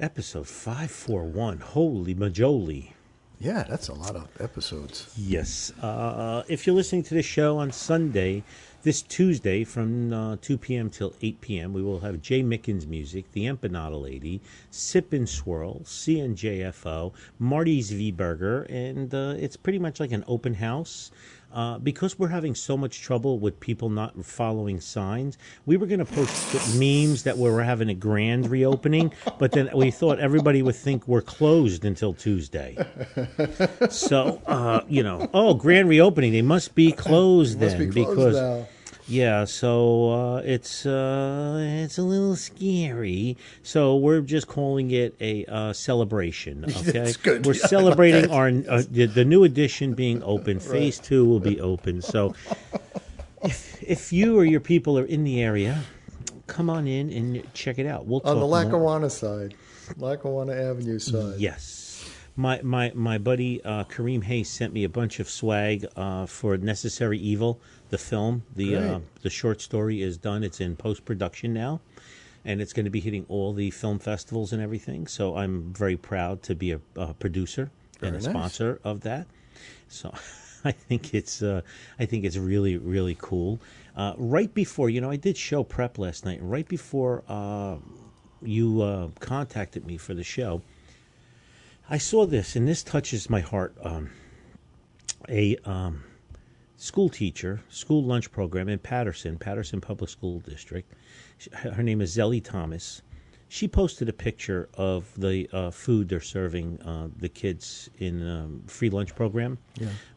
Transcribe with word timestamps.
Episode 0.00 0.48
541. 0.48 1.58
Holy 1.60 2.14
majoli. 2.14 2.92
Yeah, 3.38 3.64
that's 3.68 3.88
a 3.88 3.94
lot 3.94 4.16
of 4.16 4.28
episodes. 4.40 5.12
Yes. 5.14 5.72
Uh, 5.82 6.42
if 6.48 6.66
you're 6.66 6.74
listening 6.74 7.02
to 7.02 7.14
this 7.14 7.26
show 7.26 7.58
on 7.58 7.70
Sunday, 7.70 8.42
this 8.82 9.02
Tuesday 9.02 9.62
from 9.62 10.10
uh, 10.10 10.36
2 10.40 10.56
p.m. 10.56 10.88
till 10.88 11.14
8 11.20 11.40
p.m., 11.42 11.72
we 11.74 11.82
will 11.82 12.00
have 12.00 12.22
Jay 12.22 12.42
Mickens 12.42 12.86
music, 12.86 13.30
The 13.32 13.44
Empanada 13.44 14.00
Lady, 14.02 14.40
Sip 14.70 15.12
and 15.12 15.28
Swirl, 15.28 15.80
CNJFO, 15.84 17.12
Marty's 17.38 17.90
V 17.90 18.10
Burger, 18.10 18.62
and 18.70 19.14
uh, 19.14 19.34
it's 19.38 19.58
pretty 19.58 19.78
much 19.78 20.00
like 20.00 20.12
an 20.12 20.24
open 20.26 20.54
house. 20.54 21.10
Uh, 21.52 21.78
because 21.78 22.18
we're 22.18 22.28
having 22.28 22.54
so 22.54 22.76
much 22.76 23.02
trouble 23.02 23.38
with 23.38 23.58
people 23.58 23.88
not 23.88 24.24
following 24.24 24.80
signs, 24.80 25.36
we 25.66 25.76
were 25.76 25.86
going 25.86 25.98
to 25.98 26.04
post 26.04 26.78
memes 26.78 27.24
that 27.24 27.36
we 27.36 27.50
were 27.50 27.62
having 27.62 27.88
a 27.88 27.94
grand 27.94 28.48
reopening, 28.48 29.12
but 29.38 29.52
then 29.52 29.68
we 29.74 29.90
thought 29.90 30.20
everybody 30.20 30.62
would 30.62 30.76
think 30.76 31.08
we're 31.08 31.20
closed 31.20 31.84
until 31.84 32.14
Tuesday. 32.14 32.76
so, 33.90 34.40
uh, 34.46 34.82
you 34.88 35.02
know, 35.02 35.28
oh, 35.34 35.54
grand 35.54 35.88
reopening, 35.88 36.32
they 36.32 36.42
must 36.42 36.74
be 36.74 36.92
closed 36.92 37.58
then 37.58 37.90
be 37.90 38.04
closed 38.04 38.16
because 38.16 38.36
now. 38.36 38.66
Yeah, 39.10 39.44
so 39.44 40.10
uh, 40.10 40.36
it's 40.44 40.86
uh, 40.86 41.58
it's 41.84 41.98
a 41.98 42.02
little 42.02 42.36
scary. 42.36 43.36
So 43.62 43.96
we're 43.96 44.20
just 44.20 44.46
calling 44.46 44.90
it 44.92 45.14
a 45.20 45.44
uh, 45.46 45.72
celebration. 45.72 46.64
Okay, 46.80 46.92
That's 46.92 47.16
good. 47.16 47.44
we're 47.44 47.54
Yeah, 47.60 47.66
celebrating 47.66 48.30
our 48.30 48.48
uh, 48.48 48.82
the, 48.88 49.06
the 49.06 49.24
new 49.24 49.44
edition 49.44 49.94
being 49.94 50.22
open. 50.22 50.60
Phase 50.60 50.98
two 50.98 51.24
will 51.24 51.40
be 51.40 51.60
open. 51.60 52.00
So 52.00 52.34
if 53.42 53.82
if 53.82 54.12
you 54.12 54.38
or 54.38 54.44
your 54.44 54.60
people 54.60 54.98
are 54.98 55.04
in 55.04 55.24
the 55.24 55.42
area, 55.42 55.82
come 56.46 56.70
on 56.70 56.86
in 56.86 57.10
and 57.10 57.42
check 57.54 57.78
it 57.78 57.86
out. 57.86 58.06
We'll 58.06 58.20
On 58.24 58.38
the. 58.38 58.46
Lackawanna 58.46 59.10
side, 59.10 59.54
Lackawanna 59.96 60.52
Avenue 60.54 60.98
side. 60.98 61.38
Yes. 61.38 61.79
My 62.40 62.58
my 62.62 62.90
my 62.94 63.18
buddy 63.18 63.62
uh, 63.64 63.84
Kareem 63.84 64.24
Hayes 64.24 64.48
sent 64.48 64.72
me 64.72 64.84
a 64.84 64.88
bunch 64.88 65.20
of 65.20 65.28
swag 65.28 65.84
uh, 65.94 66.24
for 66.24 66.56
Necessary 66.56 67.18
Evil, 67.18 67.60
the 67.90 67.98
film. 67.98 68.44
The 68.56 68.76
uh, 68.76 69.00
the 69.20 69.28
short 69.28 69.60
story 69.60 70.00
is 70.00 70.16
done. 70.16 70.42
It's 70.42 70.58
in 70.58 70.74
post 70.74 71.04
production 71.04 71.52
now, 71.52 71.82
and 72.46 72.62
it's 72.62 72.72
going 72.72 72.86
to 72.86 72.90
be 72.90 73.00
hitting 73.00 73.26
all 73.28 73.52
the 73.52 73.70
film 73.70 73.98
festivals 73.98 74.54
and 74.54 74.62
everything. 74.62 75.06
So 75.06 75.36
I'm 75.36 75.74
very 75.74 75.98
proud 75.98 76.42
to 76.44 76.54
be 76.54 76.72
a, 76.72 76.80
a 76.96 77.12
producer 77.12 77.70
and 78.00 78.16
a 78.16 78.18
nice. 78.18 78.24
sponsor 78.24 78.80
of 78.84 79.02
that. 79.02 79.26
So 79.88 80.10
I 80.64 80.72
think 80.72 81.12
it's 81.12 81.42
uh, 81.42 81.60
I 81.98 82.06
think 82.06 82.24
it's 82.24 82.38
really 82.38 82.78
really 82.78 83.18
cool. 83.20 83.60
Uh, 83.94 84.14
right 84.16 84.52
before 84.54 84.88
you 84.88 85.02
know, 85.02 85.10
I 85.10 85.16
did 85.16 85.36
show 85.36 85.62
prep 85.62 85.98
last 85.98 86.24
night. 86.24 86.38
Right 86.40 86.66
before 86.66 87.22
uh, 87.28 87.76
you 88.40 88.80
uh, 88.80 89.08
contacted 89.20 89.84
me 89.84 89.98
for 89.98 90.14
the 90.14 90.24
show, 90.24 90.62
I 91.92 91.98
saw 91.98 92.24
this, 92.24 92.54
and 92.54 92.68
this 92.68 92.84
touches 92.84 93.28
my 93.28 93.40
heart. 93.40 93.74
Um, 93.82 94.10
a 95.28 95.56
um, 95.64 96.04
school 96.76 97.08
teacher, 97.08 97.60
school 97.68 98.04
lunch 98.04 98.30
program 98.30 98.68
in 98.68 98.78
Paterson, 98.78 99.36
Paterson 99.36 99.80
Public 99.80 100.08
School 100.08 100.38
District. 100.38 100.90
Her 101.52 101.82
name 101.82 102.00
is 102.00 102.16
Zelly 102.16 102.42
Thomas. 102.42 103.02
She 103.48 103.66
posted 103.66 104.08
a 104.08 104.12
picture 104.12 104.68
of 104.74 105.12
the 105.16 105.50
uh, 105.52 105.72
food 105.72 106.08
they're 106.08 106.20
serving 106.20 106.80
uh, 106.82 107.08
the 107.16 107.28
kids 107.28 107.90
in 107.98 108.24
um, 108.24 108.62
free 108.68 108.88
lunch 108.88 109.16
program, 109.16 109.58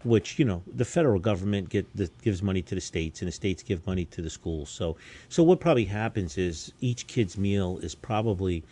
which 0.03 0.37
you 0.37 0.45
know 0.45 0.61
the 0.75 0.85
federal 0.85 1.19
government 1.19 1.69
get 1.69 1.87
the, 1.97 2.07
gives 2.21 2.43
money 2.43 2.61
to 2.61 2.75
the 2.75 2.81
states, 2.81 3.23
and 3.23 3.27
the 3.27 3.31
states 3.31 3.63
give 3.63 3.83
money 3.87 4.05
to 4.05 4.21
the 4.21 4.29
schools. 4.29 4.69
So, 4.69 4.97
so 5.27 5.41
what 5.41 5.59
probably 5.59 5.85
happens 5.85 6.37
is 6.37 6.71
each 6.81 7.07
kid's 7.07 7.35
meal 7.35 7.79
is 7.81 7.95
probably 7.95 8.63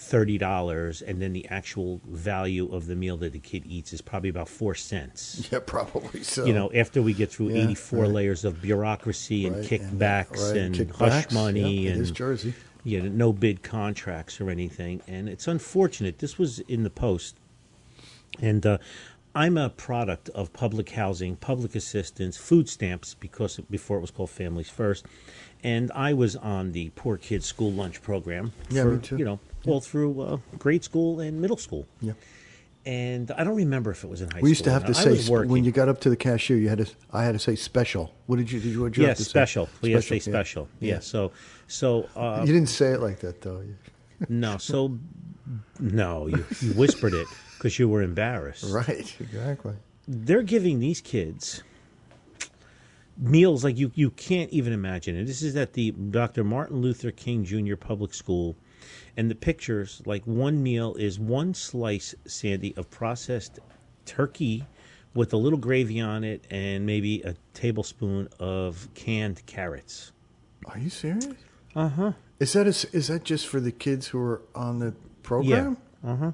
thirty 0.00 0.38
dollars, 0.38 1.02
and 1.02 1.20
then 1.20 1.32
the 1.32 1.46
actual 1.48 2.00
value 2.08 2.72
of 2.74 2.86
the 2.86 2.96
meal 2.96 3.16
that 3.18 3.32
the 3.32 3.38
kid 3.38 3.64
eats 3.66 3.92
is 3.92 4.00
probably 4.00 4.30
about 4.30 4.48
four 4.48 4.74
cents 4.74 5.48
Yeah, 5.52 5.58
probably 5.64 6.22
so. 6.22 6.44
you 6.46 6.52
know, 6.54 6.72
after 6.72 7.02
we 7.02 7.12
get 7.12 7.30
through 7.30 7.50
Yeah, 7.50 7.64
84 7.64 7.98
right. 8.00 8.10
layers 8.10 8.44
of 8.44 8.62
bureaucracy 8.62 9.46
and 9.46 9.56
Right, 9.56 9.64
kickbacks 9.66 10.48
right, 10.48 10.56
and, 10.56 10.74
kickbacks. 10.74 10.96
hush 10.96 11.30
money 11.32 11.86
and 11.88 12.14
Jersey. 12.14 12.54
you 12.82 13.02
know, 13.02 13.08
no 13.08 13.32
bid 13.32 13.62
contracts 13.62 14.40
or 14.40 14.48
anything. 14.50 15.02
And 15.06 15.28
it's 15.28 15.46
unfortunate. 15.46 16.18
This 16.18 16.38
was 16.38 16.60
in 16.60 16.82
the 16.82 16.90
post. 16.90 17.36
And 18.40 18.64
uh, 18.64 18.78
I'm 19.34 19.58
a 19.58 19.68
product 19.70 20.28
of 20.30 20.52
public 20.52 20.90
housing, 20.90 21.36
public 21.36 21.74
assistance, 21.74 22.36
food 22.36 22.68
stamps, 22.68 23.14
because 23.14 23.60
before 23.70 23.98
it 23.98 24.00
was 24.00 24.10
called 24.10 24.30
Families 24.30 24.70
First. 24.70 25.04
And 25.62 25.92
I 25.94 26.14
was 26.14 26.36
on 26.36 26.72
the 26.72 26.90
poor 26.96 27.18
kids 27.18 27.44
school 27.46 27.70
lunch 27.70 28.00
program 28.02 28.52
Yeah, 28.70 28.84
for, 28.84 28.92
me 28.92 29.00
too. 29.00 29.16
you 29.18 29.24
know, 29.26 29.40
all 29.66 29.80
through 29.80 30.20
uh, 30.20 30.38
grade 30.58 30.84
school 30.84 31.20
and 31.20 31.40
middle 31.40 31.56
school. 31.56 31.86
Yeah. 32.00 32.12
And 32.86 33.30
I 33.32 33.44
don't 33.44 33.56
remember 33.56 33.90
if 33.90 34.04
it 34.04 34.08
was 34.08 34.22
in 34.22 34.28
high 34.28 34.38
school. 34.38 34.42
We 34.42 34.48
used 34.48 34.64
to 34.64 34.70
have 34.70 34.86
to 34.86 34.94
say 34.94 35.16
sp- 35.20 35.44
when 35.46 35.64
you 35.64 35.70
got 35.70 35.90
up 35.90 36.00
to 36.00 36.10
the 36.10 36.16
cashier, 36.16 36.56
you 36.56 36.70
had 36.70 36.78
to. 36.78 36.90
I 37.12 37.24
had 37.24 37.32
to 37.32 37.38
say 37.38 37.54
special. 37.54 38.14
What 38.26 38.36
did 38.36 38.50
you? 38.50 38.58
Did 38.58 38.72
you? 38.72 38.80
What 38.80 38.92
did 38.92 39.00
you 39.00 39.06
yeah, 39.06 39.14
to 39.14 39.22
say? 39.22 39.28
special. 39.28 39.68
We 39.82 39.92
have 39.92 40.02
to 40.02 40.08
say 40.08 40.14
yeah. 40.16 40.20
special. 40.22 40.68
Yeah. 40.80 40.98
So, 41.00 41.32
so 41.68 42.08
uh, 42.16 42.42
You 42.46 42.52
didn't 42.54 42.70
say 42.70 42.92
it 42.92 43.00
like 43.00 43.20
that 43.20 43.42
though. 43.42 43.62
No. 44.28 44.58
So, 44.58 44.98
no. 45.78 46.26
You, 46.26 46.44
you 46.60 46.74
whispered 46.74 47.14
it 47.14 47.26
because 47.56 47.78
you 47.78 47.88
were 47.88 48.02
embarrassed. 48.02 48.70
Right. 48.70 49.16
Exactly. 49.18 49.72
They're 50.06 50.42
giving 50.42 50.78
these 50.78 51.00
kids 51.00 51.62
meals 53.20 53.62
like 53.62 53.76
you 53.78 53.92
you 53.94 54.10
can't 54.10 54.50
even 54.50 54.72
imagine. 54.72 55.16
And 55.16 55.28
this 55.28 55.42
is 55.42 55.56
at 55.56 55.74
the 55.74 55.90
Dr. 55.90 56.44
Martin 56.44 56.80
Luther 56.80 57.10
King 57.10 57.44
Jr. 57.44 57.76
Public 57.76 58.14
School, 58.14 58.56
and 59.16 59.30
the 59.30 59.34
pictures 59.34 60.02
like 60.06 60.24
one 60.24 60.62
meal 60.62 60.94
is 60.94 61.18
one 61.18 61.54
slice, 61.54 62.14
Sandy, 62.26 62.74
of 62.76 62.90
processed 62.90 63.58
turkey 64.04 64.64
with 65.14 65.32
a 65.32 65.36
little 65.36 65.58
gravy 65.58 66.00
on 66.00 66.24
it 66.24 66.46
and 66.50 66.86
maybe 66.86 67.20
a 67.22 67.34
tablespoon 67.54 68.28
of 68.38 68.88
canned 68.94 69.44
carrots. 69.46 70.12
Are 70.66 70.78
you 70.78 70.90
serious? 70.90 71.28
Uh 71.74 71.88
huh. 71.88 72.12
Is 72.38 72.52
that 72.54 72.66
a, 72.66 72.96
is 72.96 73.08
that 73.08 73.24
just 73.24 73.46
for 73.46 73.60
the 73.60 73.72
kids 73.72 74.08
who 74.08 74.18
are 74.18 74.42
on 74.54 74.78
the 74.78 74.94
program? 75.22 75.76
Yeah. 76.02 76.10
Uh 76.10 76.16
huh. 76.16 76.32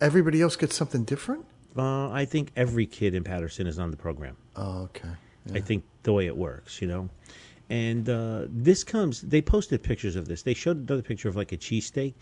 Everybody 0.00 0.42
else 0.42 0.56
gets 0.56 0.74
something 0.74 1.04
different. 1.04 1.46
Uh, 1.76 2.10
I 2.10 2.24
think 2.24 2.50
every 2.56 2.86
kid 2.86 3.14
in 3.14 3.24
Paterson 3.24 3.66
is 3.66 3.78
on 3.78 3.90
the 3.90 3.96
program. 3.96 4.36
Oh, 4.56 4.82
okay. 4.84 5.08
I 5.52 5.60
think 5.60 5.84
the 6.04 6.12
way 6.12 6.26
it 6.26 6.36
works, 6.36 6.80
you 6.80 6.88
know. 6.88 7.10
And 7.70 8.08
uh, 8.08 8.42
this 8.48 8.84
comes. 8.84 9.22
They 9.22 9.40
posted 9.40 9.82
pictures 9.82 10.16
of 10.16 10.28
this. 10.28 10.42
They 10.42 10.54
showed 10.54 10.76
another 10.76 11.02
picture 11.02 11.28
of 11.28 11.36
like 11.36 11.52
a 11.52 11.56
cheesesteak. 11.56 12.14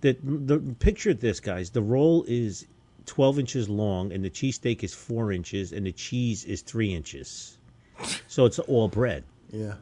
That 0.00 0.18
the 0.22 0.58
picture 0.58 1.10
of 1.10 1.20
this, 1.20 1.40
guys. 1.40 1.70
The 1.70 1.82
roll 1.82 2.24
is 2.26 2.66
twelve 3.06 3.38
inches 3.38 3.68
long, 3.68 4.12
and 4.12 4.24
the 4.24 4.30
cheesesteak 4.30 4.82
is 4.82 4.94
four 4.94 5.32
inches, 5.32 5.72
and 5.72 5.86
the 5.86 5.92
cheese 5.92 6.44
is 6.44 6.62
three 6.62 6.94
inches. 6.94 7.58
So 8.26 8.44
it's 8.44 8.58
all 8.58 8.88
bread. 8.88 9.24
Yeah. 9.50 9.74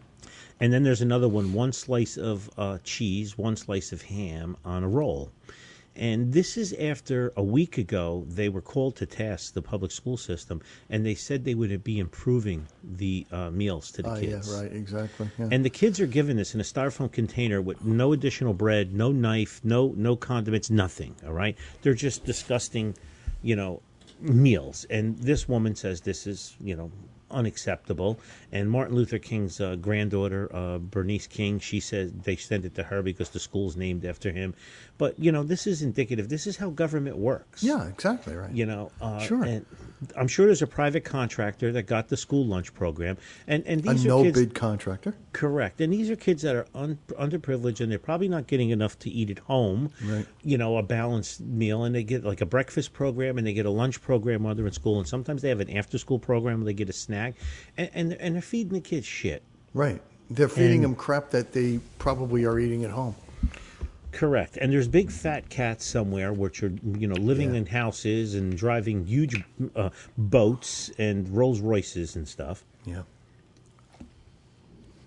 And 0.60 0.72
then 0.72 0.82
there's 0.84 1.02
another 1.02 1.28
one, 1.28 1.52
one 1.52 1.72
slice 1.72 2.16
of 2.16 2.48
uh, 2.56 2.78
cheese, 2.82 3.36
one 3.36 3.56
slice 3.56 3.92
of 3.92 4.00
ham 4.02 4.56
on 4.64 4.84
a 4.84 4.88
roll. 4.88 5.30
And 5.96 6.32
this 6.32 6.56
is 6.56 6.72
after 6.74 7.32
a 7.36 7.42
week 7.42 7.78
ago 7.78 8.24
they 8.28 8.48
were 8.48 8.60
called 8.60 8.96
to 8.96 9.06
task, 9.06 9.54
the 9.54 9.62
public 9.62 9.90
school 9.90 10.16
system, 10.16 10.60
and 10.90 11.04
they 11.04 11.14
said 11.14 11.44
they 11.44 11.54
would 11.54 11.82
be 11.82 11.98
improving 11.98 12.66
the 12.84 13.26
uh, 13.32 13.50
meals 13.50 13.90
to 13.92 14.02
the 14.02 14.10
Oh, 14.10 14.14
yeah. 14.14 14.20
kids. 14.20 14.52
Right. 14.52 14.72
Exactly. 14.72 15.30
Yeah. 15.38 15.48
And 15.50 15.64
the 15.64 15.70
kids 15.70 15.98
are 16.00 16.06
given 16.06 16.36
this 16.36 16.54
in 16.54 16.60
a 16.60 16.64
styrofoam 16.64 17.10
container 17.10 17.60
with 17.62 17.84
no 17.84 18.12
additional 18.12 18.52
bread, 18.54 18.94
no 18.94 19.10
knife, 19.12 19.60
no 19.64 19.94
no 19.96 20.16
condiments, 20.16 20.70
nothing. 20.70 21.16
All 21.26 21.32
right, 21.32 21.56
they're 21.82 21.94
just 21.94 22.24
disgusting, 22.24 22.94
you 23.42 23.56
know, 23.56 23.80
meals. 24.20 24.84
And 24.90 25.16
this 25.18 25.48
woman 25.48 25.74
says 25.74 26.02
this 26.02 26.26
is, 26.26 26.56
you 26.60 26.76
know, 26.76 26.90
unacceptable. 27.30 28.18
And 28.52 28.70
Martin 28.70 28.94
Luther 28.94 29.18
King's 29.18 29.60
uh, 29.60 29.76
granddaughter, 29.76 30.48
uh, 30.54 30.78
Bernice 30.78 31.26
King, 31.26 31.58
she 31.58 31.80
said 31.80 32.22
they 32.22 32.36
sent 32.36 32.64
it 32.64 32.74
to 32.76 32.82
her 32.84 33.02
because 33.02 33.30
the 33.30 33.40
school's 33.40 33.76
named 33.76 34.04
after 34.04 34.30
him. 34.32 34.54
But 34.98 35.18
you 35.18 35.32
know, 35.32 35.42
this 35.42 35.66
is 35.66 35.82
indicative. 35.82 36.28
This 36.28 36.46
is 36.46 36.56
how 36.56 36.70
government 36.70 37.18
works. 37.18 37.62
Yeah, 37.62 37.86
exactly 37.88 38.34
right. 38.34 38.52
You 38.52 38.66
know, 38.66 38.90
uh, 39.00 39.20
Sure. 39.20 39.44
And 39.44 39.66
I'm 40.16 40.28
sure 40.28 40.46
there's 40.46 40.62
a 40.62 40.66
private 40.66 41.04
contractor 41.04 41.72
that 41.72 41.84
got 41.84 42.08
the 42.08 42.16
school 42.16 42.44
lunch 42.44 42.72
program, 42.74 43.16
and 43.46 43.64
and 43.66 43.80
a 43.80 43.92
these 43.92 44.04
are 44.04 44.08
no 44.08 44.22
kids, 44.22 44.38
bid 44.38 44.54
contractor. 44.54 45.14
Correct. 45.32 45.80
And 45.80 45.92
these 45.92 46.10
are 46.10 46.16
kids 46.16 46.42
that 46.42 46.54
are 46.54 46.66
un- 46.74 46.98
underprivileged 47.18 47.80
and 47.80 47.90
they're 47.90 47.98
probably 47.98 48.28
not 48.28 48.46
getting 48.46 48.70
enough 48.70 48.98
to 49.00 49.10
eat 49.10 49.30
at 49.30 49.38
home. 49.40 49.90
Right. 50.04 50.26
You 50.42 50.58
know, 50.58 50.76
a 50.78 50.82
balanced 50.82 51.40
meal. 51.40 51.84
And 51.84 51.94
they 51.94 52.04
get 52.04 52.24
like 52.24 52.40
a 52.40 52.46
breakfast 52.46 52.92
program 52.92 53.36
and 53.36 53.46
they 53.46 53.52
get 53.52 53.66
a 53.66 53.70
lunch 53.70 54.00
program 54.00 54.44
while 54.44 54.54
they're 54.54 54.66
in 54.66 54.72
school. 54.72 54.98
And 54.98 55.06
sometimes 55.06 55.42
they 55.42 55.48
have 55.48 55.60
an 55.60 55.70
after 55.76 55.98
school 55.98 56.18
program 56.18 56.60
where 56.60 56.66
they 56.66 56.72
get 56.74 56.88
a 56.88 56.94
snack. 56.94 57.25
And, 57.76 57.90
and, 57.94 58.12
and 58.14 58.34
they're 58.34 58.42
feeding 58.42 58.72
the 58.74 58.80
kids 58.80 59.06
shit. 59.06 59.42
Right. 59.74 60.00
They're 60.30 60.48
feeding 60.48 60.76
And- 60.76 60.84
them 60.84 60.94
crap 60.96 61.30
that 61.30 61.52
they 61.52 61.80
probably 61.98 62.44
are 62.44 62.58
eating 62.58 62.84
at 62.84 62.90
home. 62.90 63.14
Correct. 64.12 64.56
And 64.56 64.72
there's 64.72 64.88
big 64.88 65.10
fat 65.10 65.48
cats 65.50 65.84
somewhere 65.84 66.32
which 66.32 66.62
are, 66.62 66.72
you 66.98 67.06
know, 67.06 67.16
living 67.16 67.50
Yeah. 67.52 67.58
in 67.58 67.66
houses 67.66 68.34
and 68.34 68.56
driving 68.56 69.04
huge 69.04 69.44
uh, 69.74 69.90
boats 70.16 70.90
and 70.98 71.28
Rolls 71.28 71.60
Royces 71.60 72.16
and 72.16 72.26
stuff. 72.26 72.64
Yeah. 72.86 73.02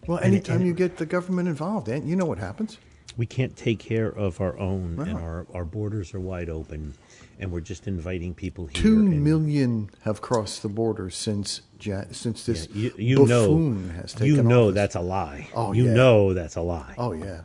Well, 0.07 0.19
anytime 0.19 0.57
and- 0.57 0.65
you 0.67 0.73
get 0.73 0.97
the 0.97 1.05
government 1.05 1.47
involved, 1.47 1.87
and 1.87 2.07
you 2.07 2.15
know 2.15 2.25
what 2.25 2.37
happens. 2.37 2.77
we 3.17 3.25
can't 3.25 3.55
take 3.57 3.79
care 3.79 4.07
of 4.09 4.39
our 4.39 4.57
own, 4.59 4.97
and 4.99 5.17
our, 5.17 5.45
our 5.53 5.65
borders 5.65 6.13
are 6.13 6.19
wide 6.19 6.49
open, 6.49 6.93
and 7.39 7.51
we're 7.51 7.61
just 7.61 7.87
inviting 7.87 8.33
people 8.33 8.67
here. 8.67 8.81
Two 8.83 9.01
million 9.01 9.89
have 10.03 10.21
crossed 10.21 10.61
the 10.61 10.69
border 10.69 11.09
since 11.09 11.61
ja- 11.79 12.03
since 12.11 12.47
Yeah, 12.47 12.53
this 12.53 12.67
you, 12.73 12.93
you 12.97 13.17
buffoon 13.25 13.87
know, 13.87 13.93
has 13.93 14.13
taken 14.13 14.27
you 14.27 14.43
know 14.43 14.65
office. 14.65 14.75
that's 14.75 14.95
a 14.95 15.01
lie. 15.01 15.47
Oh, 15.55 15.71
you 15.73 15.85
yeah. 15.85 15.93
know 15.93 16.33
that's 16.33 16.55
a 16.57 16.61
lie. 16.61 16.93
Oh 16.97 17.13
yeah, 17.13 17.41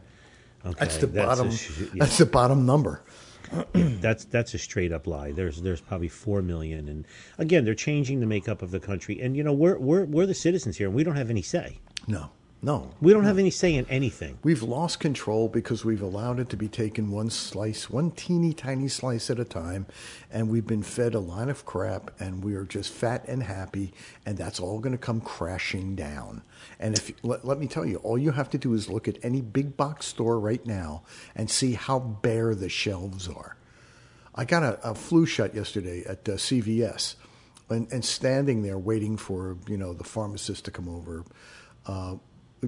okay, 0.66 0.74
that's 0.80 0.98
the 0.98 1.06
a 1.06 1.24
bottom. 1.26 1.50
sh- 1.50 1.80
yeah, 1.80 1.86
That's 2.04 2.18
the 2.18 2.26
bottom 2.26 2.66
number. 2.66 3.02
that's 3.72 4.24
that's 4.24 4.52
a 4.54 4.58
straight 4.58 4.90
up 4.92 5.06
lie. 5.06 5.30
There's 5.30 5.62
there's 5.62 5.80
probably 5.80 6.08
four 6.08 6.42
million, 6.42 6.88
and 6.88 7.06
again, 7.38 7.64
they're 7.64 7.74
changing 7.74 8.18
the 8.20 8.26
makeup 8.26 8.62
of 8.62 8.70
the 8.72 8.80
country. 8.80 9.20
And 9.20 9.36
you 9.36 9.44
know, 9.44 9.52
we're 9.52 9.78
we're 9.78 10.04
we're 10.04 10.26
the 10.26 10.34
citizens 10.34 10.76
here, 10.76 10.88
and 10.88 10.96
we 10.96 11.04
don't 11.04 11.16
have 11.16 11.30
any 11.30 11.42
say. 11.42 11.78
No, 12.08 12.30
no. 12.64 12.90
We 13.02 13.12
don't 13.12 13.24
have 13.24 13.38
any 13.38 13.50
say 13.50 13.74
in 13.74 13.84
anything. 13.90 14.38
We've 14.42 14.62
lost 14.62 14.98
control 14.98 15.48
because 15.48 15.84
we've 15.84 16.00
allowed 16.00 16.40
it 16.40 16.48
to 16.48 16.56
be 16.56 16.66
taken 16.66 17.10
one 17.10 17.28
slice, 17.28 17.90
one 17.90 18.10
teeny 18.10 18.54
tiny 18.54 18.88
slice 18.88 19.28
at 19.28 19.38
a 19.38 19.44
time, 19.44 19.86
and 20.32 20.48
we've 20.48 20.66
been 20.66 20.82
fed 20.82 21.14
a 21.14 21.20
line 21.20 21.50
of 21.50 21.66
crap, 21.66 22.18
and 22.18 22.42
we 22.42 22.54
are 22.54 22.64
just 22.64 22.90
fat 22.90 23.22
and 23.28 23.42
happy, 23.42 23.92
and 24.24 24.38
that's 24.38 24.60
all 24.60 24.78
going 24.78 24.92
to 24.92 24.98
come 24.98 25.20
crashing 25.20 25.94
down. 25.94 26.42
And 26.80 26.96
if 26.96 27.12
let, 27.22 27.44
let 27.44 27.58
me 27.58 27.66
tell 27.66 27.84
you, 27.84 27.96
all 27.96 28.16
you 28.16 28.30
have 28.30 28.48
to 28.50 28.58
do 28.58 28.72
is 28.72 28.88
look 28.88 29.08
at 29.08 29.18
any 29.22 29.42
big 29.42 29.76
box 29.76 30.06
store 30.06 30.40
right 30.40 30.64
now 30.64 31.02
and 31.36 31.50
see 31.50 31.74
how 31.74 31.98
bare 31.98 32.54
the 32.54 32.70
shelves 32.70 33.28
are. 33.28 33.58
I 34.34 34.46
got 34.46 34.62
a, 34.62 34.90
a 34.90 34.94
flu 34.94 35.26
shot 35.26 35.54
yesterday 35.54 36.02
at 36.06 36.26
uh, 36.26 36.32
CVS, 36.32 37.16
and, 37.68 37.92
and 37.92 38.02
standing 38.02 38.62
there 38.62 38.78
waiting 38.78 39.18
for 39.18 39.58
you 39.68 39.76
know 39.76 39.92
the 39.92 40.04
pharmacist 40.04 40.64
to 40.64 40.70
come 40.70 40.88
over, 40.88 41.26
uh, 41.86 42.16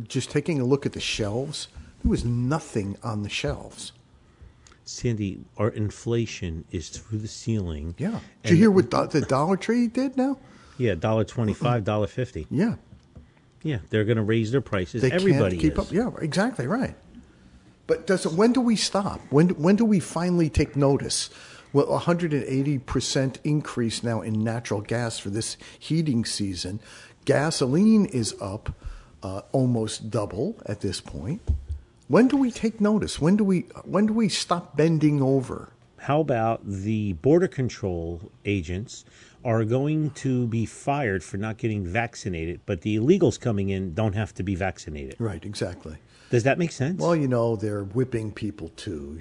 just 0.00 0.30
taking 0.30 0.60
a 0.60 0.64
look 0.64 0.86
at 0.86 0.92
the 0.92 1.00
shelves. 1.00 1.68
There 2.02 2.10
was 2.10 2.24
nothing 2.24 2.96
on 3.02 3.22
the 3.22 3.28
shelves. 3.28 3.92
Sandy, 4.84 5.40
our 5.56 5.68
inflation 5.70 6.64
is 6.70 6.88
through 6.88 7.18
the 7.18 7.28
ceiling. 7.28 7.94
Yeah. 7.98 8.20
Did 8.44 8.50
you 8.52 8.56
hear 8.56 8.70
what 8.70 8.90
do- 8.90 9.06
the 9.06 9.22
Dollar 9.22 9.56
Tree 9.56 9.88
did 9.88 10.16
now? 10.16 10.38
Yeah, 10.78 10.94
dollar 10.94 11.24
twenty 11.24 11.54
five, 11.54 11.84
dollar 11.84 12.06
fifty. 12.06 12.46
Yeah. 12.50 12.74
Yeah, 13.62 13.78
they're 13.90 14.04
going 14.04 14.18
to 14.18 14.22
raise 14.22 14.52
their 14.52 14.60
prices. 14.60 15.02
They 15.02 15.10
Everybody 15.10 15.56
can't 15.56 15.62
keep 15.62 15.72
is. 15.72 15.78
up. 15.78 15.92
Yeah, 15.92 16.10
exactly 16.20 16.66
right. 16.68 16.94
But 17.88 18.06
does 18.06 18.26
it, 18.26 18.32
when 18.32 18.52
do 18.52 18.60
we 18.60 18.76
stop? 18.76 19.20
When 19.30 19.48
when 19.50 19.74
do 19.76 19.84
we 19.84 19.98
finally 20.00 20.48
take 20.50 20.76
notice? 20.76 21.30
Well, 21.72 21.88
180 21.88 22.78
percent 22.80 23.40
increase 23.42 24.02
now 24.04 24.20
in 24.20 24.44
natural 24.44 24.82
gas 24.82 25.18
for 25.18 25.30
this 25.30 25.56
heating 25.78 26.24
season. 26.24 26.78
Gasoline 27.24 28.04
is 28.06 28.34
up 28.40 28.72
uh, 29.22 29.42
almost 29.52 30.10
double 30.10 30.56
at 30.66 30.80
this 30.80 31.00
point. 31.00 31.40
When 32.08 32.28
do 32.28 32.36
we 32.36 32.50
take 32.50 32.80
notice? 32.80 33.20
When 33.20 33.36
do 33.36 33.44
we 33.44 33.60
when 33.84 34.06
do 34.06 34.12
we 34.12 34.28
stop 34.28 34.76
bending 34.76 35.20
over? 35.20 35.72
How 35.98 36.20
about 36.20 36.60
the 36.64 37.14
border 37.14 37.48
control 37.48 38.30
agents 38.44 39.04
are 39.44 39.64
going 39.64 40.10
to 40.10 40.46
be 40.46 40.66
fired 40.66 41.24
for 41.24 41.36
not 41.36 41.56
getting 41.56 41.84
vaccinated, 41.84 42.60
but 42.66 42.82
the 42.82 42.96
illegals 42.96 43.40
coming 43.40 43.70
in 43.70 43.94
don't 43.94 44.14
have 44.14 44.32
to 44.34 44.42
be 44.42 44.54
vaccinated? 44.54 45.16
Right, 45.18 45.44
exactly. 45.44 45.96
Does 46.30 46.44
that 46.44 46.58
make 46.58 46.72
sense? 46.72 47.00
Well, 47.00 47.16
you 47.16 47.28
know 47.28 47.56
they're 47.56 47.84
whipping 47.84 48.32
people 48.32 48.68
too. 48.70 49.20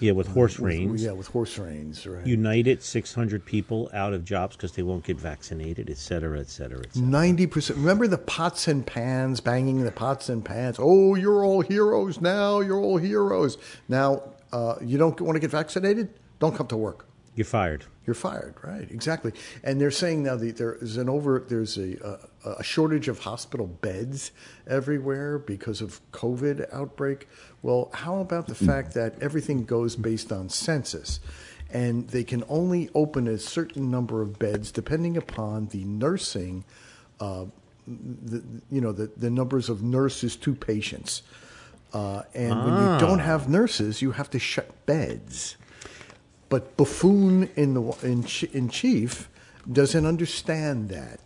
Yeah, 0.00 0.12
with 0.12 0.28
horse 0.28 0.58
reins. 0.58 1.02
yeah, 1.02 1.12
with 1.12 1.26
horse 1.28 1.58
reins, 1.58 2.06
right? 2.06 2.26
United 2.26 2.82
600 2.82 3.44
people 3.44 3.90
out 3.92 4.12
of 4.12 4.24
jobs 4.24 4.56
because 4.56 4.72
they 4.72 4.82
won't 4.82 5.04
get 5.04 5.18
vaccinated, 5.18 5.90
et 5.90 5.98
cetera, 5.98 6.38
et 6.38 6.48
cetera, 6.48 6.80
et 6.80 6.94
cetera. 6.94 7.08
Ninety 7.08 7.46
percent. 7.46 7.78
Remember 7.78 8.06
the 8.06 8.18
pots 8.18 8.68
and 8.68 8.86
pans, 8.86 9.40
banging 9.40 9.84
the 9.84 9.92
pots 9.92 10.28
and 10.28 10.44
pans. 10.44 10.76
Oh, 10.78 11.14
you're 11.14 11.44
all 11.44 11.60
heroes 11.62 12.20
now. 12.20 12.60
You're 12.60 12.78
all 12.80 12.98
heroes 12.98 13.58
now. 13.88 14.22
Uh, 14.52 14.76
you 14.80 14.98
don't 14.98 15.20
want 15.20 15.36
to 15.36 15.40
get 15.40 15.50
vaccinated? 15.50 16.08
Don't 16.38 16.54
come 16.56 16.68
to 16.68 16.76
work. 16.76 17.07
You're 17.38 17.44
fired. 17.44 17.84
You're 18.04 18.14
fired. 18.14 18.56
Right? 18.64 18.90
Exactly. 18.90 19.32
And 19.62 19.80
they're 19.80 19.92
saying 19.92 20.24
now 20.24 20.34
that 20.34 20.56
there 20.56 20.74
is 20.74 20.96
an 20.96 21.08
over. 21.08 21.44
There's 21.48 21.78
a, 21.78 22.18
a, 22.44 22.50
a 22.54 22.64
shortage 22.64 23.06
of 23.06 23.20
hospital 23.20 23.68
beds 23.68 24.32
everywhere 24.66 25.38
because 25.38 25.80
of 25.80 26.00
COVID 26.10 26.66
outbreak. 26.74 27.28
Well, 27.62 27.90
how 27.94 28.18
about 28.18 28.48
the 28.48 28.56
fact 28.56 28.94
that 28.94 29.22
everything 29.22 29.64
goes 29.64 29.94
based 29.94 30.32
on 30.32 30.48
census? 30.48 31.20
And 31.70 32.08
they 32.08 32.24
can 32.24 32.42
only 32.48 32.90
open 32.92 33.28
a 33.28 33.38
certain 33.38 33.88
number 33.88 34.20
of 34.20 34.40
beds 34.40 34.72
depending 34.72 35.16
upon 35.16 35.68
the 35.68 35.84
nursing 35.84 36.64
uh, 37.20 37.44
the, 37.86 38.42
you 38.68 38.80
know 38.80 38.90
the, 38.90 39.12
the 39.16 39.30
numbers 39.30 39.68
of 39.68 39.84
nurses 39.84 40.34
to 40.34 40.56
patients. 40.56 41.22
Uh, 41.92 42.22
and 42.34 42.50
when 42.64 42.74
you 42.74 42.98
don't 42.98 43.20
have 43.20 43.48
nurses, 43.48 44.02
you 44.02 44.10
have 44.10 44.28
to 44.30 44.40
shut 44.40 44.86
beds. 44.86 45.56
But 46.48 46.76
buffoon 46.76 47.50
in 47.56 47.74
the 47.74 47.82
in, 48.02 48.24
in 48.52 48.68
chief 48.68 49.28
doesn't 49.70 50.06
understand 50.06 50.88
that. 50.90 51.20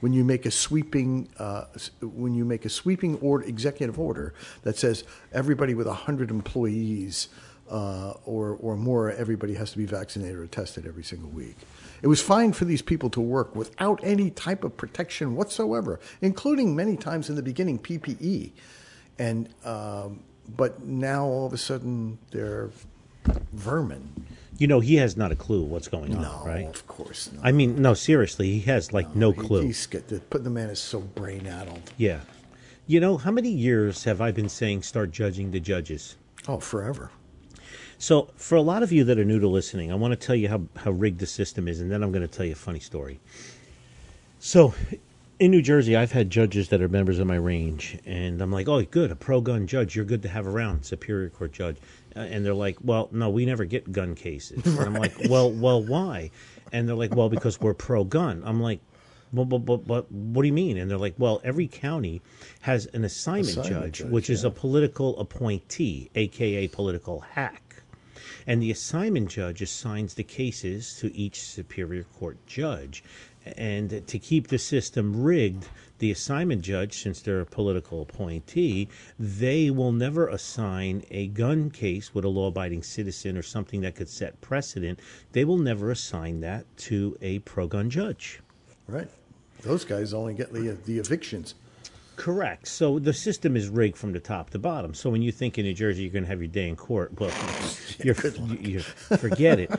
When 0.00 0.12
you 0.12 0.24
make 0.24 0.44
a 0.44 0.50
sweeping 0.50 1.28
uh, 1.38 1.64
when 2.02 2.34
you 2.34 2.44
make 2.44 2.64
a 2.64 2.68
sweeping 2.68 3.16
order, 3.16 3.44
executive 3.44 3.98
order 3.98 4.34
that 4.62 4.76
says 4.76 5.04
everybody 5.32 5.74
with 5.74 5.86
hundred 5.86 6.30
employees 6.30 7.28
uh, 7.70 8.14
or 8.26 8.58
or 8.60 8.76
more, 8.76 9.12
everybody 9.12 9.54
has 9.54 9.72
to 9.72 9.78
be 9.78 9.86
vaccinated 9.86 10.36
or 10.36 10.46
tested 10.46 10.86
every 10.86 11.04
single 11.04 11.30
week. 11.30 11.56
It 12.02 12.08
was 12.08 12.20
fine 12.20 12.52
for 12.52 12.66
these 12.66 12.82
people 12.82 13.08
to 13.10 13.20
work 13.20 13.56
without 13.56 14.00
any 14.02 14.28
type 14.30 14.62
of 14.62 14.76
protection 14.76 15.36
whatsoever, 15.36 16.00
including 16.20 16.76
many 16.76 16.96
times 16.98 17.30
in 17.30 17.36
the 17.36 17.42
beginning 17.42 17.78
PPE, 17.78 18.50
and 19.18 19.48
um, 19.64 20.20
but 20.54 20.82
now 20.84 21.24
all 21.24 21.46
of 21.46 21.54
a 21.54 21.58
sudden 21.58 22.18
they're 22.30 22.70
vermin. 23.52 24.26
You 24.56 24.66
know, 24.68 24.80
he 24.80 24.96
has 24.96 25.16
not 25.16 25.32
a 25.32 25.36
clue 25.36 25.62
what's 25.62 25.88
going 25.88 26.14
on, 26.14 26.22
No, 26.22 26.42
right? 26.46 26.66
of 26.66 26.86
course 26.86 27.30
not. 27.32 27.44
I 27.44 27.50
mean, 27.52 27.82
no, 27.82 27.92
seriously, 27.94 28.50
he 28.52 28.60
has 28.60 28.92
like 28.92 29.14
no 29.16 29.32
He- 29.32 29.40
clue. 29.40 29.62
He's 29.62 29.86
get 29.86 30.08
the, 30.08 30.20
put 30.20 30.44
the 30.44 30.50
man 30.50 30.70
is 30.70 30.78
so 30.78 31.00
brain 31.00 31.46
addled. 31.46 31.92
Yeah. 31.96 32.20
You 32.86 33.00
know, 33.00 33.16
how 33.16 33.30
many 33.30 33.48
years 33.50 34.04
have 34.04 34.20
I 34.20 34.30
been 34.30 34.48
saying 34.48 34.82
start 34.82 35.10
judging 35.10 35.50
the 35.50 35.60
judges? 35.60 36.16
Oh, 36.46 36.60
forever. 36.60 37.10
So, 37.98 38.28
for 38.36 38.56
a 38.56 38.60
lot 38.62 38.82
of 38.82 38.92
you 38.92 39.04
that 39.04 39.18
are 39.18 39.24
new 39.24 39.40
to 39.40 39.48
listening, 39.48 39.90
I 39.90 39.94
want 39.94 40.12
to 40.12 40.16
tell 40.26 40.34
you 40.36 40.48
how, 40.48 40.62
how 40.76 40.90
rigged 40.90 41.20
the 41.20 41.26
system 41.26 41.66
is, 41.66 41.80
and 41.80 41.90
then 41.90 42.02
I'm 42.02 42.12
going 42.12 42.26
to 42.26 42.28
tell 42.28 42.44
you 42.44 42.52
a 42.52 42.56
funny 42.56 42.80
story. 42.80 43.20
So, 44.40 44.74
in 45.38 45.50
New 45.50 45.62
Jersey, 45.62 45.96
I've 45.96 46.12
had 46.12 46.28
judges 46.28 46.68
that 46.68 46.82
are 46.82 46.88
members 46.88 47.18
of 47.18 47.26
my 47.26 47.36
range, 47.36 47.98
and 48.04 48.42
I'm 48.42 48.52
like, 48.52 48.68
oh, 48.68 48.82
good, 48.82 49.10
a 49.10 49.16
pro 49.16 49.40
gun 49.40 49.66
judge. 49.66 49.96
You're 49.96 50.04
good 50.04 50.22
to 50.22 50.28
have 50.28 50.46
around, 50.46 50.84
Superior 50.84 51.30
Court 51.30 51.52
judge. 51.52 51.76
Uh, 52.16 52.20
and 52.20 52.44
they're 52.44 52.54
like, 52.54 52.76
well, 52.82 53.08
no, 53.12 53.30
we 53.30 53.44
never 53.44 53.64
get 53.64 53.90
gun 53.92 54.14
cases. 54.14 54.64
And 54.78 54.80
I'm 54.80 54.94
like, 54.94 55.14
well, 55.28 55.50
well, 55.50 55.82
why? 55.82 56.30
And 56.72 56.88
they're 56.88 56.96
like, 56.96 57.14
well, 57.14 57.28
because 57.28 57.60
we're 57.60 57.74
pro 57.74 58.04
gun. 58.04 58.42
I'm 58.44 58.60
like, 58.60 58.80
well, 59.32 59.44
but, 59.44 59.58
but, 59.58 59.86
but 59.86 60.10
what 60.12 60.42
do 60.42 60.48
you 60.48 60.54
mean? 60.54 60.76
And 60.76 60.90
they're 60.90 60.98
like, 60.98 61.14
well, 61.18 61.40
every 61.44 61.66
county 61.66 62.22
has 62.60 62.86
an 62.86 63.04
assignment, 63.04 63.48
Assignment 63.48 63.68
judge, 63.68 63.98
judge, 63.98 64.10
which 64.10 64.30
is 64.30 64.44
a 64.44 64.50
political 64.50 65.18
appointee, 65.18 66.10
aka 66.14 66.68
political 66.68 67.20
hack. 67.20 67.82
And 68.46 68.62
the 68.62 68.70
assignment 68.70 69.30
judge 69.30 69.62
assigns 69.62 70.14
the 70.14 70.22
cases 70.22 70.96
to 71.00 71.14
each 71.16 71.40
superior 71.40 72.04
court 72.04 72.36
judge. 72.46 73.02
And 73.56 74.06
to 74.06 74.18
keep 74.18 74.48
the 74.48 74.58
system 74.58 75.22
rigged, 75.22 75.68
the 76.04 76.10
assignment 76.10 76.60
judge, 76.60 77.02
since 77.02 77.22
they're 77.22 77.40
a 77.40 77.46
political 77.46 78.02
appointee, 78.02 78.86
they 79.18 79.70
will 79.70 79.90
never 79.90 80.28
assign 80.28 81.02
a 81.10 81.28
gun 81.28 81.70
case 81.70 82.14
with 82.14 82.26
a 82.26 82.28
law 82.28 82.48
abiding 82.48 82.82
citizen 82.82 83.38
or 83.38 83.42
something 83.42 83.80
that 83.80 83.94
could 83.94 84.10
set 84.10 84.38
precedent. 84.42 85.00
They 85.32 85.46
will 85.46 85.56
never 85.56 85.90
assign 85.90 86.40
that 86.40 86.66
to 86.88 87.16
a 87.22 87.38
pro 87.38 87.66
gun 87.66 87.88
judge. 87.88 88.40
Right. 88.86 89.08
Those 89.62 89.86
guys 89.86 90.12
only 90.12 90.34
get 90.34 90.52
the 90.52 90.76
the 90.84 90.98
evictions. 90.98 91.54
Correct. 92.16 92.68
So 92.68 92.98
the 92.98 93.12
system 93.12 93.56
is 93.56 93.68
rigged 93.68 93.96
from 93.96 94.12
the 94.12 94.20
top 94.20 94.50
to 94.50 94.58
bottom. 94.58 94.94
So 94.94 95.10
when 95.10 95.22
you 95.22 95.32
think 95.32 95.58
in 95.58 95.64
New 95.64 95.74
Jersey 95.74 96.02
you're 96.02 96.12
going 96.12 96.24
to 96.24 96.28
have 96.28 96.40
your 96.40 96.48
day 96.48 96.68
in 96.68 96.76
court, 96.76 97.18
well, 97.18 97.32
you're, 98.04 98.16
you, 98.36 98.58
you 98.60 98.80
forget 98.80 99.58
it. 99.58 99.70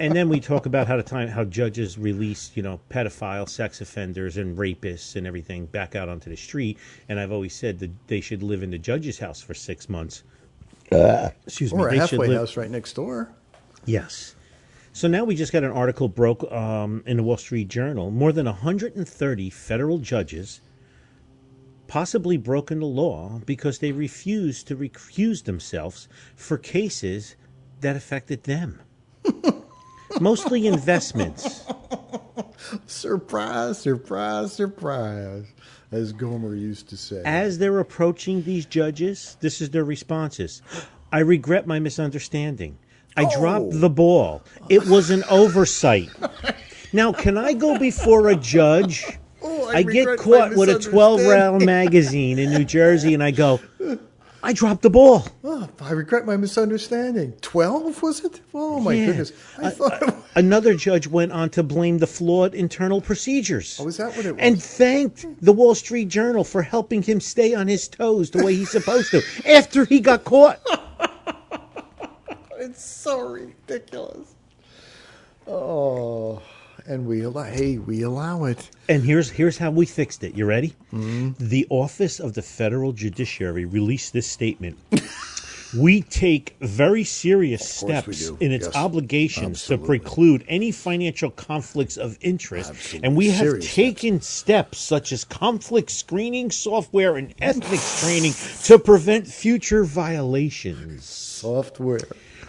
And 0.00 0.14
then 0.14 0.28
we 0.28 0.40
talk 0.40 0.66
about 0.66 0.86
how 0.86 0.96
the 0.96 1.02
time 1.02 1.28
how 1.28 1.44
judges 1.44 1.98
release, 1.98 2.52
you 2.54 2.62
know, 2.62 2.80
pedophile 2.90 3.48
sex 3.48 3.80
offenders, 3.80 4.36
and 4.36 4.56
rapists 4.56 5.16
and 5.16 5.26
everything 5.26 5.66
back 5.66 5.94
out 5.94 6.08
onto 6.08 6.30
the 6.30 6.36
street. 6.36 6.78
And 7.08 7.20
I've 7.20 7.32
always 7.32 7.54
said 7.54 7.78
that 7.80 7.90
they 8.06 8.20
should 8.20 8.42
live 8.42 8.62
in 8.62 8.70
the 8.70 8.78
judge's 8.78 9.18
house 9.18 9.40
for 9.40 9.54
six 9.54 9.88
months. 9.88 10.22
Excuse 11.46 11.74
me. 11.74 11.80
Or 11.80 11.88
a 11.88 11.96
halfway 11.96 12.28
live- 12.28 12.38
house 12.38 12.56
right 12.56 12.70
next 12.70 12.94
door. 12.94 13.30
Yes. 13.84 14.34
So 14.92 15.08
now 15.08 15.24
we 15.24 15.34
just 15.34 15.52
got 15.52 15.64
an 15.64 15.72
article 15.72 16.08
broke 16.08 16.50
um, 16.52 17.02
in 17.04 17.16
the 17.16 17.22
Wall 17.24 17.36
Street 17.36 17.66
Journal. 17.66 18.12
More 18.12 18.30
than 18.30 18.46
130 18.46 19.50
federal 19.50 19.98
judges 19.98 20.60
possibly 21.86 22.36
broken 22.36 22.80
the 22.80 22.86
law 22.86 23.40
because 23.46 23.78
they 23.78 23.92
refused 23.92 24.66
to 24.68 24.76
recuse 24.76 25.44
themselves 25.44 26.08
for 26.36 26.58
cases 26.58 27.36
that 27.80 27.96
affected 27.96 28.44
them. 28.44 28.80
Mostly 30.20 30.66
investments. 30.66 31.64
Surprise, 32.86 33.78
surprise, 33.78 34.52
surprise, 34.52 35.44
as 35.92 36.12
Gomer 36.12 36.54
used 36.54 36.88
to 36.88 36.96
say. 36.96 37.22
As 37.24 37.58
they're 37.58 37.78
approaching 37.78 38.42
these 38.42 38.66
judges, 38.66 39.36
this 39.40 39.60
is 39.60 39.70
their 39.70 39.84
responses. 39.84 40.62
I 41.12 41.20
regret 41.20 41.66
my 41.66 41.78
misunderstanding. 41.78 42.78
I 43.16 43.24
oh. 43.24 43.38
dropped 43.40 43.74
Oh. 43.74 43.78
the 43.78 43.90
ball. 43.90 44.42
It 44.68 44.86
was 44.86 45.10
an 45.10 45.24
oversight. 45.30 46.08
Now, 46.94 47.12
can 47.12 47.36
I 47.36 47.54
go 47.54 47.76
before 47.76 48.28
a 48.28 48.36
judge? 48.36 49.18
Oh, 49.64 49.68
I, 49.70 49.82
get 49.82 50.18
caught 50.18 50.54
with 50.56 50.68
a 50.68 50.78
12 50.78 51.22
round 51.26 51.64
magazine 51.64 52.38
in 52.38 52.50
New 52.52 52.64
Jersey 52.64 53.14
and 53.14 53.22
I 53.22 53.30
go, 53.30 53.60
I 54.42 54.52
dropped 54.52 54.82
the 54.82 54.90
ball. 54.90 55.26
Oh, 55.42 55.68
I 55.80 55.92
regret 55.92 56.26
my 56.26 56.36
misunderstanding. 56.36 57.32
Twelve 57.40 58.02
was 58.02 58.22
it? 58.24 58.42
Oh 58.52 58.78
my 58.78 58.92
Yeah. 58.92 59.06
goodness! 59.06 59.32
I 59.58 59.70
thought. 59.70 60.02
it 60.02 60.06
was- 60.06 60.14
Another 60.36 60.74
judge 60.74 61.06
went 61.06 61.32
on 61.32 61.48
to 61.50 61.62
blame 61.62 61.96
the 61.98 62.06
flawed 62.06 62.54
internal 62.54 63.00
procedures. 63.00 63.78
Oh, 63.80 63.88
is 63.88 63.96
that 63.96 64.14
what 64.16 64.26
it 64.26 64.32
was? 64.32 64.40
And 64.40 64.62
thanked 64.62 65.24
the 65.40 65.52
Wall 65.52 65.74
Street 65.74 66.08
Journal 66.08 66.44
for 66.44 66.60
helping 66.60 67.00
him 67.02 67.20
stay 67.20 67.54
on 67.54 67.68
his 67.68 67.88
toes 67.88 68.30
the 68.30 68.44
way 68.44 68.54
he's 68.54 68.70
supposed 68.70 69.10
to 69.12 69.22
after 69.50 69.86
he 69.86 70.00
got 70.00 70.24
caught. 70.24 70.60
It's 72.58 72.82
so 72.84 73.20
ridiculous. 73.20 74.34
Oh, 75.46 76.40
and 76.86 77.06
we 77.06 77.22
allow. 77.22 77.44
Hey, 77.44 77.78
we 77.78 78.02
allow 78.02 78.44
it. 78.44 78.70
And 78.88 79.02
here's 79.02 79.30
here's 79.30 79.58
how 79.58 79.70
we 79.70 79.86
fixed 79.86 80.24
it. 80.24 80.34
You 80.34 80.46
ready? 80.46 80.74
Mm-hmm. 80.92 81.32
The 81.38 81.66
Office 81.70 82.20
of 82.20 82.34
the 82.34 82.42
Federal 82.42 82.92
Judiciary 82.92 83.64
released 83.64 84.12
this 84.12 84.26
statement. 84.26 84.78
we 85.76 86.02
take 86.02 86.54
very 86.60 87.02
serious 87.02 87.68
steps 87.68 88.28
in 88.40 88.52
its 88.52 88.66
Yes. 88.66 88.76
obligations 88.76 89.58
Absolutely. 89.62 89.98
to 89.98 90.04
preclude 90.04 90.44
any 90.46 90.70
financial 90.70 91.30
conflicts 91.30 91.96
of 91.96 92.16
interest, 92.20 92.70
Absolutely. 92.70 93.06
and 93.08 93.16
we 93.16 93.30
have 93.30 93.38
Serious 93.48 93.74
taken 93.74 94.20
steps. 94.20 94.78
such 94.78 95.10
as 95.12 95.24
conflict 95.24 95.90
screening 95.90 96.50
software 96.52 97.16
and 97.16 97.34
ethics 97.40 98.00
training 98.02 98.34
to 98.64 98.78
prevent 98.78 99.26
future 99.26 99.82
violations. 99.84 101.04
Software. 101.04 101.98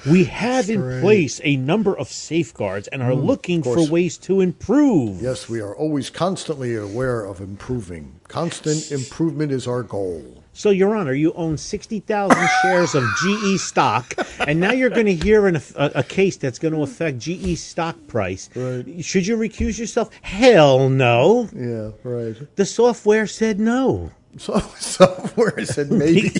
We 0.05 0.25
have 0.25 0.69
in 0.69 0.83
right. 0.83 1.01
place 1.01 1.41
a 1.43 1.55
number 1.55 1.97
of 1.97 2.07
safeguards 2.09 2.87
and 2.89 3.01
are 3.01 3.11
mm, 3.11 3.25
looking 3.25 3.63
for 3.63 3.89
ways 3.89 4.17
to 4.19 4.41
improve. 4.41 5.21
Yes, 5.21 5.49
we 5.49 5.61
are 5.61 5.75
always 5.75 6.09
constantly 6.09 6.75
aware 6.75 7.25
of 7.25 7.41
improving. 7.41 8.19
Constant 8.27 8.91
improvement 8.91 9.51
is 9.51 9.67
our 9.67 9.83
goal. 9.83 10.43
So, 10.53 10.69
Your 10.69 10.95
Honor, 10.95 11.13
you 11.13 11.33
own 11.33 11.57
60,000 11.57 12.49
shares 12.61 12.95
of 12.95 13.03
GE 13.21 13.59
stock, 13.59 14.13
and 14.39 14.59
now 14.59 14.71
you're 14.71 14.89
going 14.89 15.05
to 15.07 15.15
hear 15.15 15.47
an, 15.47 15.57
a, 15.75 15.91
a 15.95 16.03
case 16.03 16.37
that's 16.37 16.59
going 16.59 16.73
to 16.73 16.81
affect 16.81 17.19
GE 17.19 17.57
stock 17.57 17.97
price. 18.07 18.49
Right. 18.55 19.03
Should 19.03 19.27
you 19.27 19.35
recuse 19.35 19.77
yourself? 19.77 20.11
Hell 20.21 20.89
no. 20.89 21.49
Yeah, 21.53 21.91
right. 22.03 22.37
The 22.55 22.65
software 22.65 23.27
said 23.27 23.59
no. 23.59 24.11
So 24.37 24.59
software 24.77 25.65
said 25.65 25.91
maybe, 25.91 26.29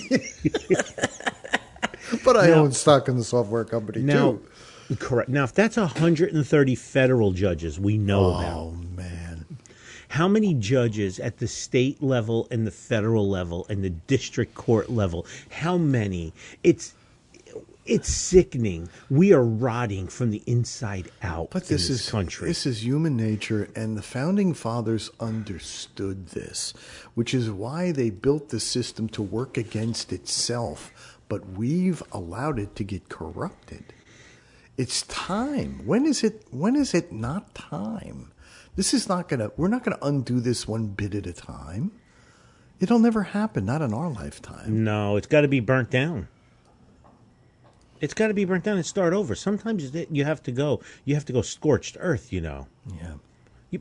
but 2.25 2.36
I 2.38 2.48
Now- 2.48 2.55
own 2.55 2.72
stock 2.74 3.08
in 3.08 3.17
the 3.17 3.24
software 3.24 3.63
company 3.63 4.01
Now, 4.01 4.39
too. 4.89 4.96
correct. 4.98 5.29
Now, 5.29 5.44
if 5.46 5.53
that's 5.53 5.77
130 5.77 6.75
federal 6.75 7.32
judges 7.32 7.79
we 7.79 7.98
know 7.98 8.25
oh, 8.25 8.29
about, 8.39 8.58
Oh 8.58 8.72
man, 8.98 9.46
how 10.10 10.27
many 10.27 10.53
judges 10.53 11.20
at 11.20 11.38
the 11.38 11.48
state 11.48 12.01
level 12.01 12.48
and 12.51 12.65
the 12.65 12.72
federal 12.72 13.29
level 13.29 13.65
and 13.70 13.84
the 13.84 13.89
district 13.91 14.55
court 14.55 14.89
level? 14.89 15.25
How 15.50 15.77
many? 15.77 16.34
It's 16.63 16.94
it's 17.86 18.10
sickening. 18.10 18.89
We 19.12 19.32
are 19.32 19.44
rotting 19.44 20.08
from 20.08 20.32
the 20.32 20.41
inside 20.48 21.12
out 21.22 21.51
but 21.51 21.63
in 21.63 21.67
this 21.70 21.88
this 21.88 22.01
is 22.01 22.10
country. 22.10 22.48
this 22.48 22.65
is 22.65 22.84
human 22.84 23.15
nature, 23.15 23.70
and 23.75 23.96
the 23.96 24.01
founding 24.01 24.55
fathers 24.55 25.12
understood 25.20 26.29
this, 26.29 26.74
which 27.13 27.34
is 27.34 27.51
why 27.51 27.91
they 27.91 28.10
built 28.10 28.50
the 28.50 28.60
system 28.60 29.08
to 29.10 29.22
work 29.22 29.55
against 29.55 30.12
itself. 30.12 30.91
But 31.27 31.48
we've 31.50 32.03
allowed 32.12 32.60
it 32.60 32.75
to 32.75 32.84
get 32.84 33.10
corrupted. 33.10 33.94
It's 34.77 35.03
time. 35.03 35.82
When 35.86 36.05
is 36.05 36.24
it? 36.24 36.46
When 36.51 36.75
is 36.75 36.94
it 36.94 37.12
not 37.12 37.55
time? 37.55 38.32
This 38.75 38.94
is 38.94 39.08
not 39.08 39.29
gonna. 39.29 39.51
We're 39.58 39.70
not 39.70 39.84
gonna 39.84 39.98
undo 40.01 40.39
this 40.39 40.67
one 40.67 40.88
bit 40.88 41.15
at 41.15 41.25
a 41.25 41.34
time. 41.34 41.91
It'll 42.79 43.00
never 43.00 43.24
happen. 43.24 43.65
Not 43.65 43.82
in 43.82 43.94
our 43.94 44.10
lifetime. 44.10 44.84
no, 44.84 45.15
it's 45.15 45.27
got 45.27 45.41
to 45.41 45.48
be 45.48 45.62
burnt 45.62 45.89
down. 45.89 46.27
It's 48.01 48.13
got 48.13 48.27
to 48.27 48.34
be 48.34 48.44
burnt 48.44 48.65
down 48.65 48.75
and 48.75 48.86
start 48.86 49.13
over. 49.13 49.34
Sometimes 49.36 49.96
you 50.12 50.25
have 50.25 50.44
to 50.44 50.51
go. 50.51 50.82
You 51.05 51.15
have 51.15 51.25
to 51.25 51.34
go 51.34 51.41
scorched 51.41 51.96
earth. 52.00 52.34
You 52.34 52.41
know. 52.41 52.67
Yeah. 52.94 53.13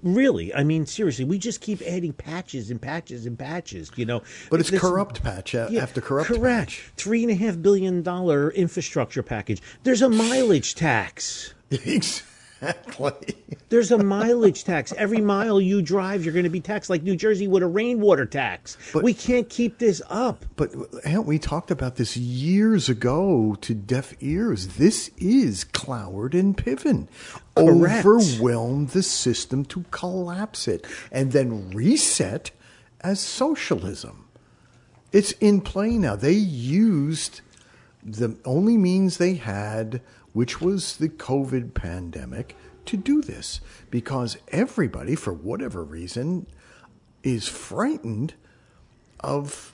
Really, 0.02 0.54
I 0.54 0.64
mean, 0.64 0.86
seriously, 0.86 1.24
we 1.24 1.38
just 1.38 1.60
keep 1.60 1.80
adding 1.82 2.12
patches 2.12 2.70
and 2.70 2.80
patches 2.80 3.26
and 3.26 3.38
patches. 3.38 3.90
You 3.96 4.06
know, 4.06 4.22
But 4.50 4.60
it's 4.60 4.70
This- 4.70 4.80
corrupt 4.80 5.22
patch 5.22 5.54
a- 5.54 5.68
Yeah, 5.70 5.82
after 5.82 6.00
corrupt 6.00 6.28
Correct. 6.28 6.70
patch. 6.70 6.90
Three 6.96 7.22
and 7.22 7.30
a 7.30 7.34
half 7.34 7.60
billion 7.60 8.02
dollar 8.02 8.50
infrastructure 8.50 9.22
package. 9.22 9.60
There's 9.82 10.02
a 10.02 10.08
mileage 10.08 10.74
tax. 10.74 11.54
Exactly. 12.60 13.34
There's 13.68 13.90
a 13.90 13.98
mileage 13.98 14.64
tax. 14.64 14.92
Every 14.96 15.20
mile 15.20 15.60
you 15.60 15.82
drive, 15.82 16.24
you're 16.24 16.32
going 16.32 16.44
to 16.44 16.50
be 16.50 16.60
taxed 16.60 16.88
like 16.90 17.02
New 17.02 17.16
Jersey 17.16 17.48
with 17.48 17.62
a 17.62 17.66
rainwater 17.66 18.26
tax. 18.26 18.76
But- 18.92 19.02
we 19.02 19.14
can't 19.14 19.48
keep 19.48 19.78
this 19.78 20.00
up. 20.08 20.44
But 20.56 20.70
Aunt, 21.04 21.26
we 21.26 21.38
talked 21.38 21.70
about 21.70 21.96
this 21.96 22.16
years 22.16 22.88
ago 22.88 23.56
to 23.60 23.74
deaf 23.74 24.14
ears. 24.20 24.76
This 24.76 25.10
is 25.18 25.64
Cloward 25.64 26.34
and 26.34 26.56
Piven. 26.56 27.08
Correct. 27.56 28.06
Overwhelm 28.06 28.86
the 28.86 29.02
system 29.02 29.64
to 29.66 29.84
collapse 29.90 30.68
it 30.68 30.86
and 31.10 31.32
then 31.32 31.70
reset 31.70 32.50
as 33.00 33.20
socialism. 33.20 34.28
It's 35.12 35.32
in 35.32 35.60
play 35.60 35.96
now. 35.98 36.16
They 36.16 36.32
used 36.32 37.40
the 38.02 38.36
only 38.44 38.76
means 38.76 39.16
they 39.18 39.34
had, 39.34 40.00
which 40.34 40.60
was 40.60 40.98
the 40.98 41.08
COVID 41.08 41.72
pandemic, 41.72 42.54
to 42.84 42.98
do 42.98 43.22
this 43.22 43.60
because 43.90 44.36
everybody, 44.48 45.14
for 45.14 45.32
whatever 45.32 45.82
reason, 45.82 46.46
is 47.22 47.48
frightened 47.48 48.34
of 49.20 49.72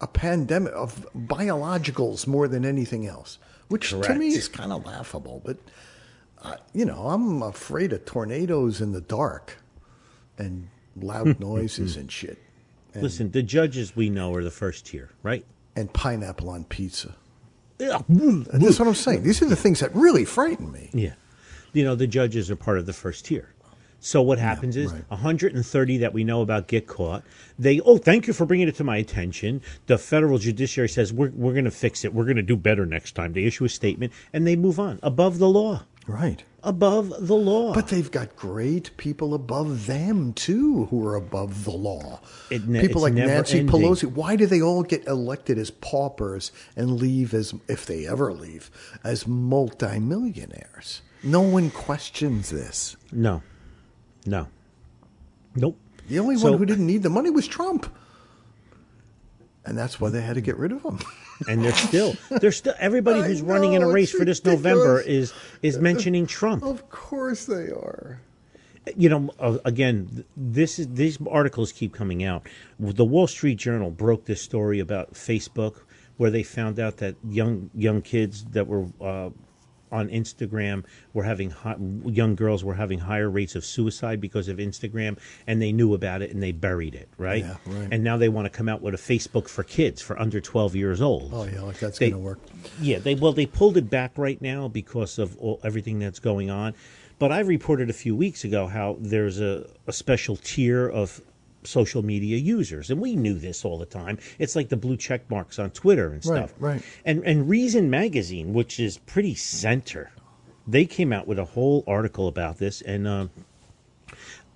a 0.00 0.06
pandemic 0.06 0.74
of 0.74 1.06
biologicals 1.16 2.26
more 2.26 2.46
than 2.48 2.66
anything 2.66 3.06
else, 3.06 3.38
which 3.68 3.90
to 3.90 4.14
me 4.14 4.28
is 4.28 4.48
kind 4.48 4.72
of 4.72 4.84
laughable. 4.84 5.40
But 5.42 5.56
uh, 6.42 6.56
you 6.74 6.84
know, 6.84 7.08
I'm 7.08 7.42
afraid 7.42 7.94
of 7.94 8.04
tornadoes 8.04 8.82
in 8.82 8.92
the 8.92 9.00
dark 9.00 9.56
and 10.36 10.68
loud 11.00 11.40
noises 11.40 11.96
and 11.96 12.12
shit, 12.12 12.38
and, 12.92 13.02
Listen, 13.02 13.30
the 13.30 13.42
judges 13.42 13.96
we 13.96 14.10
know 14.10 14.34
are 14.34 14.44
the 14.44 14.50
first 14.50 14.86
tier, 14.86 15.10
right? 15.22 15.44
and 15.74 15.92
pineapple 15.92 16.48
on 16.48 16.64
pizza. 16.64 17.14
Yeah. 17.78 18.02
That's 18.08 18.78
what 18.78 18.88
I'm 18.88 18.94
saying. 18.94 19.22
These 19.22 19.42
are 19.42 19.46
the 19.46 19.56
things 19.56 19.80
that 19.80 19.94
really 19.94 20.24
frighten 20.24 20.72
me. 20.72 20.90
Yeah. 20.92 21.14
You 21.72 21.84
know, 21.84 21.94
the 21.94 22.06
judges 22.06 22.50
are 22.50 22.56
part 22.56 22.78
of 22.78 22.86
the 22.86 22.92
first 22.92 23.26
tier. 23.26 23.52
So 24.00 24.22
what 24.22 24.38
happens 24.38 24.76
is 24.76 24.92
right. 24.92 25.02
130 25.08 25.98
that 25.98 26.12
we 26.12 26.22
know 26.22 26.42
about 26.42 26.68
get 26.68 26.86
caught. 26.86 27.24
They, 27.58 27.80
oh, 27.80 27.98
thank 27.98 28.26
you 28.26 28.32
for 28.32 28.46
bringing 28.46 28.68
it 28.68 28.76
to 28.76 28.84
my 28.84 28.98
attention. 28.98 29.62
The 29.86 29.98
federal 29.98 30.38
judiciary 30.38 30.88
says 30.88 31.12
we're, 31.12 31.30
we're 31.30 31.54
going 31.54 31.64
to 31.64 31.70
fix 31.70 32.04
it. 32.04 32.14
We're 32.14 32.24
going 32.24 32.36
to 32.36 32.42
do 32.42 32.56
better 32.56 32.86
next 32.86 33.14
time. 33.14 33.32
They 33.32 33.44
issue 33.44 33.64
a 33.64 33.68
statement 33.68 34.12
and 34.32 34.46
they 34.46 34.54
move 34.54 34.78
on 34.78 35.00
above 35.02 35.38
the 35.38 35.48
law. 35.48 35.84
Right. 36.06 36.44
Above 36.62 37.12
the 37.26 37.34
law. 37.34 37.74
But 37.74 37.88
they've 37.88 38.10
got 38.10 38.36
great 38.36 38.96
people 38.96 39.34
above 39.34 39.86
them 39.86 40.32
too, 40.32 40.84
who 40.86 41.04
are 41.06 41.16
above 41.16 41.64
the 41.64 41.72
law. 41.72 42.20
It 42.50 42.66
ne- 42.68 42.80
people 42.80 43.02
like 43.02 43.14
Nancy 43.14 43.58
ending. 43.60 43.72
Pelosi. 43.80 44.04
Why 44.04 44.36
do 44.36 44.46
they 44.46 44.60
all 44.62 44.82
get 44.84 45.06
elected 45.06 45.58
as 45.58 45.70
paupers 45.70 46.52
and 46.76 46.92
leave 47.00 47.34
as, 47.34 47.54
if 47.68 47.86
they 47.86 48.06
ever 48.06 48.32
leave, 48.32 48.70
as 49.02 49.26
multimillionaires? 49.26 51.02
No 51.22 51.40
one 51.40 51.70
questions 51.70 52.50
this. 52.50 52.96
no, 53.12 53.42
no. 54.24 54.46
Nope. 55.56 55.78
The 56.08 56.18
only 56.20 56.36
So- 56.36 56.50
one 56.50 56.58
who 56.58 56.66
didn't 56.66 56.86
need 56.86 57.02
the 57.02 57.10
money 57.10 57.30
was 57.30 57.46
Trump. 57.48 57.92
And 59.64 59.76
that's 59.76 60.00
why 60.00 60.10
they 60.10 60.20
had 60.20 60.34
to 60.36 60.40
get 60.40 60.56
rid 60.56 60.70
of 60.70 60.82
him. 60.84 60.98
And 61.48 61.64
they're 61.64 61.72
still 61.74 62.14
they're 62.40 62.52
still 62.52 62.74
everybody 62.78 63.22
who's 63.22 63.42
running 63.42 63.74
in 63.74 63.82
a 63.82 63.88
race 63.88 64.10
for 64.12 64.24
this 64.24 64.44
November 64.44 65.00
is 65.00 65.32
is 65.62 65.78
mentioning 65.78 66.26
Trump. 66.26 66.62
of 66.64 66.88
course 66.90 67.46
they 67.46 67.68
are. 67.70 68.20
you 68.96 69.08
know, 69.08 69.30
uh, 69.40 69.58
again, 69.64 70.24
this 70.36 70.78
is 70.78 70.88
these 70.88 71.18
articles 71.28 71.72
keep 71.72 71.92
coming 71.92 72.22
out. 72.24 72.46
The 72.78 73.04
Wall 73.04 73.26
Street 73.26 73.56
Journal 73.56 73.90
broke 73.90 74.26
this 74.26 74.40
story 74.40 74.78
about 74.78 75.14
Facebook, 75.14 75.80
where 76.18 76.30
they 76.30 76.42
found 76.42 76.78
out 76.78 76.98
that 76.98 77.16
young 77.28 77.70
young 77.74 78.00
kids 78.02 78.44
that 78.52 78.66
were 78.66 78.86
uh, 79.00 79.30
on 79.92 80.08
Instagram 80.08 80.84
were 81.12 81.22
having 81.22 81.50
hi- 81.50 81.76
young 82.04 82.34
girls 82.34 82.64
were 82.64 82.74
having 82.74 82.98
higher 82.98 83.30
rates 83.30 83.54
of 83.54 83.64
suicide 83.64 84.20
because 84.20 84.48
of 84.48 84.58
Instagram, 84.58 85.18
and 85.46 85.60
they 85.62 85.72
knew 85.72 85.94
about 85.94 86.22
it 86.22 86.30
and 86.32 86.42
they 86.42 86.52
buried 86.52 86.94
it, 86.94 87.08
right? 87.18 87.44
Yeah, 87.44 87.56
right. 87.66 87.88
And 87.90 88.02
now 88.04 88.16
they 88.16 88.28
want 88.28 88.46
to 88.46 88.50
come 88.50 88.68
out 88.68 88.82
with 88.82 88.94
a 88.94 88.98
Facebook 88.98 89.48
for 89.48 89.62
kids 89.62 90.02
for 90.02 90.18
under 90.20 90.40
twelve 90.40 90.74
years 90.74 91.00
old. 91.00 91.30
Oh 91.32 91.44
yeah, 91.44 91.60
like 91.62 91.78
that's 91.78 91.98
They- 91.98 92.10
going 92.10 92.22
to 92.22 92.26
work. 92.26 92.38
Yeah, 92.80 92.98
they 92.98 93.14
well 93.14 93.32
they 93.32 93.46
pulled 93.46 93.76
it 93.76 93.88
back 93.90 94.12
right 94.16 94.40
now 94.42 94.68
because 94.68 95.18
of 95.18 95.36
all, 95.38 95.60
everything 95.62 95.98
that's 95.98 96.18
going 96.18 96.50
on. 96.50 96.74
But 97.18 97.32
I 97.32 97.40
reported 97.40 97.88
a 97.88 97.94
few 97.94 98.14
weeks 98.14 98.44
ago 98.44 98.66
how 98.66 98.98
there's 99.00 99.40
a, 99.40 99.66
a 99.86 99.92
special 99.92 100.36
tier 100.36 100.86
of 100.86 101.22
social 101.66 102.02
media 102.02 102.36
users, 102.38 102.90
and 102.90 103.00
we 103.00 103.16
knew 103.16 103.34
this 103.34 103.64
all 103.64 103.78
the 103.78 103.86
time. 103.86 104.18
It's 104.38 104.56
like 104.56 104.68
the 104.68 104.76
blue 104.76 104.96
check 104.96 105.28
marks 105.30 105.58
on 105.58 105.70
Twitter 105.70 106.06
and 106.12 106.24
Right, 106.24 106.38
stuff. 106.38 106.54
right. 106.58 106.82
And 107.04 107.22
and 107.24 107.48
Reason 107.48 107.90
magazine, 107.90 108.52
which 108.54 108.78
is 108.80 108.98
pretty 108.98 109.34
center, 109.34 110.10
they 110.66 110.84
came 110.86 111.12
out 111.12 111.26
with 111.26 111.38
a 111.38 111.44
whole 111.44 111.84
article 111.86 112.28
about 112.28 112.58
this, 112.58 112.80
and 112.82 113.06
um, 113.06 113.30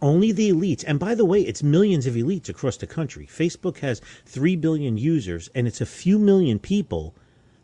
only 0.02 0.33
the 0.33 0.50
elites. 0.50 0.85
And 0.87 0.99
by 0.99 1.14
the 1.14 1.25
way, 1.25 1.40
it's 1.43 1.62
millions 1.62 2.07
of 2.07 2.14
elites 2.14 2.49
across 2.49 2.76
the 2.76 2.87
country. 2.87 3.26
Facebook 3.26 3.79
has 3.79 4.00
three 4.25 4.57
billion 4.57 4.97
users, 4.97 5.50
and 5.55 5.67
it's 5.67 5.81
a 5.81 5.87
few 5.87 6.19
million 6.19 6.59
people 6.59 7.14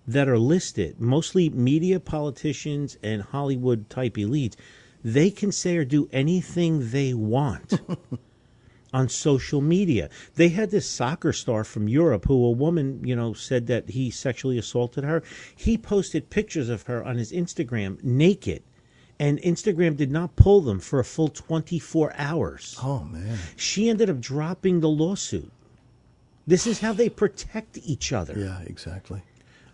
that 0.06 0.28
are 0.28 0.38
listed, 0.38 1.00
mostly 1.00 1.48
media, 1.50 1.98
politicians, 1.98 2.96
and 3.02 3.22
Hollywood 3.22 3.88
type 3.90 4.14
elites. 4.14 4.54
They 5.02 5.30
can 5.30 5.50
say 5.52 5.76
or 5.76 5.84
do 5.84 6.08
anything 6.12 6.90
they 6.90 7.14
want 7.14 7.80
on 8.96 9.10
social 9.10 9.60
media. 9.60 10.08
They 10.36 10.48
had 10.48 10.70
this 10.70 10.88
soccer 10.88 11.34
star 11.34 11.64
from 11.64 11.86
Europe 11.86 12.24
who 12.24 12.46
a 12.46 12.50
woman, 12.50 13.02
you 13.04 13.14
know, 13.14 13.34
said 13.34 13.66
that 13.66 13.90
he 13.90 14.10
sexually 14.10 14.56
assaulted 14.56 15.04
her. 15.04 15.22
He 15.54 15.76
posted 15.76 16.30
pictures 16.30 16.70
of 16.70 16.84
her 16.84 17.04
on 17.04 17.16
his 17.16 17.30
Instagram 17.30 18.02
naked. 18.02 18.62
And 19.18 19.38
Instagram 19.42 19.98
did 19.98 20.10
not 20.10 20.34
pull 20.36 20.62
them 20.62 20.80
for 20.80 20.98
a 20.98 21.04
full 21.04 21.28
24 21.28 22.14
hours. 22.16 22.76
Oh 22.82 23.04
man. 23.04 23.38
She 23.54 23.90
ended 23.90 24.08
up 24.08 24.18
dropping 24.18 24.80
the 24.80 24.88
lawsuit. 24.88 25.52
This 26.46 26.66
is 26.66 26.80
how 26.80 26.94
they 26.94 27.10
protect 27.10 27.76
each 27.84 28.14
other. 28.14 28.34
Yeah, 28.38 28.60
exactly. 28.64 29.20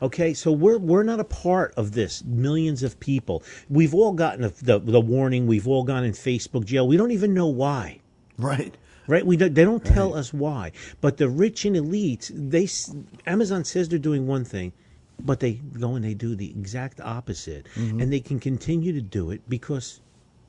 Okay, 0.01 0.35
so 0.35 0.51
we're 0.51 0.79
we're 0.79 1.05
not 1.05 1.21
a 1.21 1.25
part 1.25 1.75
of 1.77 1.93
this. 1.93 2.25
Millions 2.25 2.83
of 2.83 2.99
people. 2.99 3.45
We've 3.71 3.95
all 3.95 4.15
gotten 4.15 4.43
the, 4.43 4.55
the 4.63 4.79
the 4.81 5.01
warning. 5.01 5.47
We've 5.47 5.69
all 5.69 5.85
gone 5.85 6.03
in 6.03 6.13
Facebook 6.13 6.65
jail. 6.65 6.89
We 6.89 6.97
don't 6.97 7.13
even 7.13 7.35
know 7.35 7.47
why. 7.47 8.01
Right. 8.37 8.77
Right? 9.07 9.27
We 9.27 9.37
don't, 9.37 9.55
they 9.55 9.65
don't 9.65 9.85
tell 9.85 10.15
us 10.15 10.33
why. 10.33 10.73
But 11.01 11.17
the 11.17 11.29
rich 11.29 11.65
and 11.65 11.75
elites, 11.75 12.31
they 12.33 12.69
Amazon 13.31 13.65
says 13.65 13.89
they're 13.89 13.99
doing 13.99 14.27
one 14.27 14.45
thing, 14.45 14.73
but 15.21 15.41
they 15.41 15.55
go 15.55 15.95
and 15.95 16.05
they 16.05 16.15
do 16.15 16.35
the 16.35 16.51
exact 16.51 17.01
opposite, 17.01 17.67
mm-hmm. 17.75 18.01
and 18.01 18.13
they 18.13 18.21
can 18.21 18.39
continue 18.39 18.93
to 18.93 19.01
do 19.01 19.31
it 19.31 19.43
because 19.49 20.01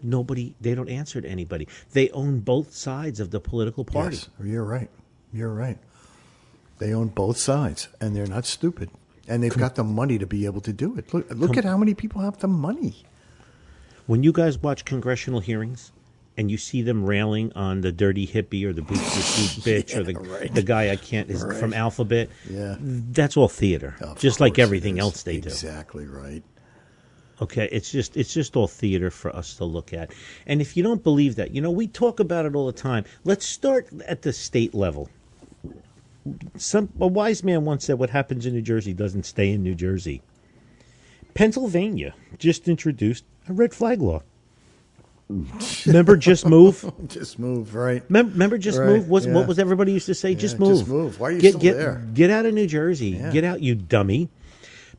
nobody 0.02 0.54
they 0.62 0.76
don't 0.76 0.90
answer 0.90 1.22
to 1.22 1.28
anybody. 1.28 1.68
They 1.92 2.10
own 2.12 2.40
both 2.42 2.74
sides 2.74 3.20
of 3.20 3.32
the 3.32 3.40
political 3.40 3.86
party. 3.86 4.18
Yes, 4.18 4.30
you're 4.44 4.64
right. 4.64 4.90
You're 5.34 5.54
right. 5.54 5.78
They 6.80 6.94
own 6.94 7.08
both 7.08 7.38
sides, 7.38 7.88
and 8.02 8.16
they're 8.16 8.28
not 8.28 8.46
stupid, 8.46 8.90
and 9.28 9.42
they've 9.42 9.58
got 9.58 9.76
the 9.76 9.84
money 9.84 10.18
to 10.18 10.28
be 10.28 10.46
able 10.46 10.62
to 10.62 10.74
do 10.74 10.98
it. 10.98 11.14
Look, 11.14 11.30
look 11.32 11.58
at 11.58 11.64
how 11.64 11.78
many 11.78 11.94
people 11.94 12.22
have 12.22 12.40
the 12.40 12.48
money. 12.48 13.04
When 14.06 14.22
you 14.22 14.34
guys 14.34 14.58
watch 14.58 14.84
congressional 14.84 15.40
hearings 15.40 15.92
and 16.38 16.50
you 16.50 16.58
see 16.58 16.82
them 16.82 17.04
railing 17.06 17.52
on 17.54 17.82
the 17.82 17.92
dirty 17.92 18.26
hippie 18.26 18.66
or 18.66 18.74
the 18.74 18.82
boots 18.82 19.00
bitch 19.60 19.96
or 19.96 20.04
the 20.04 20.14
right. 20.14 20.54
the 20.54 20.64
guy 20.64 20.90
I 20.92 20.96
can't 20.96 21.30
is 21.30 21.44
Right. 21.44 21.58
from 21.58 21.74
Alphabet, 21.74 22.30
Yeah. 22.50 22.76
that's 22.80 23.38
all 23.38 23.48
theater, 23.48 23.96
Of 24.02 24.20
just 24.20 24.40
like 24.40 24.58
everything 24.60 25.00
else 25.00 25.24
they 25.24 25.40
do. 25.40 25.50
Exactly 25.50 26.06
right. 26.08 26.44
Okay, 27.42 27.68
it's 27.72 27.92
just 27.92 28.16
it's 28.16 28.34
just 28.34 28.56
all 28.56 28.68
theater 28.68 29.10
for 29.12 29.36
us 29.36 29.56
to 29.58 29.66
look 29.66 29.92
at. 29.94 30.12
And 30.48 30.62
if 30.62 30.78
you 30.78 30.84
don't 30.84 31.04
believe 31.04 31.36
that, 31.36 31.52
you 31.52 31.62
know, 31.62 31.72
we 31.72 31.88
talk 31.88 32.20
about 32.20 32.46
it 32.46 32.56
all 32.56 32.68
the 32.68 32.72
time. 32.72 33.06
Let's 33.24 33.46
start 33.46 33.88
at 34.08 34.22
the 34.22 34.32
state 34.34 34.74
level. 34.74 35.10
Some 36.56 36.90
a 37.00 37.08
wise 37.08 37.44
man 37.44 37.66
once 37.66 37.86
said 37.86 38.00
what 38.00 38.12
happens 38.12 38.46
in 38.46 38.54
New 38.54 38.62
Jersey 38.62 38.94
doesn't 38.94 39.26
stay 39.26 39.52
in 39.52 39.62
New 39.64 39.76
Jersey. 39.76 40.22
Pennsylvania 41.34 42.14
just 42.38 42.68
introduced 42.70 43.26
a 43.50 43.54
red 43.54 43.74
flag 43.74 44.02
law. 44.02 44.22
Remember 45.86 46.16
just 46.18 46.46
move? 46.46 46.92
Just 47.08 47.40
move 47.40 47.74
right. 47.76 48.08
Mem- 48.10 48.32
Remember, 48.32 48.58
just 48.58 48.78
Right, 48.78 48.88
move. 48.90 49.10
What's, 49.10 49.26
yeah. 49.26 49.34
What 49.34 49.48
was 49.48 49.58
everybody 49.58 49.92
used 49.94 50.06
to 50.08 50.14
say? 50.14 50.36
just 50.36 50.60
move. 50.60 50.78
just 50.80 50.88
move. 50.88 51.20
Why 51.20 51.30
are 51.30 51.32
you 51.32 51.40
get, 51.42 51.50
still 51.52 51.62
get, 51.62 51.78
there? 51.78 52.06
Get 52.14 52.30
out 52.30 52.46
of 52.46 52.54
New 52.54 52.68
Jersey. 52.68 53.12
Yeah. 53.12 53.32
Get 53.32 53.44
out, 53.44 53.62
you 53.62 53.74
dummy. 53.76 54.30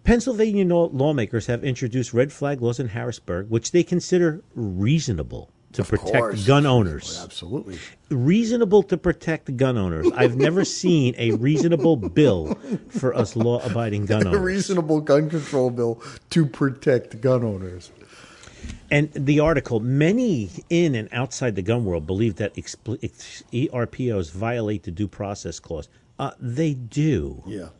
Pennsylvania 0.02 0.64
law- 0.66 0.90
lawmakers 0.92 1.46
have 1.46 1.62
introduced 1.64 2.12
red 2.12 2.32
flag 2.32 2.60
laws 2.62 2.80
in 2.80 2.88
Harrisburg, 2.88 3.48
which 3.50 3.72
they 3.72 3.82
consider 3.82 4.42
reasonable 4.54 5.50
to 5.72 5.82
Of 5.82 5.88
protect 5.88 6.12
course. 6.12 6.46
gun 6.46 6.66
owners. 6.66 7.18
Oh, 7.20 7.24
absolutely. 7.24 7.78
Reasonable 8.10 8.82
to 8.84 8.96
protect 8.96 9.56
gun 9.56 9.76
owners. 9.78 10.06
I've 10.14 10.36
never 10.36 10.64
seen 10.82 11.14
a 11.18 11.32
reasonable 11.32 11.96
bill 11.96 12.56
for 12.90 13.14
us 13.14 13.34
law-abiding 13.34 14.06
gun 14.12 14.26
owners. 14.26 14.40
A 14.40 14.42
reasonable 14.42 15.00
gun 15.00 15.28
control 15.30 15.70
bill 15.70 16.02
to 16.30 16.46
protect 16.46 17.20
gun 17.20 17.42
owners. 17.44 17.90
And 18.94 19.10
the 19.12 19.40
article, 19.40 19.80
many 19.80 20.48
in 20.70 20.94
and 20.94 21.08
outside 21.10 21.56
the 21.56 21.62
gun 21.62 21.84
world 21.84 22.06
believe 22.06 22.36
that 22.36 22.54
ERPOs 22.54 24.30
violate 24.30 24.84
the 24.84 24.92
due 24.92 25.08
process 25.08 25.58
clause. 25.58 25.88
Uh, 26.16 26.30
they 26.38 26.74
do. 26.74 27.42
Yeah. 27.44 27.70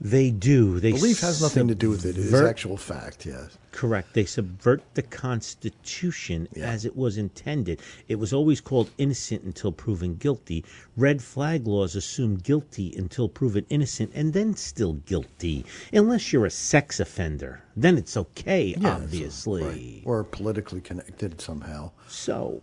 They 0.00 0.30
do. 0.30 0.78
They 0.78 0.92
Belief 0.92 1.20
has 1.20 1.42
nothing 1.42 1.66
to 1.68 1.74
do 1.74 1.90
with 1.90 2.04
it. 2.04 2.10
It 2.10 2.18
is 2.18 2.30
subvert- 2.30 2.48
actual 2.48 2.76
fact, 2.76 3.26
yes. 3.26 3.58
Correct. 3.72 4.14
They 4.14 4.24
subvert 4.24 4.82
the 4.94 5.02
Constitution 5.02 6.48
Yeah. 6.54 6.70
as 6.70 6.84
it 6.84 6.96
was 6.96 7.16
intended. 7.18 7.80
It 8.06 8.16
was 8.16 8.32
always 8.32 8.60
called 8.60 8.90
innocent 8.98 9.42
until 9.42 9.72
proven 9.72 10.14
guilty. 10.16 10.64
Red 10.96 11.20
flag 11.22 11.66
laws 11.66 11.96
assume 11.96 12.36
guilty 12.36 12.94
until 12.96 13.28
proven 13.28 13.66
innocent 13.68 14.12
and 14.14 14.32
then 14.32 14.54
still 14.56 14.94
guilty. 14.94 15.64
Unless 15.92 16.32
you're 16.32 16.46
a 16.46 16.50
sex 16.50 17.00
offender. 17.00 17.62
Then 17.76 17.98
it's 17.98 18.16
okay, 18.16 18.74
Yeah, 18.78 18.96
obviously. 18.96 19.62
Right. 19.64 20.02
Or 20.04 20.22
politically 20.24 20.80
connected 20.80 21.40
somehow. 21.40 21.90
So, 22.08 22.62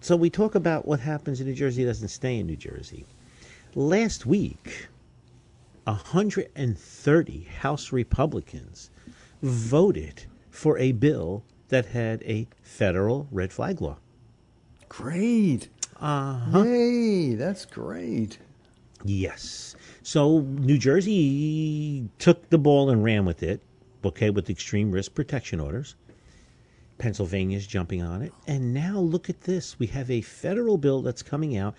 so 0.00 0.14
we 0.16 0.30
talk 0.30 0.54
about 0.54 0.86
what 0.86 1.00
happens 1.00 1.40
in 1.40 1.46
New 1.48 1.54
Jersey 1.54 1.84
doesn't 1.84 2.08
stay 2.08 2.38
in 2.38 2.46
New 2.46 2.56
Jersey. 2.56 3.06
Last 3.74 4.24
week, 4.26 4.88
130 5.86 7.40
House 7.60 7.92
Republicans 7.92 8.90
voted 9.42 10.24
for 10.50 10.78
a 10.78 10.92
bill 10.92 11.44
that 11.68 11.86
had 11.86 12.22
a 12.24 12.48
federal 12.62 13.28
red 13.30 13.52
flag 13.52 13.80
law. 13.80 13.96
Great. 14.88 15.68
Uh-huh. 16.00 16.62
Yay, 16.62 17.34
that's 17.34 17.64
great. 17.64 18.38
Yes. 19.04 19.76
So 20.02 20.40
New 20.40 20.78
Jersey 20.78 22.08
took 22.18 22.50
the 22.50 22.58
ball 22.58 22.90
and 22.90 23.04
ran 23.04 23.24
with 23.24 23.42
it, 23.42 23.60
okay, 24.04 24.30
with 24.30 24.50
extreme 24.50 24.90
risk 24.90 25.14
protection 25.14 25.60
orders. 25.60 25.94
Pennsylvania's 26.98 27.66
jumping 27.66 28.02
on 28.02 28.22
it. 28.22 28.32
And 28.46 28.72
now 28.74 28.98
look 28.98 29.28
at 29.30 29.42
this. 29.42 29.78
We 29.78 29.86
have 29.88 30.10
a 30.10 30.20
federal 30.22 30.78
bill 30.78 31.02
that's 31.02 31.22
coming 31.22 31.56
out, 31.56 31.74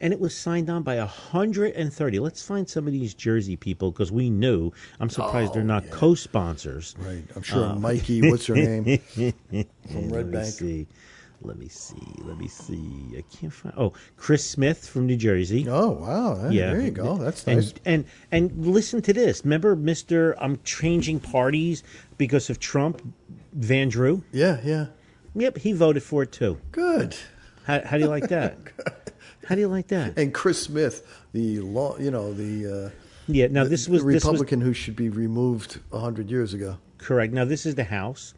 and 0.00 0.12
it 0.12 0.20
was 0.20 0.36
signed 0.36 0.70
on 0.70 0.82
by 0.82 0.96
130. 0.98 2.18
Let's 2.18 2.42
find 2.42 2.68
some 2.68 2.86
of 2.86 2.92
these 2.92 3.14
Jersey 3.14 3.56
people 3.56 3.90
because 3.90 4.10
we 4.12 4.30
knew. 4.30 4.72
I'm 5.00 5.10
surprised 5.10 5.54
they're 5.54 5.62
Oh, 5.62 5.66
not 5.66 5.84
yeah. 5.84 5.90
co 5.92 6.14
sponsors. 6.14 6.94
Right. 6.98 7.24
I'm 7.36 7.42
sure 7.42 7.64
uh, 7.66 7.74
Mikey, 7.74 8.30
what's 8.30 8.46
her 8.46 8.54
name? 8.54 8.98
From 9.16 10.08
Red 10.08 10.10
Let 10.10 10.26
me 10.26 10.32
Bank. 10.32 10.46
see. 10.46 10.86
Let 11.42 11.56
me 11.56 11.68
see. 11.68 12.02
Let 12.24 12.36
me 12.36 12.48
see. 12.48 13.14
I 13.16 13.22
can't 13.36 13.52
find. 13.52 13.72
Oh, 13.78 13.92
Chris 14.16 14.44
Smith 14.44 14.88
from 14.88 15.06
New 15.06 15.16
Jersey. 15.16 15.66
Oh, 15.68 15.90
wow. 15.90 16.34
That- 16.34 16.52
Yeah, 16.52 16.72
There 16.72 16.80
you 16.80 16.90
go. 16.90 17.16
That's 17.16 17.46
and, 17.46 17.56
nice. 17.58 17.74
And 17.84 18.04
and 18.32 18.66
listen 18.66 19.02
to 19.02 19.12
this. 19.12 19.44
Remember, 19.44 19.76
Mister, 19.76 20.34
I'm 20.42 20.58
changing 20.64 21.20
parties 21.20 21.84
because 22.18 22.50
of 22.50 22.58
Trump. 22.58 23.02
Van 23.52 23.88
Drew. 23.88 24.22
Yeah, 24.32 24.58
yeah. 24.64 24.86
Yep, 25.34 25.58
he 25.58 25.72
voted 25.72 26.02
for 26.02 26.24
it 26.24 26.32
too. 26.32 26.58
Good. 26.72 27.16
How, 27.64 27.82
how 27.84 27.96
do 27.98 28.02
you 28.04 28.08
like 28.10 28.28
that? 28.28 28.56
how 29.48 29.54
do 29.54 29.62
you 29.62 29.68
like 29.68 29.88
that? 29.88 30.18
And 30.18 30.34
Chris 30.34 30.62
Smith, 30.62 31.06
the 31.32 31.60
law, 31.60 31.96
you 31.98 32.10
know, 32.10 32.34
the, 32.34 32.86
uh, 32.88 32.90
Yeah. 33.28 33.46
Now 33.50 33.64
this 33.64 33.88
was 33.88 34.04
this 34.04 34.14
was 34.16 34.24
Republican 34.24 34.60
who 34.60 34.74
should 34.74 34.94
be 34.94 35.08
removed 35.08 35.80
100 35.88 36.30
years 36.30 36.52
ago. 36.52 36.76
correct. 36.98 37.32
Now 37.32 37.46
this 37.46 37.64
is 37.64 37.74
the 37.74 37.84
House, 37.84 38.34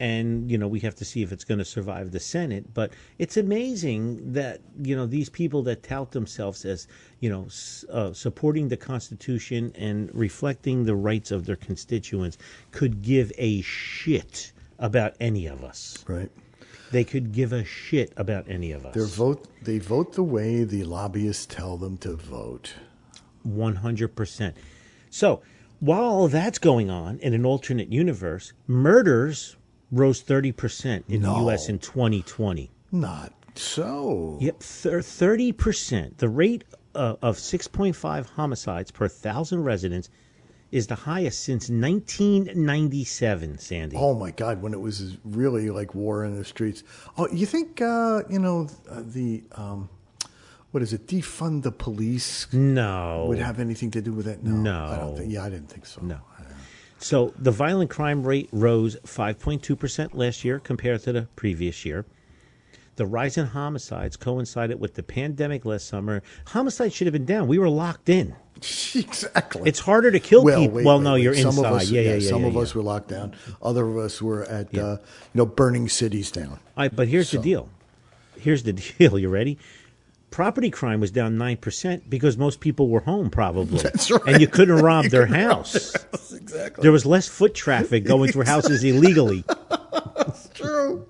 and 0.00 0.50
you 0.50 0.58
know 0.58 0.68
we 0.68 0.80
have 0.80 0.94
to 0.96 1.04
see 1.04 1.22
if 1.22 1.30
it's 1.32 1.44
going 1.44 1.58
to 1.58 1.64
survive 1.64 2.10
the 2.10 2.20
Senate. 2.20 2.74
But 2.74 2.92
it's 3.18 3.36
amazing 3.38 4.32
that 4.32 4.60
you 4.82 4.94
know 4.96 5.06
these 5.06 5.30
people 5.30 5.62
that 5.64 5.82
tout 5.82 6.12
themselves 6.12 6.64
as 6.66 6.86
you 7.20 7.30
know 7.30 7.46
uh, 7.90 8.12
supporting 8.12 8.68
the 8.68 8.76
Constitution 8.76 9.72
and 9.76 10.10
reflecting 10.14 10.84
the 10.84 10.94
rights 10.94 11.30
of 11.30 11.46
their 11.46 11.56
constituents 11.56 12.36
could 12.70 13.00
give 13.02 13.32
a 13.38 13.62
shit 13.62 14.52
about 14.78 15.14
any 15.20 15.46
of 15.46 15.64
us. 15.64 16.04
Right. 16.06 16.30
They 16.90 17.04
could 17.04 17.32
give 17.32 17.52
a 17.52 17.64
shit 17.64 18.12
about 18.16 18.48
any 18.48 18.72
of 18.72 18.84
us. 18.84 18.94
Their 18.94 19.04
vote. 19.06 19.46
They 19.62 19.78
vote 19.78 20.14
the 20.14 20.22
way 20.24 20.64
the 20.64 20.84
lobbyists 20.84 21.46
tell 21.46 21.76
them 21.76 21.96
to 21.98 22.14
vote. 22.14 22.74
100%. 23.46 24.54
So, 25.08 25.42
while 25.78 26.02
all 26.02 26.28
that's 26.28 26.58
going 26.58 26.90
on 26.90 27.18
in 27.20 27.32
an 27.32 27.44
alternate 27.46 27.90
universe, 27.92 28.52
murders 28.66 29.56
rose 29.90 30.22
30% 30.22 31.04
in 31.08 31.22
No. 31.22 31.34
the 31.34 31.40
U.S. 31.44 31.68
in 31.68 31.78
2020. 31.78 32.70
Not 32.92 33.32
so. 33.54 34.36
Yep, 34.40 34.60
thir- 34.60 35.00
30%. 35.00 36.18
The 36.18 36.28
rate 36.28 36.64
uh, 36.94 37.16
of 37.22 37.36
6.5 37.36 38.26
homicides 38.30 38.90
per 38.90 39.08
thousand 39.08 39.62
residents 39.64 40.10
is 40.72 40.86
the 40.86 40.94
highest 40.94 41.40
since 41.40 41.68
1997, 41.68 43.58
Sandy. 43.58 43.96
Oh 43.96 44.14
my 44.14 44.30
God! 44.30 44.62
When 44.62 44.72
it 44.72 44.80
was 44.80 45.16
really 45.24 45.70
like 45.70 45.94
war 45.94 46.24
in 46.24 46.36
the 46.36 46.44
streets. 46.44 46.84
Oh, 47.18 47.28
you 47.32 47.46
think 47.46 47.80
uh, 47.80 48.22
you 48.28 48.38
know 48.38 48.68
the 48.88 49.42
um, 49.52 49.88
what 50.70 50.82
is 50.82 50.92
it? 50.92 51.06
Defund 51.06 51.62
the 51.62 51.72
police 51.72 52.46
no. 52.52 53.26
would 53.28 53.38
have 53.38 53.58
anything 53.58 53.90
to 53.92 54.00
do 54.00 54.12
with 54.12 54.28
it? 54.28 54.42
No, 54.44 54.52
No. 54.52 54.84
I 54.86 54.96
don't 54.96 55.16
think. 55.16 55.32
Yeah, 55.32 55.44
I 55.44 55.50
didn't 55.50 55.68
think 55.68 55.86
so. 55.86 56.00
No. 56.02 56.20
So 57.00 57.32
the 57.38 57.50
violent 57.50 57.88
crime 57.88 58.22
rate 58.22 58.50
rose 58.52 58.94
5.2% 59.06 60.10
last 60.12 60.44
year 60.44 60.58
compared 60.60 61.02
to 61.04 61.12
the 61.12 61.22
previous 61.34 61.86
year. 61.86 62.04
The 63.00 63.06
rise 63.06 63.38
in 63.38 63.46
homicides 63.46 64.18
coincided 64.18 64.78
with 64.78 64.92
the 64.92 65.02
pandemic 65.02 65.64
last 65.64 65.88
summer. 65.88 66.22
Homicides 66.48 66.94
should 66.94 67.06
have 67.06 67.14
been 67.14 67.24
down. 67.24 67.48
We 67.48 67.58
were 67.58 67.70
locked 67.70 68.10
in. 68.10 68.36
exactly. 68.56 69.62
It's 69.64 69.78
harder 69.78 70.10
to 70.10 70.20
kill 70.20 70.44
well, 70.44 70.60
people. 70.60 70.76
wait, 70.76 70.84
well, 70.84 70.98
wait, 70.98 71.04
no, 71.04 71.12
wait. 71.14 71.22
you're 71.22 71.34
some 71.34 71.56
inside. 71.56 71.64
Of 71.64 71.72
us, 71.76 71.90
yeah, 71.90 72.02
yeah, 72.02 72.14
yeah. 72.16 72.28
Some 72.28 72.42
yeah, 72.42 72.48
of 72.48 72.52
yeah. 72.52 72.60
us 72.60 72.74
were 72.74 72.82
locked 72.82 73.08
down. 73.08 73.34
Other 73.62 73.88
of 73.88 73.96
us 73.96 74.20
were 74.20 74.44
at 74.44 74.76
uh, 74.76 74.98
you 74.98 74.98
know 75.32 75.46
burning 75.46 75.88
cities 75.88 76.30
down. 76.30 76.50
All 76.50 76.58
right, 76.76 76.94
but 76.94 77.08
here's 77.08 77.30
So- 77.30 77.38
the 77.38 77.42
deal. 77.42 77.70
Here's 78.38 78.64
the 78.64 78.72
deal. 78.98 79.18
You 79.18 79.30
ready? 79.30 79.56
Property 80.30 80.68
crime 80.68 81.00
was 81.00 81.10
down 81.10 81.38
nine 81.38 81.56
percent 81.56 82.10
because 82.10 82.36
most 82.36 82.60
people 82.60 82.90
were 82.90 83.00
home, 83.00 83.30
probably. 83.30 83.78
That's 83.82 84.10
right. 84.10 84.20
And 84.26 84.42
you 84.42 84.46
couldn't 84.46 84.76
rob 84.82 85.06
their 85.06 85.24
house. 85.24 85.94
exactly. 86.34 86.82
There 86.82 86.92
was 86.92 87.06
less 87.06 87.28
foot 87.28 87.54
traffic 87.54 88.04
going 88.04 88.30
through 88.30 88.44
houses 88.44 88.84
illegally. 88.84 89.42
That's 90.18 90.50
true. 90.50 91.06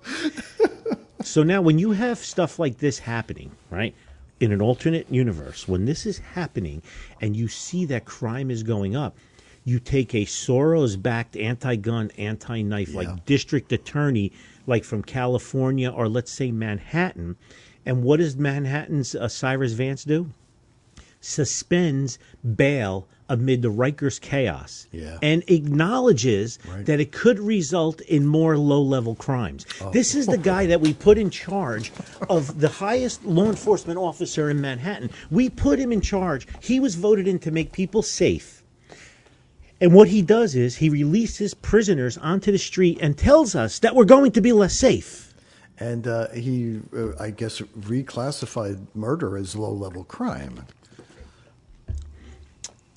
So 1.22 1.42
now, 1.42 1.60
when 1.60 1.78
you 1.78 1.92
have 1.92 2.18
stuff 2.18 2.58
like 2.58 2.78
this 2.78 2.98
happening, 3.00 3.50
right, 3.70 3.94
in 4.40 4.52
an 4.52 4.62
alternate 4.62 5.06
universe, 5.10 5.68
when 5.68 5.84
this 5.84 6.06
is 6.06 6.18
happening 6.18 6.82
and 7.20 7.36
you 7.36 7.46
see 7.46 7.84
that 7.86 8.06
crime 8.06 8.50
is 8.50 8.62
going 8.62 8.96
up, 8.96 9.16
you 9.64 9.78
take 9.78 10.14
a 10.14 10.24
Soros 10.24 11.00
backed 11.00 11.36
anti 11.36 11.76
gun, 11.76 12.10
anti 12.16 12.62
knife, 12.62 12.88
Yeah. 12.88 12.96
like 13.00 13.24
district 13.26 13.70
attorney, 13.72 14.32
like 14.66 14.82
from 14.84 15.02
California 15.02 15.90
or 15.90 16.08
let's 16.08 16.30
say 16.32 16.50
Manhattan. 16.50 17.36
And 17.84 18.02
what 18.02 18.18
does 18.18 18.36
Manhattan's 18.36 19.14
uh, 19.14 19.28
Cyrus 19.28 19.72
Vance 19.72 20.04
do? 20.04 20.30
Suspends 21.20 22.18
bail 22.56 23.06
amid 23.28 23.62
the 23.62 23.70
Rikers 23.70 24.20
chaos 24.20 24.88
Yeah. 24.90 25.18
and 25.22 25.44
acknowledges 25.46 26.58
Right. 26.68 26.84
that 26.86 26.98
it 26.98 27.12
could 27.12 27.38
result 27.38 28.00
in 28.02 28.26
more 28.26 28.58
low 28.58 28.82
level 28.82 29.14
crimes. 29.14 29.64
This 29.92 30.14
is 30.16 30.26
the 30.26 30.38
guy 30.38 30.66
that 30.66 30.80
we 30.80 30.92
put 30.94 31.16
in 31.16 31.30
charge 31.30 31.92
of 32.28 32.60
the 32.60 32.68
highest 32.68 33.24
law 33.24 33.46
enforcement 33.48 33.98
officer 33.98 34.50
in 34.50 34.60
Manhattan. 34.60 35.10
We 35.30 35.48
put 35.48 35.78
him 35.78 35.92
in 35.92 36.00
charge. 36.00 36.48
He 36.60 36.80
was 36.80 36.96
voted 36.96 37.28
in 37.28 37.38
to 37.40 37.50
make 37.52 37.70
people 37.70 38.02
safe. 38.02 38.64
And 39.80 39.94
what 39.94 40.08
he 40.08 40.22
does 40.22 40.54
is 40.56 40.76
he 40.76 40.90
releases 40.90 41.54
prisoners 41.54 42.18
onto 42.18 42.50
the 42.50 42.58
street 42.58 42.98
and 43.00 43.16
tells 43.16 43.54
us 43.54 43.78
that 43.78 43.94
we're 43.94 44.04
going 44.04 44.32
to 44.32 44.40
be 44.40 44.52
less 44.52 44.74
safe. 44.74 45.32
And 45.78 46.06
uh, 46.06 46.28
he, 46.30 46.80
uh, 46.94 47.12
I 47.18 47.30
guess, 47.30 47.60
reclassified 47.60 48.78
murder 48.94 49.38
as 49.38 49.56
low-level 49.56 50.04
crime. 50.04 50.66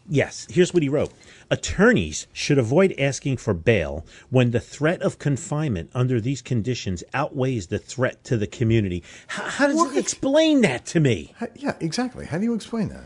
Yes, 0.10 0.46
here's 0.50 0.74
what 0.74 0.84
he 0.84 0.90
wrote. 0.90 1.14
Attorneys 1.50 2.28
should 2.34 2.58
avoid 2.58 2.94
asking 3.00 3.38
for 3.38 3.54
bail 3.54 4.06
when 4.30 4.52
the 4.52 4.60
threat 4.60 5.02
of 5.02 5.18
confinement 5.18 5.90
under 5.96 6.20
these 6.20 6.42
conditions 6.42 7.04
outweighs 7.14 7.68
the 7.68 7.80
threat 7.80 8.22
to 8.26 8.36
the 8.38 8.48
community. 8.48 9.02
How, 9.28 9.44
how 9.44 9.68
does 9.68 9.78
What? 9.78 9.96
explain 9.98 10.62
that 10.62 10.86
to 10.88 11.00
me? 11.00 11.34
How- 11.38 11.48
yeah, 11.56 11.76
exactly. 11.80 12.26
How 12.26 12.38
do 12.38 12.44
you 12.44 12.54
explain 12.54 12.90
that? 12.90 13.06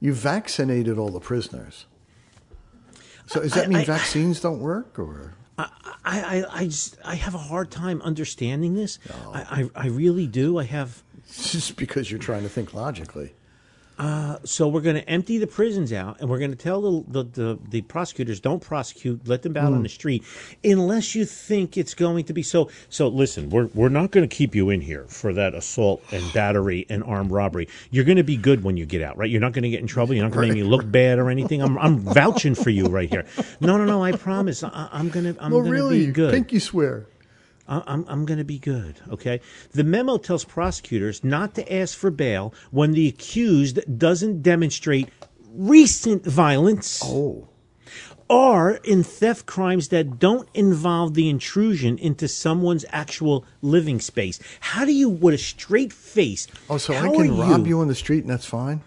You 0.00 0.12
vaccinated 0.14 0.96
all 0.96 1.08
the 1.10 1.18
prisoners. 1.20 1.86
So 3.26 3.40
does 3.42 3.54
that 3.54 3.64
I- 3.64 3.68
mean 3.68 3.78
I- 3.78 3.84
vaccines 3.84 4.40
don't 4.40 4.60
work, 4.60 4.98
or 5.00 5.34
I, 5.58 5.68
I, 6.04 6.44
I 6.52 6.64
just 6.66 6.98
I 7.04 7.14
have 7.16 7.34
a 7.34 7.38
hard 7.38 7.70
time 7.70 8.00
understanding 8.02 8.74
this. 8.74 8.98
I, 9.32 9.68
I, 9.74 9.84
I 9.84 9.88
really 9.88 10.26
do. 10.26 10.58
I 10.58 10.64
have. 10.64 11.02
it's 11.18 11.50
just 11.52 11.76
because 11.76 12.10
you're 12.10 12.20
trying 12.20 12.42
to 12.42 12.48
think 12.48 12.74
logically? 12.74 13.32
Uh, 13.98 14.38
so 14.44 14.68
we're 14.68 14.80
going 14.80 14.96
to 14.96 15.08
empty 15.08 15.38
the 15.38 15.46
prisons 15.46 15.92
out, 15.92 16.20
and 16.20 16.28
we're 16.28 16.38
going 16.38 16.50
to 16.50 16.56
tell 16.56 16.82
the 16.82 17.22
the, 17.22 17.24
the, 17.24 17.58
the 17.70 17.80
prosecutors 17.82 18.40
don't 18.40 18.60
prosecute, 18.60 19.26
let 19.26 19.42
them 19.42 19.56
out 19.56 19.66
on 19.66 19.76
hmm. 19.76 19.82
the 19.84 19.88
street, 19.88 20.22
unless 20.62 21.14
you 21.14 21.24
think 21.24 21.76
it's 21.76 21.94
going 21.94 22.24
to 22.24 22.32
be 22.32 22.42
so. 22.42 22.70
So 22.90 23.08
listen, 23.08 23.48
we're 23.48 23.66
we're 23.74 23.88
not 23.88 24.10
going 24.10 24.28
to 24.28 24.34
keep 24.34 24.54
you 24.54 24.70
in 24.70 24.80
here 24.80 25.04
for 25.04 25.32
that 25.32 25.54
assault 25.54 26.02
and 26.12 26.30
battery 26.32 26.86
and 26.90 27.02
armed 27.04 27.30
robbery. 27.30 27.68
You're 27.90 28.04
going 28.04 28.18
to 28.18 28.24
be 28.24 28.36
good 28.36 28.64
when 28.64 28.76
you 28.76 28.84
get 28.84 29.02
out, 29.02 29.16
right? 29.16 29.30
You're 29.30 29.40
not 29.40 29.52
going 29.52 29.64
to 29.64 29.70
get 29.70 29.80
in 29.80 29.86
trouble. 29.86 30.14
You're 30.14 30.24
not 30.24 30.32
going 30.32 30.48
to 30.48 30.54
make 30.54 30.62
me 30.62 30.68
look 30.68 30.90
bad 30.90 31.18
or 31.18 31.30
anything. 31.30 31.62
I'm 31.62 31.78
I'm 31.78 31.98
vouching 31.98 32.54
for 32.54 32.70
you 32.70 32.86
right 32.86 33.08
here. 33.08 33.24
No, 33.60 33.78
no, 33.78 33.84
no. 33.84 34.04
I 34.04 34.12
promise. 34.12 34.62
I, 34.62 34.88
I'm 34.92 35.08
gonna 35.08 35.34
I'm 35.40 35.52
well, 35.52 35.62
gonna 35.62 35.72
really, 35.72 36.06
be 36.06 36.12
good. 36.12 36.32
pinky 36.32 36.58
swear. 36.58 37.06
I- 37.68 37.82
I'm, 37.86 38.04
I'm 38.08 38.24
going 38.26 38.38
to 38.38 38.44
be 38.44 38.58
good. 38.58 39.00
Okay. 39.10 39.40
The 39.72 39.84
memo 39.84 40.18
tells 40.18 40.44
prosecutors 40.44 41.22
not 41.24 41.54
to 41.56 41.72
ask 41.72 41.96
for 41.96 42.10
bail 42.10 42.54
when 42.70 42.92
the 42.92 43.08
accused 43.08 43.98
doesn't 43.98 44.42
demonstrate 44.42 45.08
recent 45.52 46.24
violence 46.24 47.00
Oh, 47.04 47.48
or 48.28 48.72
in 48.84 49.02
theft 49.02 49.46
crimes 49.46 49.88
that 49.88 50.18
don't 50.18 50.48
involve 50.52 51.14
the 51.14 51.28
intrusion 51.28 51.96
into 51.98 52.26
someone's 52.28 52.84
actual 52.90 53.44
living 53.62 54.00
space. 54.00 54.40
How 54.60 54.84
do 54.84 54.92
you, 54.92 55.08
with 55.08 55.34
a 55.34 55.38
straight 55.38 55.92
face, 55.92 56.46
oh, 56.68 56.78
so 56.78 56.92
I 56.92 56.96
how 56.98 57.12
can 57.14 57.30
are 57.30 57.34
rob 57.34 57.66
you 57.66 57.80
on 57.80 57.88
the 57.88 57.94
street 57.94 58.22
and 58.24 58.30
that's 58.30 58.46
fine. 58.46 58.82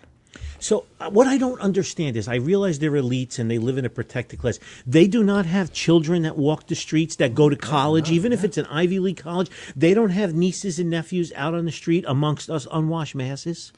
So 0.59 0.85
uh, 0.99 1.09
what 1.09 1.27
I 1.27 1.37
don't 1.37 1.59
understand 1.61 2.17
is 2.17 2.27
I 2.27 2.35
realize 2.35 2.79
they're 2.79 2.91
elites 2.91 3.39
and 3.39 3.49
they 3.49 3.57
live 3.57 3.77
in 3.77 3.85
a 3.85 3.89
protected 3.89 4.39
class. 4.39 4.59
They 4.85 5.07
do 5.07 5.23
not 5.23 5.45
have 5.45 5.73
children 5.73 6.23
that 6.23 6.37
walk 6.37 6.67
the 6.67 6.75
streets 6.75 7.15
that 7.17 7.33
go 7.33 7.49
to 7.49 7.55
college, 7.55 8.11
even 8.11 8.33
if 8.33 8.43
it's 8.43 8.57
an 8.57 8.65
Ivy 8.65 8.99
League 8.99 9.17
college. 9.17 9.49
They 9.75 9.93
don't 9.93 10.09
have 10.09 10.33
nieces 10.33 10.79
and 10.79 10.89
nephews 10.89 11.31
out 11.35 11.53
on 11.53 11.65
the 11.65 11.71
street 11.71 12.05
amongst 12.07 12.49
us 12.49 12.67
unwashed 12.71 13.15
masses. 13.15 13.71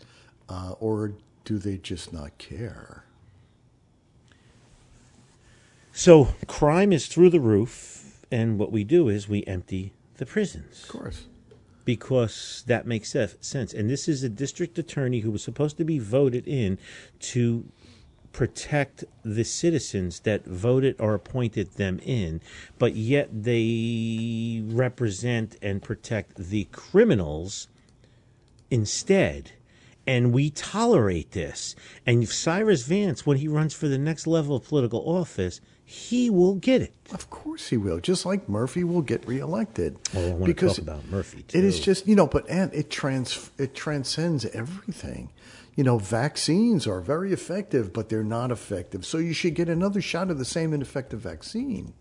Uh, 0.49 0.73
or 0.79 1.13
do 1.45 1.57
they 1.57 1.77
just 1.77 2.11
not 2.11 2.37
care? 2.37 3.05
So 5.93 6.29
crime 6.47 6.93
is 6.93 7.07
through 7.07 7.29
the 7.29 7.39
roof, 7.39 8.25
and 8.31 8.57
what 8.57 8.71
we 8.71 8.83
do 8.83 9.09
is 9.09 9.27
we 9.27 9.43
empty 9.45 9.93
the 10.17 10.25
prisons 10.25 10.83
Of 10.83 10.89
course. 10.89 11.25
Because 11.91 12.63
that 12.67 12.87
makes 12.87 13.13
sense. 13.41 13.73
And 13.73 13.89
this 13.89 14.07
is 14.07 14.23
a 14.23 14.29
district 14.29 14.79
attorney 14.79 15.19
who 15.19 15.29
was 15.29 15.43
supposed 15.43 15.75
to 15.75 15.83
be 15.83 15.99
voted 15.99 16.47
in 16.47 16.77
to 17.19 17.65
protect 18.31 19.03
the 19.25 19.43
citizens 19.43 20.21
that 20.21 20.45
voted 20.45 20.95
or 20.99 21.13
appointed 21.13 21.73
them 21.73 21.99
in, 22.05 22.39
but 22.79 22.95
yet 22.95 23.27
they 23.43 24.63
represent 24.67 25.57
and 25.61 25.83
protect 25.83 26.37
the 26.37 26.63
criminals 26.71 27.67
instead. 28.69 29.51
And 30.07 30.31
we 30.31 30.49
tolerate 30.49 31.31
this. 31.31 31.75
And 32.05 32.25
Cyrus 32.25 32.83
Vance, 32.83 33.25
when 33.25 33.35
he 33.35 33.49
runs 33.49 33.73
for 33.73 33.89
the 33.89 33.97
next 33.97 34.25
level 34.27 34.55
of 34.55 34.63
political 34.63 35.01
office, 35.01 35.59
he 35.91 36.29
will 36.29 36.55
get 36.55 36.81
it. 36.81 36.93
Of 37.11 37.29
course 37.29 37.67
he 37.67 37.75
will. 37.75 37.99
Just 37.99 38.25
like 38.25 38.47
Murphy 38.47 38.85
will 38.85 39.01
get 39.01 39.27
reelected. 39.27 39.99
Oh, 40.15 40.29
I 40.29 40.33
want 40.33 40.57
to 40.57 40.67
talk 40.67 40.77
about 40.77 41.05
Murphy 41.09 41.43
too. 41.43 41.57
It 41.57 41.65
is 41.65 41.81
just 41.81 42.07
you 42.07 42.15
know, 42.15 42.27
but 42.27 42.49
and 42.49 42.73
it 42.73 42.89
trans 42.89 43.51
it 43.57 43.75
transcends 43.75 44.45
everything. 44.45 45.31
You 45.75 45.83
know, 45.83 45.97
vaccines 45.97 46.87
are 46.87 47.01
very 47.01 47.33
effective, 47.33 47.91
but 47.91 48.07
they're 48.07 48.23
not 48.23 48.51
effective. 48.51 49.05
So 49.05 49.17
you 49.17 49.33
should 49.33 49.53
get 49.53 49.67
another 49.67 50.01
shot 50.01 50.31
of 50.31 50.37
the 50.37 50.45
same 50.45 50.71
ineffective 50.73 51.19
vaccine. 51.19 51.93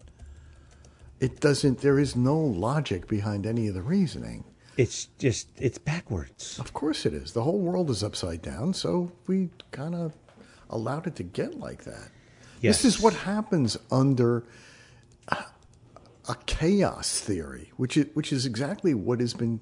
It 1.18 1.40
doesn't. 1.40 1.80
There 1.80 1.98
is 1.98 2.14
no 2.14 2.38
logic 2.38 3.08
behind 3.08 3.44
any 3.44 3.66
of 3.66 3.74
the 3.74 3.82
reasoning. 3.82 4.44
It's 4.76 5.06
just 5.18 5.48
it's 5.58 5.78
backwards. 5.78 6.60
Of 6.60 6.72
course, 6.72 7.06
it 7.06 7.12
is. 7.12 7.32
The 7.32 7.42
whole 7.42 7.58
world 7.58 7.90
is 7.90 8.04
upside 8.04 8.40
down, 8.40 8.72
so 8.72 9.10
we 9.26 9.50
kind 9.72 9.96
of 9.96 10.12
allowed 10.68 11.08
it 11.08 11.16
to 11.16 11.24
get 11.24 11.58
like 11.58 11.82
that. 11.84 12.10
Yes. 12.60 12.82
This 12.82 12.96
is 12.96 13.02
what 13.02 13.14
happens 13.14 13.76
under 13.90 14.44
a, 15.28 15.44
a 16.28 16.36
chaos 16.46 17.18
theory, 17.20 17.72
which 17.76 17.96
is, 17.96 18.06
which 18.14 18.32
is 18.32 18.46
exactly 18.46 18.94
what 18.94 19.20
has 19.20 19.34
been 19.34 19.60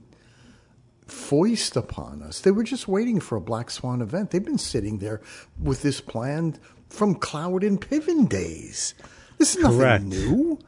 foist 1.07 1.77
upon 1.77 2.23
us. 2.23 2.41
They 2.41 2.51
were 2.51 2.65
just 2.65 2.89
waiting 2.89 3.21
for 3.21 3.37
a 3.37 3.41
black 3.41 3.71
swan 3.71 4.03
event. 4.03 4.31
They've 4.31 4.45
been 4.45 4.59
sitting 4.59 4.99
there 4.99 5.21
with 5.59 5.83
this 5.83 6.01
plan 6.01 6.59
from 6.89 7.15
Cloward 7.15 7.67
and 7.67 7.81
Piven 7.81 8.29
days. 8.29 8.95
This 9.39 9.55
is 9.57 9.63
nothing 9.63 9.79
Correct. 9.79 10.05
new. 10.05 10.59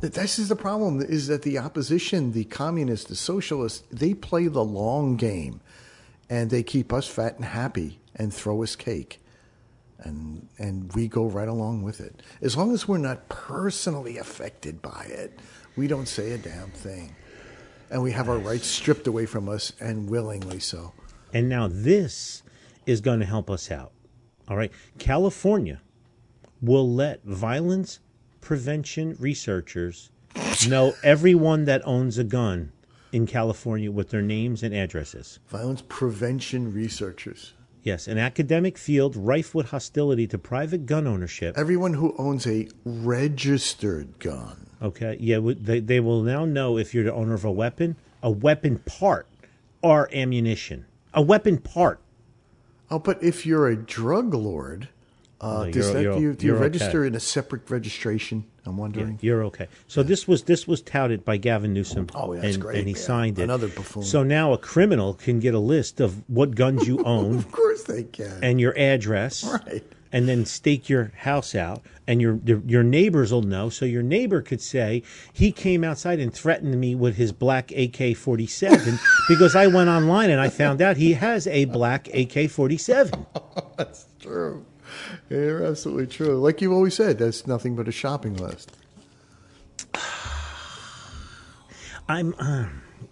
This 0.00 0.38
is 0.38 0.48
the 0.48 0.56
problem: 0.56 1.00
is 1.00 1.26
that 1.28 1.42
the 1.42 1.58
opposition, 1.58 2.32
the 2.32 2.44
communists, 2.44 3.08
the 3.08 3.16
socialists, 3.16 3.84
they 3.90 4.14
play 4.14 4.46
the 4.46 4.64
long 4.64 5.16
game, 5.16 5.60
and 6.28 6.50
they 6.50 6.62
keep 6.62 6.92
us 6.92 7.08
fat 7.08 7.36
and 7.36 7.44
happy 7.44 7.98
and 8.14 8.32
throw 8.32 8.62
us 8.62 8.76
cake, 8.76 9.20
and 10.00 10.48
and 10.58 10.92
we 10.94 11.08
go 11.08 11.26
right 11.26 11.48
along 11.48 11.82
with 11.82 12.00
it. 12.00 12.22
As 12.42 12.56
long 12.56 12.72
as 12.72 12.86
we're 12.86 12.98
not 12.98 13.28
personally 13.28 14.18
affected 14.18 14.80
by 14.80 15.06
it, 15.08 15.38
we 15.76 15.86
don't 15.86 16.08
say 16.08 16.32
a 16.32 16.38
damn 16.38 16.70
thing, 16.70 17.14
and 17.90 18.02
we 18.02 18.12
have 18.12 18.28
our 18.28 18.38
rights 18.38 18.66
stripped 18.66 19.06
away 19.06 19.26
from 19.26 19.48
us, 19.48 19.72
and 19.80 20.08
willingly 20.08 20.60
so. 20.60 20.92
And 21.32 21.48
now 21.48 21.68
this 21.68 22.42
is 22.86 23.00
going 23.00 23.20
to 23.20 23.26
help 23.26 23.50
us 23.50 23.70
out. 23.70 23.92
All 24.48 24.56
right. 24.56 24.72
California 24.98 25.80
will 26.62 26.90
let 26.90 27.22
violence 27.24 28.00
prevention 28.40 29.16
researchers 29.20 30.10
know 30.66 30.94
everyone 31.02 31.64
that 31.66 31.86
owns 31.86 32.18
a 32.18 32.24
gun 32.24 32.72
in 33.12 33.26
California 33.26 33.90
with 33.90 34.10
their 34.10 34.22
names 34.22 34.62
and 34.62 34.74
addresses. 34.74 35.38
Violence 35.48 35.82
prevention 35.88 36.72
researchers. 36.72 37.52
Yes, 37.82 38.06
an 38.08 38.18
academic 38.18 38.76
field 38.76 39.16
rife 39.16 39.54
with 39.54 39.70
hostility 39.70 40.26
to 40.28 40.38
private 40.38 40.84
gun 40.86 41.06
ownership. 41.06 41.56
Everyone 41.56 41.94
who 41.94 42.14
owns 42.18 42.46
a 42.46 42.68
registered 42.84 44.18
gun. 44.18 44.66
Okay. 44.82 45.16
Yeah, 45.20 45.40
they, 45.42 45.80
they 45.80 46.00
will 46.00 46.22
now 46.22 46.44
know 46.44 46.76
if 46.78 46.94
you're 46.94 47.04
the 47.04 47.12
owner 47.14 47.34
of 47.34 47.44
a 47.44 47.50
weapon, 47.52 47.96
a 48.22 48.30
weapon 48.30 48.78
part, 48.80 49.26
or 49.82 50.08
ammunition. 50.12 50.86
A 51.14 51.22
weapon 51.22 51.58
part. 51.58 52.00
Oh, 52.90 52.98
but 52.98 53.22
if 53.22 53.44
you're 53.46 53.68
a 53.68 53.76
drug 53.76 54.34
lord, 54.34 54.88
uh, 55.40 55.64
No, 55.64 55.70
does 55.70 55.86
you're- 55.88 55.92
that 55.94 56.02
you're- 56.02 56.16
do 56.16 56.22
you, 56.22 56.32
do 56.34 56.46
you 56.46 56.54
register 56.54 57.00
okay. 57.00 57.08
in 57.08 57.14
a 57.14 57.20
separate 57.20 57.68
registration? 57.70 58.44
I'm 58.68 58.74
Yeah, 58.76 58.80
wondering. 58.80 59.18
you're 59.22 59.44
okay. 59.44 59.66
So 59.86 60.02
this 60.02 60.28
was 60.28 60.42
this 60.44 60.66
was 60.68 60.82
touted 60.82 61.24
by 61.24 61.36
Gavin 61.38 61.72
Newsom. 61.72 62.06
Oh, 62.14 62.34
that's 62.34 62.54
and, 62.54 62.62
great, 62.62 62.78
And 62.78 62.86
he 62.88 62.94
yeah. 62.94 63.00
signed 63.00 63.38
it. 63.38 63.42
Another 63.44 63.68
buffoon. 63.68 64.02
So 64.04 64.22
now 64.22 64.52
a 64.52 64.58
criminal 64.58 65.14
can 65.14 65.40
get 65.40 65.54
a 65.54 65.58
list 65.58 66.00
of 66.00 66.22
what 66.28 66.54
guns 66.54 66.86
you 66.86 67.02
own 67.04 67.38
Of 67.38 67.50
course 67.52 67.82
they 67.84 68.04
can. 68.04 68.38
and 68.42 68.60
your 68.60 68.76
address, 68.78 69.44
Right. 69.44 69.82
And 70.10 70.26
then 70.26 70.46
stake 70.46 70.88
your 70.88 71.12
house 71.16 71.54
out, 71.54 71.82
and 72.06 72.18
your 72.18 72.40
your 72.46 72.62
your 72.66 72.82
neighbors 72.82 73.30
will 73.30 73.42
know. 73.42 73.68
So 73.68 73.84
your 73.84 74.02
neighbor 74.02 74.40
could 74.40 74.62
say 74.62 75.02
he 75.34 75.52
came 75.52 75.84
outside 75.84 76.18
and 76.18 76.32
threatened 76.32 76.80
me 76.80 76.94
with 76.94 77.16
his 77.16 77.30
black 77.30 77.70
AK 77.72 78.16
forty 78.16 78.46
seven 78.46 78.98
because 79.28 79.54
I 79.54 79.66
went 79.66 79.90
online 79.90 80.30
and 80.30 80.40
I 80.40 80.48
found 80.48 80.80
out 80.80 80.96
he 80.96 81.12
has 81.12 81.46
a 81.46 81.66
black 81.66 82.08
AK 82.14 82.48
forty 82.50 82.78
seven. 82.78 83.26
That's 83.76 84.06
true. 84.18 84.64
You're 85.30 85.64
absolutely 85.64 86.06
true. 86.06 86.38
Like 86.40 86.60
you 86.60 86.72
always 86.72 86.94
said, 86.94 87.18
that's 87.18 87.46
nothing 87.46 87.76
but 87.76 87.88
a 87.88 87.92
shopping 87.92 88.36
list. 88.36 88.72
I'm 92.08 92.34
uh, 92.38 92.66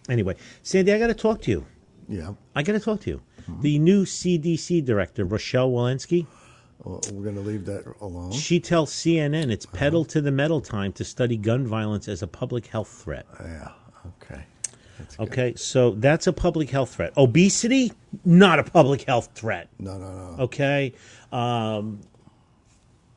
anyway, 0.09 0.37
Sandy. 0.63 0.93
I 0.93 0.99
got 0.99 1.09
to 1.09 1.15
talk 1.15 1.43
to 1.43 1.51
you. 1.51 1.67
Yeah. 2.09 2.33
I 2.55 2.63
got 2.63 2.73
to 2.73 2.81
talk 2.81 3.01
to 3.03 3.11
you. 3.11 3.21
Mm-hmm. 3.43 3.61
The 3.61 3.79
new 3.79 4.05
CDC 4.05 4.85
director, 4.85 5.25
Rochelle 5.25 5.71
Walensky, 5.71 6.27
Well, 6.83 7.01
we're 7.13 7.23
going 7.25 7.35
to 7.37 7.41
leave 7.43 7.65
that 7.67 7.85
alone. 8.01 8.33
she 8.33 8.59
tells 8.61 8.91
CNN 8.93 9.51
it's 9.51 9.67
Uh-huh. 9.67 9.77
pedal 9.77 10.05
to 10.07 10.21
the 10.21 10.31
metal 10.33 10.61
time 10.61 10.93
to 10.95 11.05
study 11.05 11.37
gun 11.37 11.67
violence 11.67 12.09
as 12.09 12.23
a 12.23 12.27
public 12.27 12.67
health 12.69 12.89
threat. 12.89 13.27
Yeah. 13.41 13.71
Okay. 14.23 14.45
That's 14.99 15.17
good. 15.17 15.29
Okay, 15.29 15.55
so 15.57 15.91
that's 15.93 16.27
a 16.27 16.33
public 16.33 16.71
health 16.71 16.95
threat. 16.95 17.13
Obesity, 17.17 17.93
not 18.25 18.59
a 18.59 18.65
public 18.65 19.03
health 19.03 19.31
threat. 19.35 19.69
No, 19.79 19.99
no, 19.99 20.11
no. 20.11 20.43
Okay, 20.45 20.95
um, 21.33 22.01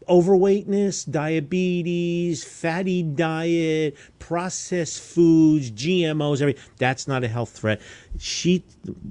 overweightness, 0.09 1.03
diabetes, 1.05 2.43
fatty 2.43 3.03
diet, 3.03 3.95
processed 4.17 5.01
foods, 5.01 5.71
GMOs, 5.71 6.41
everything. 6.41 6.63
That's 6.77 7.07
not 7.07 7.23
a 7.23 7.27
health 7.27 7.51
threat. 7.51 7.79
She, 8.17 8.63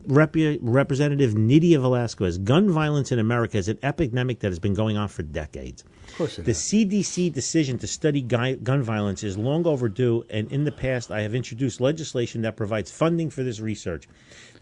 Rep- 0.07 0.35
Representative 0.61 1.35
Nydia 1.35 1.79
Velázquez, 1.79 2.43
gun 2.45 2.71
violence 2.71 3.13
in 3.13 3.19
America 3.19 3.57
is 3.59 3.69
an 3.69 3.79
epidemic 3.83 4.41
that 4.41 4.49
has 4.49 4.59
been 4.59 4.75
going 4.75 4.97
on 4.97 5.09
for 5.09 5.23
decades. 5.23 5.85
Of 6.09 6.15
course 6.17 6.39
it 6.39 6.45
The 6.45 6.53
has. 6.53 6.59
CDC 6.59 7.33
decision 7.33 7.79
to 7.79 7.87
study 7.87 8.23
gun 8.23 8.83
violence 8.83 9.23
is 9.23 9.39
long 9.39 9.67
overdue, 9.67 10.25
and 10.31 10.51
in 10.51 10.65
the 10.65 10.73
past, 10.73 11.11
I 11.11 11.21
have 11.23 11.35
introduced 11.35 11.81
legislation 11.81 12.43
that 12.43 12.57
provides 12.57 12.91
funding 12.91 13.31
for 13.31 13.43
this 13.43 13.61
research. 13.61 14.09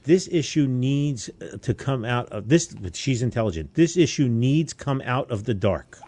This 0.07 0.29
issue 0.31 0.67
needs 0.69 1.29
uh, 1.29 1.59
to 1.59 1.75
come 1.75 2.05
out 2.05 2.29
of 2.31 2.49
this. 2.49 2.75
She's 2.95 3.23
intelligent. 3.23 3.75
This 3.75 3.97
issue 3.97 4.29
needs 4.29 4.73
come 4.73 5.03
out 5.05 5.31
of 5.31 5.45
the 5.45 5.55
dark. 5.55 5.99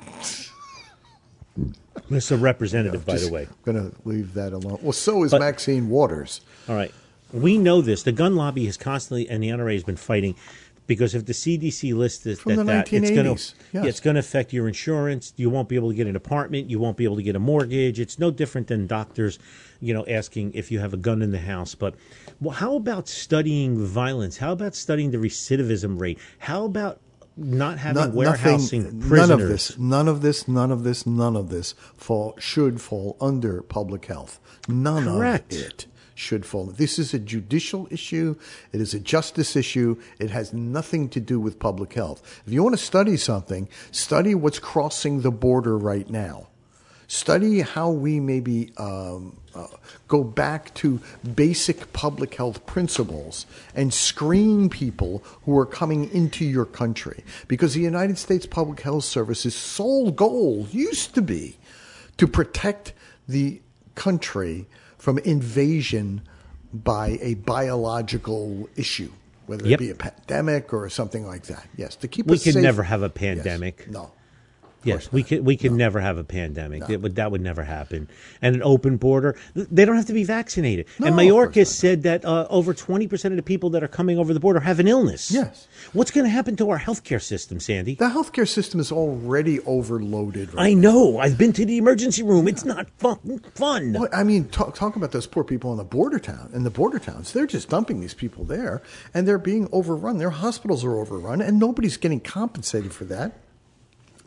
Mr. 2.09 2.41
Representative, 2.41 3.05
by 3.05 3.19
the 3.19 3.31
way. 3.31 3.49
I'm 3.67 3.75
going 3.75 3.91
to 3.91 3.97
leave 4.09 4.35
that 4.35 4.53
alone. 4.53 4.79
Well, 4.81 4.93
so 4.93 5.25
is 5.25 5.33
But- 5.33 5.41
Maxine 5.41 5.89
Waters. 5.91 6.41
All 6.69 6.77
right. 6.77 6.95
We 7.33 7.59
know 7.59 7.83
this. 7.83 8.05
The 8.05 8.13
gun 8.13 8.37
lobby 8.37 8.65
has 8.67 8.79
constantly, 8.79 9.29
and 9.29 9.43
the 9.43 9.49
NRA 9.49 9.75
has 9.75 9.85
been 9.85 9.97
fighting 9.97 10.35
because 10.88 11.14
if 11.14 11.27
the 11.27 11.35
CDC 11.35 11.94
lists 11.94 12.24
this, 12.24 12.42
that, 12.42 12.66
that 12.66 12.92
it's 12.92 13.11
going 13.11 13.37
to 13.37 13.55
yes. 13.72 13.85
it's 13.87 14.01
going 14.01 14.14
to 14.14 14.20
affect 14.20 14.53
your 14.53 14.66
insurance. 14.66 15.35
You 15.37 15.51
won't 15.51 15.68
be 15.68 15.77
able 15.77 15.90
to 15.90 15.94
get 15.94 16.09
an 16.09 16.16
apartment. 16.16 16.68
You 16.70 16.81
won't 16.81 16.96
be 16.96 17.05
able 17.05 17.16
to 17.16 17.22
get 17.22 17.37
a 17.37 17.38
mortgage. 17.38 18.01
It's 18.01 18.18
no 18.18 18.31
different 18.33 18.66
than 18.66 18.87
doctors, 18.88 19.38
you 19.81 19.94
know, 19.94 20.05
asking 20.09 20.55
if 20.55 20.72
you 20.72 20.81
have 20.81 20.94
a 20.94 20.96
gun 20.96 21.22
in 21.22 21.31
the 21.31 21.38
house. 21.38 21.74
But 21.77 21.94
well, 22.40 22.55
how 22.55 22.74
about 22.74 23.07
studying 23.07 23.85
violence? 23.85 24.38
How 24.38 24.53
about 24.53 24.74
studying 24.74 25.11
the 25.11 25.18
recidivism 25.18 26.01
rate? 26.01 26.18
How 26.38 26.64
about 26.64 27.01
not 27.37 27.79
having 27.79 28.05
No- 28.05 28.09
warehousing 28.09 28.85
nothing, 28.85 29.01
prisoners? 29.01 29.29
None 29.29 29.40
of 29.40 29.48
this, 29.48 29.79
none 29.79 30.09
of 30.09 30.22
this, 30.22 30.48
none 30.48 30.72
of 30.72 30.85
this, 30.85 31.07
none 31.07 31.37
of 31.37 31.51
this 31.51 31.74
fall 31.96 32.35
should 32.38 32.81
fall 32.81 33.18
under 33.20 33.61
public 33.61 34.07
health. 34.07 34.40
None 34.66 35.05
Correct. 35.05 35.53
of 35.53 35.61
it 35.61 35.87
should 36.19 36.45
fall. 36.45 36.67
This 36.67 36.99
is 36.99 37.15
a 37.15 37.19
judicial 37.19 37.87
issue. 37.91 38.37
It 38.73 38.81
is 38.81 38.93
a 38.93 39.01
justice 39.01 39.55
issue. 39.55 40.01
It 40.19 40.31
has 40.31 40.53
nothing 40.53 41.09
to 41.11 41.21
do 41.21 41.39
with 41.39 41.59
public 41.59 41.93
health. 41.95 42.43
If 42.47 42.53
you 42.53 42.63
want 42.63 42.77
to 42.77 42.85
study 42.85 43.17
something, 43.17 43.69
study 43.93 44.35
what's 44.35 44.59
crossing 44.59 45.21
the 45.21 45.31
border 45.31 45.79
right 45.79 46.09
now. 46.11 46.49
Study 47.07 47.61
how 47.61 47.91
we 47.91 48.21
maybe 48.21 48.71
um, 48.77 49.39
uh, 49.55 49.69
go 50.09 50.23
back 50.23 50.75
to 50.75 51.01
basic 51.35 51.91
public 51.95 52.35
health 52.35 52.67
principles 52.67 53.47
and 53.75 53.95
screen 53.95 54.69
people 54.69 55.23
who 55.45 55.57
are 55.57 55.65
coming 55.65 56.11
into 56.11 56.45
your 56.45 56.67
country. 56.67 57.25
Because 57.47 57.73
the 57.73 57.81
United 57.81 58.19
States 58.19 58.45
Public 58.45 58.81
Health 58.81 59.05
Service's 59.05 59.55
sole 59.55 60.11
goal 60.11 60.67
used 60.71 61.15
to 61.15 61.23
be 61.23 61.57
to 62.19 62.27
protect 62.27 62.93
the 63.27 63.63
country 63.95 64.67
from 64.99 65.19
invasion 65.19 66.23
by 66.73 67.19
a 67.23 67.35
biological 67.35 68.69
issue, 68.77 69.11
whether 69.47 69.67
Yep. 69.67 69.81
it 69.81 69.85
be 69.85 69.91
a 69.91 69.95
pandemic 69.95 70.73
or 70.73 70.89
something 70.91 71.27
like 71.27 71.45
that. 71.45 71.67
Yes, 71.77 71.97
to 71.97 72.09
keep 72.09 72.27
We 72.27 72.35
us 72.37 72.45
could 72.45 72.55
safe. 72.55 72.63
never 72.63 72.83
have 72.83 73.03
a 73.03 73.07
Yes. 73.07 73.13
pandemic. 73.15 73.89
No. 73.91 74.11
Yes, 74.85 75.11
we 75.11 75.23
could 75.23 75.45
we 75.45 75.57
could 75.57 75.73
never 75.73 76.01
have 76.01 76.19
a 76.19 76.25
pandemic. 76.25 76.88
It 76.88 77.03
would, 77.03 77.17
that 77.17 77.31
would 77.31 77.41
never 77.41 77.64
happen. 77.64 78.09
And 78.41 78.55
an 78.55 78.62
open 78.62 78.97
border, 78.97 79.37
they 79.55 79.85
don't 79.85 79.97
have 79.97 80.07
to 80.07 80.12
be 80.12 80.25
vaccinated. 80.25 80.87
and 80.99 81.07
No, 81.07 81.12
of 81.12 81.19
Mayorkas 81.19 81.67
said 81.67 82.05
that 82.05 82.25
uh, 82.25 82.47
over 82.49 82.73
twenty 82.73 83.09
percent 83.09 83.33
of 83.33 83.37
the 83.37 83.43
people 83.43 83.71
that 83.71 83.83
are 83.83 83.88
coming 83.88 84.19
over 84.19 84.33
the 84.33 84.41
border 84.41 84.61
have 84.61 84.79
an 84.79 84.87
illness. 84.87 85.31
Yes. 85.31 85.67
What's 85.93 86.11
going 86.11 86.25
to 86.25 86.31
happen 86.31 86.57
to 86.57 86.71
our 86.71 86.79
healthcare 86.79 87.21
system, 87.21 87.61
Sandy? 87.61 87.97
The 87.97 88.09
healthcare 88.09 88.49
system 88.49 88.79
is 88.79 88.93
already 88.93 89.61
overloaded. 89.61 90.55
Right 90.55 90.69
I 90.69 90.75
know. 90.75 91.19
I've 91.19 91.37
been 91.37 91.53
to 91.55 91.67
the 91.67 91.79
emergency 91.79 92.23
room. 92.23 92.47
It's 92.47 92.64
not 92.64 92.88
fun. 92.99 93.41
Fun. 93.55 93.95
Well, 93.95 94.09
I 94.12 94.23
mean, 94.23 94.49
talk, 94.49 94.75
talk 94.75 94.97
about 94.97 95.12
those 95.12 95.27
poor 95.27 95.45
people 95.45 95.73
in 95.73 95.79
the 95.79 95.85
border 95.85 96.19
town, 96.19 96.51
in 96.53 96.62
the 96.62 96.71
border 96.71 96.99
towns. 96.99 97.33
They're 97.33 97.47
just 97.47 97.69
dumping 97.69 98.01
these 98.01 98.14
people 98.14 98.45
there, 98.45 98.83
and 99.12 99.27
they're 99.27 99.38
being 99.38 99.69
overrun. 99.73 100.19
Their 100.19 100.31
hospitals 100.31 100.85
are 100.85 100.97
overrun, 100.99 101.41
and 101.41 101.59
nobody's 101.59 101.97
getting 101.97 102.21
compensated 102.21 102.93
for 102.93 103.05
that. 103.07 103.33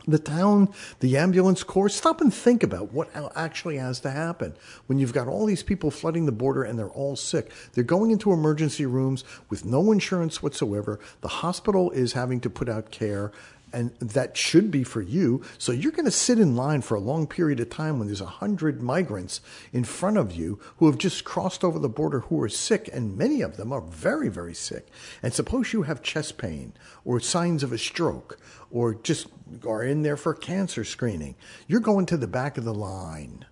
The 0.06 0.18
town, 0.18 0.68
the 1.00 1.16
ambulance 1.16 1.62
corps, 1.62 1.88
stop 1.88 2.20
and 2.20 2.34
think 2.34 2.62
about 2.62 2.92
what 2.92 3.10
actually 3.36 3.76
has 3.76 4.00
to 4.00 4.10
happen 4.10 4.54
when 4.86 4.98
you've 4.98 5.12
got 5.12 5.28
all 5.28 5.46
these 5.46 5.62
people 5.62 5.90
flooding 5.90 6.26
the 6.26 6.32
border 6.32 6.64
and 6.64 6.78
they're 6.78 6.88
all 6.88 7.14
sick. 7.14 7.52
They're 7.72 7.84
going 7.84 8.10
into 8.10 8.32
emergency 8.32 8.84
rooms 8.84 9.22
with 9.48 9.64
no 9.64 9.92
insurance 9.92 10.42
whatsoever. 10.42 10.98
The 11.20 11.28
hospital 11.28 11.90
is 11.92 12.14
having 12.14 12.40
to 12.40 12.50
put 12.50 12.68
out 12.68 12.90
care 12.90 13.30
and 13.72 13.94
that 13.98 14.36
should 14.36 14.70
be 14.70 14.84
for 14.84 15.00
you. 15.00 15.42
So 15.58 15.72
you're 15.72 15.92
going 15.92 16.04
to 16.04 16.10
sit 16.10 16.38
in 16.38 16.56
line 16.56 16.82
for 16.82 16.94
a 16.94 17.00
long 17.00 17.26
period 17.26 17.60
of 17.60 17.70
time 17.70 17.98
when 17.98 18.08
there's 18.08 18.20
a 18.20 18.26
hundred 18.26 18.82
migrants 18.82 19.40
in 19.72 19.84
front 19.84 20.18
of 20.18 20.32
you 20.32 20.60
who 20.78 20.86
have 20.86 20.98
just 20.98 21.24
crossed 21.24 21.64
over 21.64 21.78
the 21.78 21.88
border 21.88 22.20
who 22.20 22.40
are 22.42 22.48
sick, 22.48 22.88
and 22.92 23.16
many 23.16 23.40
of 23.40 23.56
them 23.56 23.72
are 23.72 23.80
very, 23.80 24.28
very 24.28 24.54
sick. 24.54 24.88
And 25.22 25.32
suppose 25.32 25.72
you 25.72 25.82
have 25.82 26.02
chest 26.02 26.38
pain 26.38 26.74
or 27.04 27.20
signs 27.20 27.62
of 27.62 27.72
a 27.72 27.78
stroke 27.78 28.38
or 28.70 28.94
just 28.94 29.26
are 29.66 29.82
in 29.82 30.02
there 30.02 30.16
for 30.16 30.34
cancer 30.34 30.84
screening. 30.84 31.34
You're 31.66 31.80
going 31.80 32.06
to 32.06 32.16
the 32.16 32.26
back 32.26 32.58
of 32.58 32.64
the 32.64 32.74
line 32.74 33.46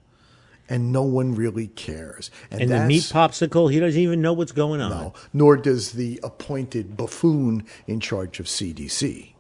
and 0.70 0.92
no 0.92 1.02
one 1.02 1.34
really 1.34 1.66
cares. 1.66 2.30
And 2.50 2.70
the 2.70 2.86
meat 2.86 3.02
popsicle, 3.02 3.70
he 3.70 3.80
doesn't 3.80 4.00
even 4.00 4.22
know 4.22 4.32
what's 4.32 4.52
going 4.52 4.80
on. 4.80 4.90
no, 4.90 5.14
nor 5.32 5.56
does 5.56 5.92
the 5.92 6.20
appointed 6.22 6.96
buffoon 6.96 7.66
in 7.88 7.98
charge 7.98 8.38
of 8.38 8.46
CDC. 8.46 9.34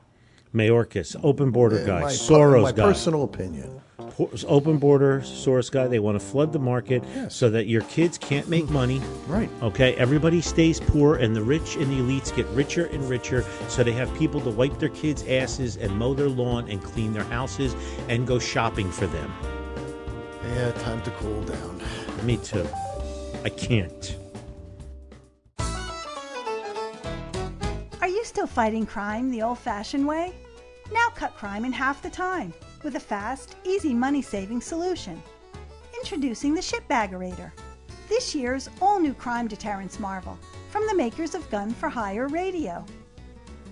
Mayorkas, 0.54 1.16
open 1.22 1.50
border 1.50 1.84
guy, 1.86 2.00
my, 2.00 2.10
Soros 2.10 2.62
my 2.62 2.72
guy. 2.72 2.82
personal 2.82 3.24
opinion. 3.24 3.80
Open 4.48 4.76
border 4.76 5.20
Soros 5.20 5.70
guy. 5.70 5.86
They 5.86 5.98
want 6.00 6.20
to 6.20 6.24
flood 6.24 6.52
the 6.52 6.58
market 6.58 7.02
Yes. 7.14 7.34
so 7.34 7.48
that 7.50 7.66
your 7.68 7.80
kids 7.82 8.18
can't 8.18 8.48
make 8.48 8.68
money. 8.68 9.00
Right. 9.26 9.48
Okay. 9.62 9.94
Everybody 9.94 10.42
stays 10.42 10.78
poor, 10.78 11.16
and 11.16 11.34
the 11.34 11.42
rich 11.42 11.76
and 11.76 11.86
the 11.86 11.96
elites 12.02 12.34
get 12.34 12.46
richer 12.48 12.86
and 12.86 13.08
richer. 13.08 13.44
So 13.68 13.82
they 13.82 13.92
have 13.92 14.12
people 14.18 14.40
to 14.42 14.50
wipe 14.50 14.78
their 14.78 14.90
kids' 14.90 15.24
asses 15.26 15.76
and 15.78 15.96
mow 15.96 16.12
their 16.12 16.28
lawn 16.28 16.68
and 16.68 16.82
clean 16.82 17.12
their 17.14 17.24
houses 17.24 17.74
and 18.08 18.26
go 18.26 18.38
shopping 18.38 18.90
for 18.90 19.06
them. 19.06 19.32
Yeah, 20.54 20.72
time 20.72 21.00
to 21.02 21.10
cool 21.12 21.42
down. 21.44 21.80
Me 22.24 22.36
too. 22.36 22.66
I 23.44 23.48
can't. 23.48 24.16
Still 28.30 28.46
fighting 28.46 28.86
crime 28.86 29.28
the 29.28 29.42
old 29.42 29.58
fashioned 29.58 30.06
way? 30.06 30.32
Now 30.92 31.08
cut 31.16 31.36
crime 31.36 31.64
in 31.64 31.72
half 31.72 32.00
the 32.00 32.08
time 32.08 32.54
with 32.84 32.94
a 32.94 33.00
fast, 33.00 33.56
easy 33.64 33.92
money 33.92 34.22
saving 34.22 34.60
solution. 34.60 35.20
Introducing 35.98 36.54
the 36.54 36.60
Shitbaggerator, 36.60 37.50
this 38.08 38.32
year's 38.32 38.70
all 38.80 39.00
new 39.00 39.14
crime 39.14 39.48
deterrence 39.48 39.98
marvel 39.98 40.38
from 40.70 40.86
the 40.86 40.94
makers 40.94 41.34
of 41.34 41.50
Gun 41.50 41.74
for 41.74 41.88
Hire 41.88 42.28
Radio. 42.28 42.86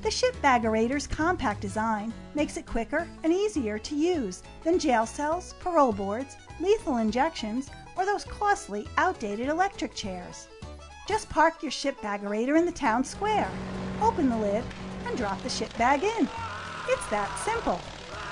The 0.03 0.09
Shitbaggerator's 0.09 1.07
compact 1.07 1.61
design 1.61 2.13
makes 2.35 2.57
it 2.57 2.67
quicker 2.67 3.07
and 3.23 3.33
easier 3.33 3.79
to 3.79 3.95
use 3.95 4.43
than 4.65 4.81
jail 4.81 5.07
cells, 5.07 5.55
parole 5.61 5.93
boards, 5.93 6.37
lethal 6.59 6.97
injections, 6.97 7.71
or 7.97 8.05
those 8.05 8.25
costly, 8.25 8.89
outdated 8.97 9.51
electric 9.51 9.95
chairs. 9.95 10.49
Just 11.07 11.31
park 11.31 11.63
your 11.63 11.71
Shitbaggerator 11.71 12.59
in 12.59 12.67
the 12.67 12.73
town 12.73 13.05
square, 13.05 13.49
open 14.03 14.29
the 14.29 14.37
lid, 14.37 14.65
and 15.07 15.17
drop 15.17 15.43
the 15.43 15.49
ship 15.49 15.77
bag 15.79 16.03
in. 16.05 16.29
It's 16.89 17.07
that 17.09 17.39
simple. 17.45 17.81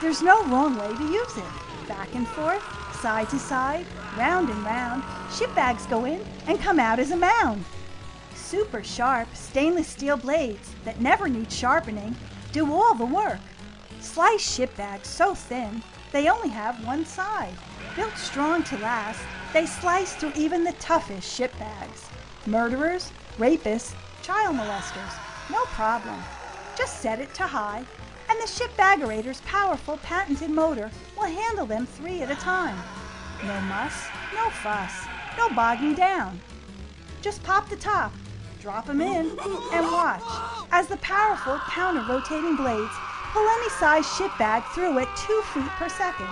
There's 0.01 0.23
no 0.23 0.45
wrong 0.47 0.77
way 0.77 0.95
to 0.95 1.13
use 1.13 1.37
it. 1.37 1.89
Back 1.89 2.15
and 2.15 2.27
forth, 2.29 2.63
side 3.01 3.29
to 3.31 3.39
side, 3.39 3.87
round 4.17 4.51
and 4.51 4.65
round, 4.65 5.03
ship 5.33 5.55
bags 5.55 5.87
go 5.87 6.05
in 6.05 6.25
and 6.47 6.61
come 6.61 6.81
out 6.81 6.99
as 6.99 7.11
a 7.11 7.17
mound. 7.17 7.65
Super 8.35 8.83
sharp 8.83 9.29
stainless 9.35 9.89
steel 9.89 10.17
blades 10.17 10.71
that 10.85 11.01
never 11.01 11.29
need 11.29 11.51
sharpening 11.51 12.15
do 12.53 12.73
all 12.73 12.95
the 12.95 13.05
work. 13.05 13.41
Slice 14.01 14.41
ship 14.41 14.77
bags 14.77 15.09
so 15.09 15.35
thin 15.35 15.83
they 16.13 16.29
only 16.29 16.49
have 16.49 16.87
one 16.87 17.05
side. 17.05 17.55
Built 17.95 18.17
strong 18.17 18.63
to 18.65 18.79
last, 18.79 19.21
they 19.53 19.67
slice 19.67 20.15
through 20.15 20.33
even 20.37 20.65
the 20.65 20.73
toughest 20.73 21.31
ship 21.31 21.53
bags. 21.59 22.07
Murderers, 22.47 23.11
rapists, 23.39 23.95
child 24.23 24.57
molesters, 24.57 25.13
no 25.51 25.65
problem. 25.67 26.19
Just 26.77 27.01
set 27.01 27.21
it 27.21 27.33
to 27.35 27.45
high, 27.45 27.85
and 28.29 28.39
the 28.41 28.47
Shitbaggerator's 28.47 29.41
powerful 29.43 29.99
patented 29.99 30.51
motor 30.51 30.91
will 31.17 31.25
handle 31.25 31.67
them 31.67 31.87
three 31.87 32.23
at 32.23 32.31
a 32.31 32.35
time. 32.37 32.77
No 33.45 33.61
muss, 33.63 34.07
no 34.35 34.51
fuss, 34.51 35.07
no 35.37 35.49
bogging 35.51 35.95
down. 35.95 36.41
Just 37.21 37.43
pop 37.43 37.69
the 37.69 37.77
top, 37.77 38.13
drop 38.61 38.87
them 38.87 39.01
in, 39.01 39.39
and 39.73 39.87
watch 39.87 40.23
as 40.73 40.89
the 40.89 40.97
powerful 40.99 41.59
counter-rotating 41.69 42.57
blades 42.57 42.93
pull 43.33 43.47
any 43.47 43.69
size 43.71 44.07
ship 44.17 44.31
bag 44.39 44.63
through 44.75 44.99
at 44.99 45.17
two 45.17 45.43
feet 45.53 45.71
per 45.79 45.89
second. 45.89 46.29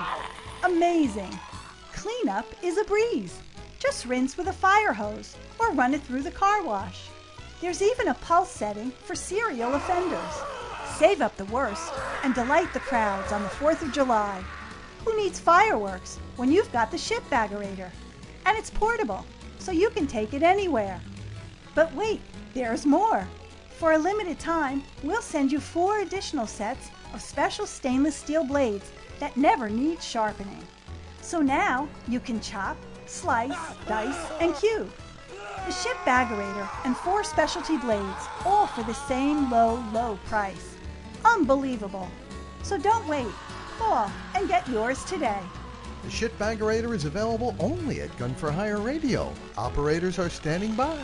Amazing! 0.64 1.38
Cleanup 1.92 2.46
is 2.62 2.78
a 2.78 2.84
breeze. 2.84 3.38
Just 3.78 4.06
rinse 4.06 4.36
with 4.36 4.48
a 4.48 4.52
fire 4.52 4.92
hose 4.92 5.36
or 5.58 5.72
run 5.72 5.94
it 5.94 6.02
through 6.02 6.22
the 6.22 6.30
car 6.30 6.64
wash. 6.64 7.08
There's 7.64 7.80
even 7.80 8.08
a 8.08 8.14
pulse 8.14 8.50
setting 8.50 8.90
for 8.90 9.14
serial 9.14 9.72
offenders. 9.72 10.34
Save 10.98 11.22
up 11.22 11.34
the 11.38 11.46
worst 11.46 11.94
and 12.22 12.34
delight 12.34 12.70
the 12.74 12.80
crowds 12.80 13.32
on 13.32 13.42
the 13.42 13.48
4th 13.48 13.80
of 13.80 13.90
July. 13.90 14.44
Who 15.02 15.16
needs 15.16 15.40
fireworks 15.40 16.18
when 16.36 16.52
you've 16.52 16.70
got 16.72 16.90
the 16.90 16.98
Shitbaggerator? 16.98 17.90
And 18.44 18.58
it's 18.58 18.68
portable, 18.68 19.24
so 19.58 19.72
you 19.72 19.88
can 19.88 20.06
take 20.06 20.34
it 20.34 20.42
anywhere. 20.42 21.00
But 21.74 21.90
wait, 21.94 22.20
there's 22.52 22.84
more. 22.84 23.26
For 23.70 23.92
a 23.92 23.98
limited 23.98 24.38
time, 24.38 24.82
we'll 25.02 25.22
send 25.22 25.50
you 25.50 25.58
four 25.58 26.00
additional 26.00 26.46
sets 26.46 26.90
of 27.14 27.22
special 27.22 27.64
stainless 27.64 28.14
steel 28.14 28.44
blades 28.44 28.92
that 29.20 29.38
never 29.38 29.70
need 29.70 30.02
sharpening. 30.02 30.62
So 31.22 31.40
now 31.40 31.88
you 32.08 32.20
can 32.20 32.42
chop, 32.42 32.76
slice, 33.06 33.56
dice, 33.86 34.30
and 34.38 34.54
cube. 34.54 34.92
The 35.66 35.72
Shitbaggerator 35.72 36.68
and 36.84 36.96
four 36.96 37.24
specialty 37.24 37.78
blades, 37.78 38.28
all 38.44 38.66
for 38.66 38.82
the 38.82 38.92
same 38.92 39.50
low, 39.50 39.82
low 39.92 40.18
price. 40.26 40.76
Unbelievable. 41.24 42.08
So 42.62 42.76
don't 42.76 43.06
wait. 43.08 43.32
Call 43.78 44.10
and 44.34 44.46
get 44.46 44.68
yours 44.68 45.02
today. 45.04 45.40
The 46.02 46.10
Shitbaggerator 46.10 46.94
is 46.94 47.06
available 47.06 47.56
only 47.58 48.02
at 48.02 48.14
Gun 48.18 48.34
for 48.34 48.52
Hire 48.52 48.78
Radio. 48.78 49.32
Operators 49.56 50.18
are 50.18 50.28
standing 50.28 50.74
by. 50.74 50.98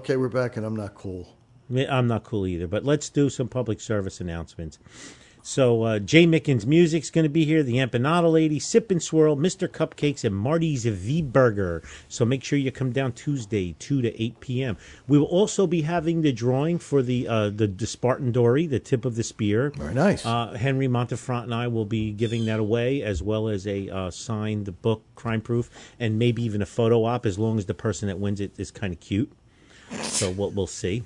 Okay, 0.00 0.16
we're 0.16 0.30
back, 0.30 0.56
and 0.56 0.64
I'm 0.64 0.74
not 0.74 0.94
cool. 0.94 1.36
I'm 1.70 2.06
not 2.06 2.24
cool 2.24 2.46
either, 2.46 2.66
but 2.66 2.86
let's 2.86 3.10
do 3.10 3.28
some 3.28 3.48
public 3.48 3.82
service 3.82 4.18
announcements. 4.18 4.78
So, 5.42 5.82
uh, 5.82 5.98
Jay 5.98 6.26
Mickens' 6.26 6.64
music's 6.64 7.10
going 7.10 7.24
to 7.24 7.28
be 7.28 7.44
here. 7.44 7.62
The 7.62 7.74
Empanada 7.74 8.32
Lady, 8.32 8.58
Sip 8.58 8.90
and 8.90 9.02
Swirl, 9.02 9.36
Mr. 9.36 9.68
Cupcakes, 9.68 10.24
and 10.24 10.34
Marty's 10.34 10.86
V 10.86 11.20
Burger. 11.20 11.82
So 12.08 12.24
make 12.24 12.42
sure 12.42 12.58
you 12.58 12.72
come 12.72 12.92
down 12.92 13.12
Tuesday, 13.12 13.74
two 13.78 14.00
to 14.00 14.22
eight 14.22 14.40
p.m. 14.40 14.78
We 15.06 15.18
will 15.18 15.26
also 15.26 15.66
be 15.66 15.82
having 15.82 16.22
the 16.22 16.32
drawing 16.32 16.78
for 16.78 17.02
the 17.02 17.28
uh, 17.28 17.50
the, 17.50 17.66
the 17.66 17.86
Spartan 17.86 18.32
Dory, 18.32 18.66
the 18.66 18.80
tip 18.80 19.04
of 19.04 19.16
the 19.16 19.22
spear. 19.22 19.68
Very 19.76 19.92
nice. 19.92 20.24
Uh, 20.24 20.54
Henry 20.54 20.88
Montefront 20.88 21.44
and 21.44 21.54
I 21.54 21.68
will 21.68 21.84
be 21.84 22.10
giving 22.10 22.46
that 22.46 22.58
away, 22.58 23.02
as 23.02 23.22
well 23.22 23.48
as 23.48 23.66
a 23.66 23.90
uh, 23.90 24.10
signed 24.10 24.80
book, 24.80 25.02
Crime 25.14 25.42
Proof, 25.42 25.68
and 25.98 26.18
maybe 26.18 26.42
even 26.42 26.62
a 26.62 26.66
photo 26.66 27.04
op, 27.04 27.26
as 27.26 27.38
long 27.38 27.58
as 27.58 27.66
the 27.66 27.74
person 27.74 28.08
that 28.08 28.18
wins 28.18 28.40
it 28.40 28.58
is 28.58 28.70
kind 28.70 28.94
of 28.94 29.00
cute. 29.00 29.30
So 30.02 30.30
we'll, 30.30 30.50
we'll 30.50 30.66
see. 30.66 31.02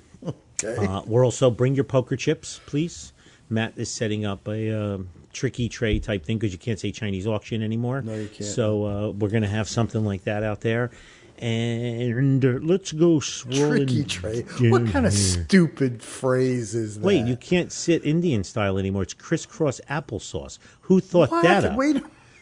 Okay. 0.63 0.85
Uh, 0.85 1.01
we're 1.05 1.25
also 1.25 1.49
bring 1.51 1.75
your 1.75 1.83
poker 1.83 2.15
chips, 2.15 2.61
please. 2.65 3.13
Matt 3.49 3.73
is 3.75 3.91
setting 3.91 4.25
up 4.25 4.47
a 4.47 4.71
um, 4.71 5.09
tricky 5.33 5.69
tray 5.69 5.99
type 5.99 6.25
thing 6.25 6.37
because 6.37 6.51
you 6.53 6.57
can't 6.57 6.79
say 6.79 6.91
Chinese 6.91 7.27
auction 7.27 7.61
anymore. 7.61 8.01
No, 8.01 8.15
you 8.15 8.27
can't. 8.27 8.43
So 8.45 8.85
uh, 8.85 9.09
we're 9.11 9.29
going 9.29 9.43
to 9.43 9.49
have 9.49 9.67
something 9.67 10.03
like 10.05 10.23
that 10.23 10.43
out 10.43 10.61
there. 10.61 10.91
And 11.37 12.45
uh, 12.45 12.59
let's 12.61 12.93
go 12.93 13.19
swirling. 13.19 13.87
Tricky 13.87 14.03
tray. 14.05 14.41
What 14.69 14.87
kind 14.87 15.05
of 15.05 15.11
stupid 15.13 16.01
phrase 16.01 16.73
is 16.73 16.95
that? 16.95 17.03
Wait, 17.05 17.25
you 17.25 17.35
can't 17.35 17.71
sit 17.71 18.05
Indian 18.05 18.43
style 18.45 18.77
anymore. 18.77 19.03
It's 19.03 19.13
crisscross 19.13 19.81
applesauce. 19.89 20.57
Who 20.81 21.01
thought 21.01 21.31
What? 21.31 21.43
that 21.43 21.65
up? 21.65 21.77
Wait. 21.77 22.01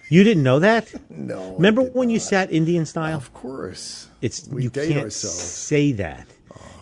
You 0.10 0.24
didn't 0.24 0.44
know 0.44 0.60
that? 0.60 0.94
No. 1.10 1.56
Remember 1.56 1.82
when 1.82 2.12
you 2.12 2.20
sat 2.20 2.52
Indian 2.52 2.86
style? 2.86 3.18
Of 3.18 3.34
course. 3.34 4.10
It's 4.24 4.48
we 4.48 4.64
you 4.64 4.70
date 4.70 4.90
can't 4.94 5.04
ourselves. 5.04 5.38
say 5.38 5.92
that. 5.94 6.26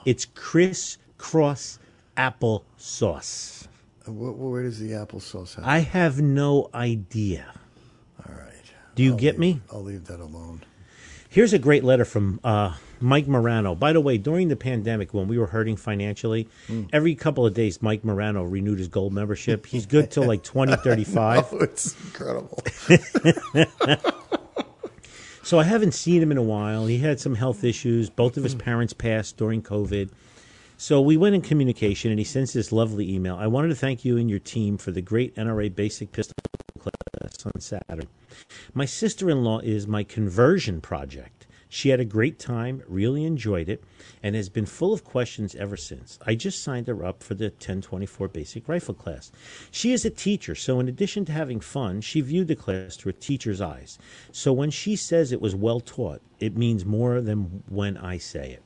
It's 0.06 0.25
crisscross 0.25 1.80
applesauce. 2.15 3.67
Where, 4.06 4.32
where 4.32 4.63
does 4.63 4.80
the 4.80 4.91
applesauce 4.91 5.56
have? 5.56 5.65
I 5.65 5.80
have 5.80 6.21
no 6.21 6.69
idea. 6.73 7.45
All 8.27 8.34
right. 8.36 8.54
Do 8.95 9.04
you 9.04 9.12
I'll 9.12 9.17
get 9.17 9.39
leave- 9.39 9.56
me? 9.56 9.62
I'll 9.71 9.84
leave 9.84 10.06
that 10.06 10.19
alone. 10.19 10.62
Here's 11.30 11.54
a 11.54 11.60
great 11.60 11.84
letter 11.86 12.04
from 12.04 12.41
uh, 12.43 12.75
Mike 13.00 13.25
Morano. 13.27 13.73
By 13.73 13.94
the 13.94 14.02
way, 14.02 14.17
during 14.17 14.50
the 14.50 14.58
pandemic, 14.58 15.13
when 15.13 15.29
we 15.29 15.37
were 15.37 15.48
hurting 15.48 15.77
financially, 15.77 16.50
Hmm. 16.67 16.83
every 16.92 17.15
couple 17.15 17.46
of 17.46 17.54
days, 17.54 17.81
Mike 17.81 18.04
Morano 18.04 18.44
renewed 18.44 18.79
his 18.79 18.89
gold 18.89 19.13
membership. 19.13 19.65
He's 19.65 19.85
good 19.85 20.12
till 20.12 20.23
like 20.27 20.44
2035. 20.44 21.46
Oh, 21.54 21.58
it's 21.60 21.96
incredible. 22.06 22.62
So 25.44 25.60
I 25.60 25.63
haven't 25.63 25.94
seen 25.94 26.21
him 26.21 26.31
in 26.31 26.37
a 26.37 26.44
while. 26.44 26.85
He 26.85 27.00
had 27.00 27.19
some 27.19 27.35
health 27.35 27.63
issues. 27.63 28.10
Both 28.10 28.37
of 28.37 28.44
his 28.44 28.54
hmm. 28.54 28.60
parents 28.60 28.94
passed 28.94 29.37
during 29.37 29.62
COVID. 29.62 30.10
So 30.77 31.00
we 31.00 31.15
went 31.15 31.35
in 31.35 31.42
communication, 31.42 32.10
and 32.10 32.19
he 32.19 32.23
sends 32.25 32.54
this 32.54 32.71
lovely 32.71 33.13
email. 33.13 33.35
I 33.35 33.48
wanted 33.48 33.67
to 33.67 33.75
thank 33.75 34.04
you 34.04 34.17
and 34.17 34.29
your 34.29 34.39
team 34.39 34.77
for 34.77 34.92
the 34.92 35.02
great 35.02 35.35
NRA 35.35 35.73
basic 35.75 36.12
pistol 36.12 36.33
class 36.79 37.46
on 37.46 37.60
Saturday. 37.62 38.08
My 38.73 38.85
sister 38.85 39.29
in 39.29 39.44
law 39.44 39.60
is 39.60 39.85
my 39.85 40.04
conversion 40.04 40.81
project. 40.81 41.40
She 41.74 41.88
had 41.88 42.02
a 42.02 42.06
great 42.06 42.38
time, 42.38 42.84
really 42.86 43.24
enjoyed 43.24 43.69
it, 43.69 43.82
and 44.22 44.36
has 44.36 44.50
been 44.50 44.65
full 44.65 44.92
of 44.92 45.06
questions 45.06 45.56
ever 45.56 45.78
since. 45.78 46.19
I 46.28 46.36
just 46.36 46.62
signed 46.62 46.88
her 46.88 47.06
up 47.06 47.24
for 47.24 47.34
the 47.34 47.46
1024 47.46 48.28
basic 48.28 48.67
rifle 48.67 48.94
class. 48.94 49.32
She 49.72 49.94
is 49.94 50.04
a 50.04 50.10
teacher, 50.10 50.54
so 50.54 50.82
in 50.82 50.90
addition 50.90 51.24
to 51.26 51.32
having 51.32 51.62
fun, 51.62 52.02
she 52.02 52.19
viewed 52.19 52.50
the 52.50 52.58
class 52.58 52.98
through 52.98 53.12
a 53.12 53.13
teacher's 53.13 53.62
eyes. 53.62 53.98
So 54.34 54.52
when 54.52 54.69
she 54.69 54.98
says 54.98 55.32
it 55.32 55.40
was 55.40 55.56
well 55.56 55.80
taught, 55.80 56.22
it 56.42 56.58
means 56.58 56.84
more 56.84 57.22
than 57.22 57.63
when 57.69 57.96
I 57.96 58.17
say 58.17 58.52
it. 58.52 58.63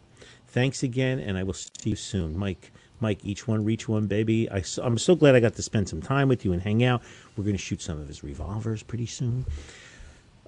Thanks 0.47 0.81
again, 0.81 1.19
and 1.19 1.37
I 1.37 1.43
will 1.43 1.53
see 1.53 1.91
you 1.91 1.95
soon. 1.95 2.35
Mike, 2.35 2.71
Mike, 2.99 3.23
each 3.23 3.47
one 3.47 3.63
reach 3.63 3.87
one, 3.87 4.07
baby. 4.07 4.49
I, 4.49 4.63
am 4.81 4.97
so 4.97 5.13
glad 5.15 5.35
I 5.35 5.39
got 5.41 5.53
to 5.57 5.61
spend 5.61 5.87
some 5.87 6.01
time 6.01 6.27
with 6.27 6.43
you 6.43 6.53
and 6.53 6.61
hang 6.63 6.83
out. 6.83 7.03
We're 7.37 7.43
going 7.43 7.55
to 7.55 7.61
shoot 7.61 7.83
some 7.83 8.01
of 8.01 8.07
his 8.07 8.23
revolvers 8.23 8.81
pretty 8.81 9.05
soon. 9.05 9.45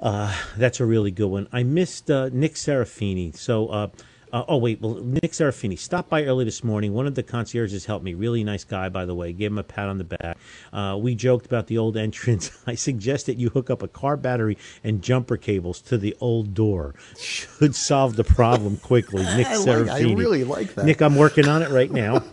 Uh, 0.02 0.36
that's 0.58 0.80
a 0.80 0.86
really 0.86 1.12
good 1.12 1.28
one. 1.30 1.48
I 1.52 1.64
missed 1.64 2.10
uh, 2.12 2.30
Nick 2.32 2.54
Serafini. 2.56 3.36
So, 3.36 3.68
uh, 3.70 3.88
uh, 4.32 4.44
oh 4.48 4.58
wait, 4.58 4.80
well, 4.82 4.96
Nick 4.96 5.32
Serafini 5.32 5.80
stopped 5.80 6.10
by 6.10 6.26
early 6.26 6.46
this 6.46 6.64
morning. 6.64 6.94
One 6.94 7.08
of 7.08 7.16
the 7.16 7.24
concierges 7.24 7.86
helped 7.86 8.04
me. 8.06 8.14
Really 8.14 8.44
nice 8.44 8.64
guy, 8.64 8.90
by 8.90 9.06
the 9.06 9.16
way. 9.16 9.34
Gave 9.34 9.52
him 9.52 9.58
a 9.58 9.64
pat 9.64 9.88
on 9.90 9.98
the 9.98 10.04
back. 10.04 10.38
Uh, 10.72 10.98
we 11.02 11.16
joked 11.16 11.46
about 11.46 11.68
the 11.68 11.78
old 11.78 11.98
entrance. 12.08 12.52
I 12.68 12.76
suggested 12.76 13.40
you 13.40 13.50
hook 13.50 13.70
up 13.70 13.82
a 13.82 13.88
car 13.88 14.18
battery 14.18 14.58
and 14.84 15.02
jumper 15.02 15.38
cables 15.38 15.82
to 15.84 15.98
the 15.98 16.16
old 16.20 16.54
door. 16.54 16.94
Should 17.20 17.74
solve 17.76 18.18
the 18.18 18.24
problem 18.24 18.78
quickly. 18.78 19.24
Nick 19.36 19.48
I 19.48 19.56
like- 19.58 19.68
Serafini. 19.68 20.12
I 20.12 20.14
really 20.14 20.44
like 20.44 20.76
that. 20.76 20.86
Nick, 20.86 21.02
I'm 21.02 21.16
working 21.16 21.48
on 21.48 21.64
it 21.64 21.70
right 21.70 21.92
now. 21.92 22.24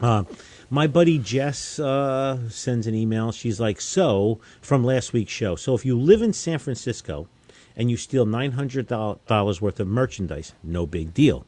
My 0.72 0.86
buddy 0.86 1.18
Jess 1.18 1.80
uh, 1.80 2.48
sends 2.48 2.86
an 2.86 2.94
email. 2.94 3.32
She's 3.32 3.58
like, 3.58 3.80
"So 3.80 4.38
from 4.60 4.84
last 4.84 5.12
week's 5.12 5.32
show. 5.32 5.56
So 5.56 5.74
if 5.74 5.84
you 5.84 5.98
live 5.98 6.22
in 6.22 6.32
San 6.32 6.60
Francisco 6.60 7.28
and 7.76 7.90
you 7.90 7.96
steal 7.96 8.24
nine 8.24 8.52
hundred 8.52 8.86
dollars 8.86 9.60
worth 9.60 9.80
of 9.80 9.88
merchandise, 9.88 10.54
no 10.62 10.86
big 10.86 11.12
deal. 11.12 11.44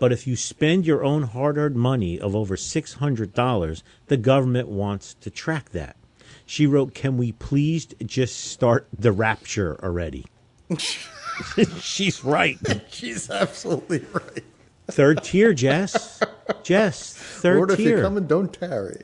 But 0.00 0.12
if 0.12 0.26
you 0.26 0.34
spend 0.36 0.86
your 0.86 1.04
own 1.04 1.24
hard-earned 1.24 1.76
money 1.76 2.18
of 2.18 2.34
over 2.34 2.56
six 2.56 2.94
hundred 2.94 3.32
dollars, 3.32 3.84
the 4.08 4.16
government 4.16 4.66
wants 4.68 5.14
to 5.20 5.30
track 5.30 5.70
that." 5.70 5.96
She 6.44 6.66
wrote, 6.66 6.94
"Can 6.94 7.16
we 7.16 7.30
please 7.30 7.86
just 8.04 8.40
start 8.40 8.88
the 8.96 9.12
rapture 9.12 9.78
already?" 9.84 10.26
She's 11.80 12.24
right. 12.24 12.58
She's 12.90 13.30
absolutely 13.30 14.04
right. 14.12 14.44
Third 14.88 15.22
tier, 15.22 15.52
Jess. 15.52 16.20
Jess, 16.62 17.17
third 17.38 17.56
Lord, 17.56 17.70
if 17.72 17.76
tier. 17.78 17.96
you 17.98 18.02
come 18.02 18.16
and 18.16 18.28
don't 18.28 18.52
tarry. 18.52 19.02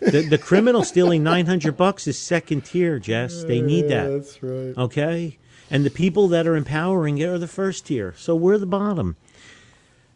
the, 0.00 0.26
the 0.28 0.38
criminal 0.38 0.84
stealing 0.84 1.22
900 1.22 1.76
bucks 1.76 2.06
is 2.06 2.18
second 2.18 2.64
tier, 2.64 2.98
Jess. 2.98 3.44
They 3.44 3.60
need 3.60 3.84
Yeah, 3.90 4.04
that. 4.04 4.10
That's 4.10 4.42
right. 4.42 4.76
Okay? 4.76 5.38
And 5.70 5.84
the 5.84 5.90
people 5.90 6.28
that 6.28 6.46
are 6.46 6.56
empowering 6.56 7.18
it 7.18 7.28
are 7.28 7.38
the 7.38 7.48
first 7.48 7.86
tier. 7.86 8.14
So 8.16 8.34
we're 8.36 8.58
the 8.58 8.66
bottom. 8.66 9.16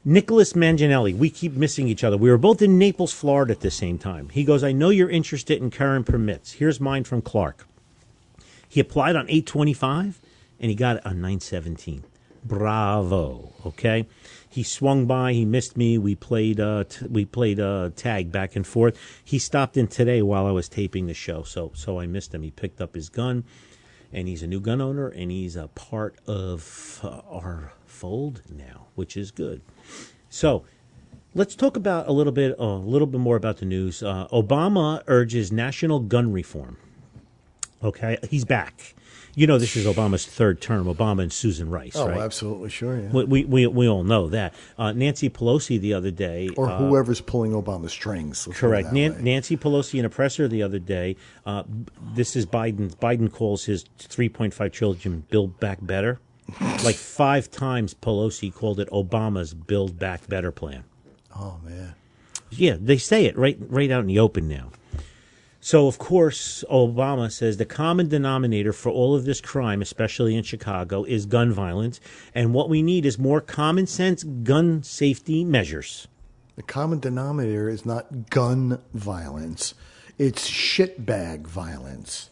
Nicholas 0.05 0.53
Manginelli, 0.53 1.17
we 1.17 1.31
keep 1.31 1.55
missing 1.55 1.89
each 1.89 2.05
other. 2.05 2.17
We 2.17 2.31
were 2.31 2.39
both 2.39 2.63
in 2.63 2.79
Naples, 2.79 3.13
Florida 3.13 3.53
at 3.53 3.61
the 3.61 3.71
same 3.73 3.99
time. 3.99 4.29
He 4.29 4.45
goes, 4.45 4.63
I 4.63 4.71
know 4.73 4.91
you're 4.91 5.11
interested 5.11 5.61
in 5.61 5.71
current 5.71 6.07
permits. 6.07 6.53
Here's 6.53 6.81
mine 6.81 7.03
from 7.05 7.23
Clark. 7.23 7.67
He 8.69 8.79
applied 8.81 9.17
on 9.17 9.25
825 9.29 10.21
and 10.61 10.71
he 10.71 10.75
got 10.77 10.97
it 10.99 11.07
on 11.07 11.15
917. 11.21 12.05
Bravo. 12.47 13.53
Okay? 13.65 14.07
He 14.49 14.63
swung 14.63 15.07
by, 15.07 15.33
he 15.33 15.45
missed 15.45 15.77
me. 15.77 15.99
We 15.99 16.15
played 16.15 16.61
uh 16.61 16.85
t- 16.85 17.07
we 17.07 17.25
played 17.25 17.61
uh 17.61 17.91
tag 17.95 18.33
back 18.33 18.57
and 18.57 18.67
forth. 18.67 18.99
He 19.23 19.39
stopped 19.39 19.77
in 19.77 19.87
today 19.87 20.23
while 20.23 20.47
I 20.47 20.51
was 20.51 20.69
taping 20.69 21.07
the 21.07 21.15
show, 21.15 21.43
so 21.43 21.73
so 21.75 22.01
I 22.01 22.07
missed 22.07 22.35
him. 22.35 22.43
He 22.43 22.51
picked 22.51 22.81
up 22.81 22.95
his 22.95 23.09
gun 23.09 23.45
and 24.13 24.29
he's 24.29 24.43
a 24.43 24.47
new 24.47 24.61
gun 24.61 24.81
owner 24.81 25.09
and 25.09 25.31
he's 25.31 25.57
a 25.57 25.69
part 25.69 26.17
of 26.27 27.01
uh, 27.03 27.21
our 27.29 27.73
fold 27.85 28.43
now, 28.49 28.87
which 28.95 29.17
is 29.17 29.31
good. 29.31 29.61
So, 30.31 30.65
let's 31.35 31.55
talk 31.55 31.77
about 31.77 32.09
a 32.09 32.13
little 32.13 32.33
bit 32.33 32.57
a 32.59 32.65
little 32.65 33.07
bit 33.07 33.21
more 33.21 33.37
about 33.37 33.59
the 33.59 33.67
news. 33.67 34.03
Uh, 34.03 34.27
Obama 34.29 35.03
urges 35.07 35.53
national 35.53 36.01
gun 36.01 36.33
reform. 36.33 36.79
Okay, 37.83 38.17
he's 38.31 38.45
back. 38.45 38.95
You 39.37 39.47
know, 39.47 39.59
this 39.59 39.77
is 39.77 39.85
Obama's 39.85 40.25
third 40.25 40.63
term. 40.63 40.87
Obama 40.87 41.23
and 41.23 41.31
Susan 41.31 41.69
Rice, 41.69 41.95
right? 41.95 42.03
Oh, 42.03 42.09
right? 42.09 42.21
absolutely, 42.21 42.71
sure. 42.71 42.99
Yeah. 42.99 43.11
We, 43.13 43.45
we, 43.45 43.67
we, 43.67 43.87
all 43.87 44.03
know 44.03 44.29
that. 44.31 44.55
Uh, 44.79 44.93
Nancy 44.93 45.29
Pelosi 45.29 45.79
the 45.79 45.93
other 45.93 46.11
day. 46.11 46.49
or 46.57 46.71
uh, 46.71 46.79
whoever's 46.79 47.21
pulling 47.21 47.53
Obama's 47.53 47.93
strings. 47.93 48.47
let's 48.47 48.59
put 48.59 48.67
it 48.67 48.71
Correct. 48.71 48.93
Nan- 48.95 49.23
Nancy 49.23 49.59
Pelosi 49.59 49.99
in 49.99 50.07
a 50.07 50.09
presser 50.09 50.49
the 50.49 50.63
other 50.63 50.79
day. 50.79 51.17
Uh, 51.45 51.65
this 52.15 52.35
is 52.35 52.47
Biden. 52.47 52.97
Biden 52.97 53.31
calls 53.31 53.67
his 53.67 53.85
3.5 53.99 54.73
trillion 54.73 55.25
Build 55.29 55.61
Back 55.61 55.79
Better. 55.83 56.19
like 56.83 56.97
five 56.97 57.51
times 57.51 57.93
Pelosi 57.93 58.55
called 58.55 58.81
it 58.81 58.89
Obama's 58.89 59.53
Build 59.53 59.99
Back 59.99 60.27
Better 60.29 60.51
plan. 60.51 60.85
Oh 61.35 61.59
man. 61.63 61.95
Yeah, 62.51 62.77
they 62.81 62.97
say 62.97 63.27
it 63.27 63.37
right 63.37 63.59
right 63.61 63.91
out 63.91 64.01
in 64.01 64.07
the 64.07 64.19
open 64.19 64.49
now. 64.49 64.71
So 65.67 65.89
of 65.89 65.99
course 65.99 66.63
Obama 66.71 67.29
says 67.29 67.57
the 67.57 67.65
common 67.65 68.07
denominator 68.07 68.73
for 68.73 68.91
all 68.91 69.17
of 69.17 69.25
this 69.25 69.41
crime, 69.41 69.83
especially 69.83 70.37
in 70.37 70.45
Chicago, 70.45 71.03
is 71.03 71.27
gun 71.27 71.51
violence, 71.51 71.99
and 72.33 72.55
what 72.55 72.69
we 72.69 72.83
need 72.83 73.05
is 73.05 73.19
more 73.19 73.41
common 73.41 73.89
sense 73.89 74.23
gun 74.23 74.85
safety 74.85 75.45
measures. 75.45 76.07
The 76.55 76.63
common 76.63 77.01
denominator 77.01 77.69
is 77.69 77.85
not 77.85 78.31
gun 78.31 78.81
violence; 78.95 79.75
it's 80.19 80.49
shitbag 80.49 81.49
violence. 81.49 82.31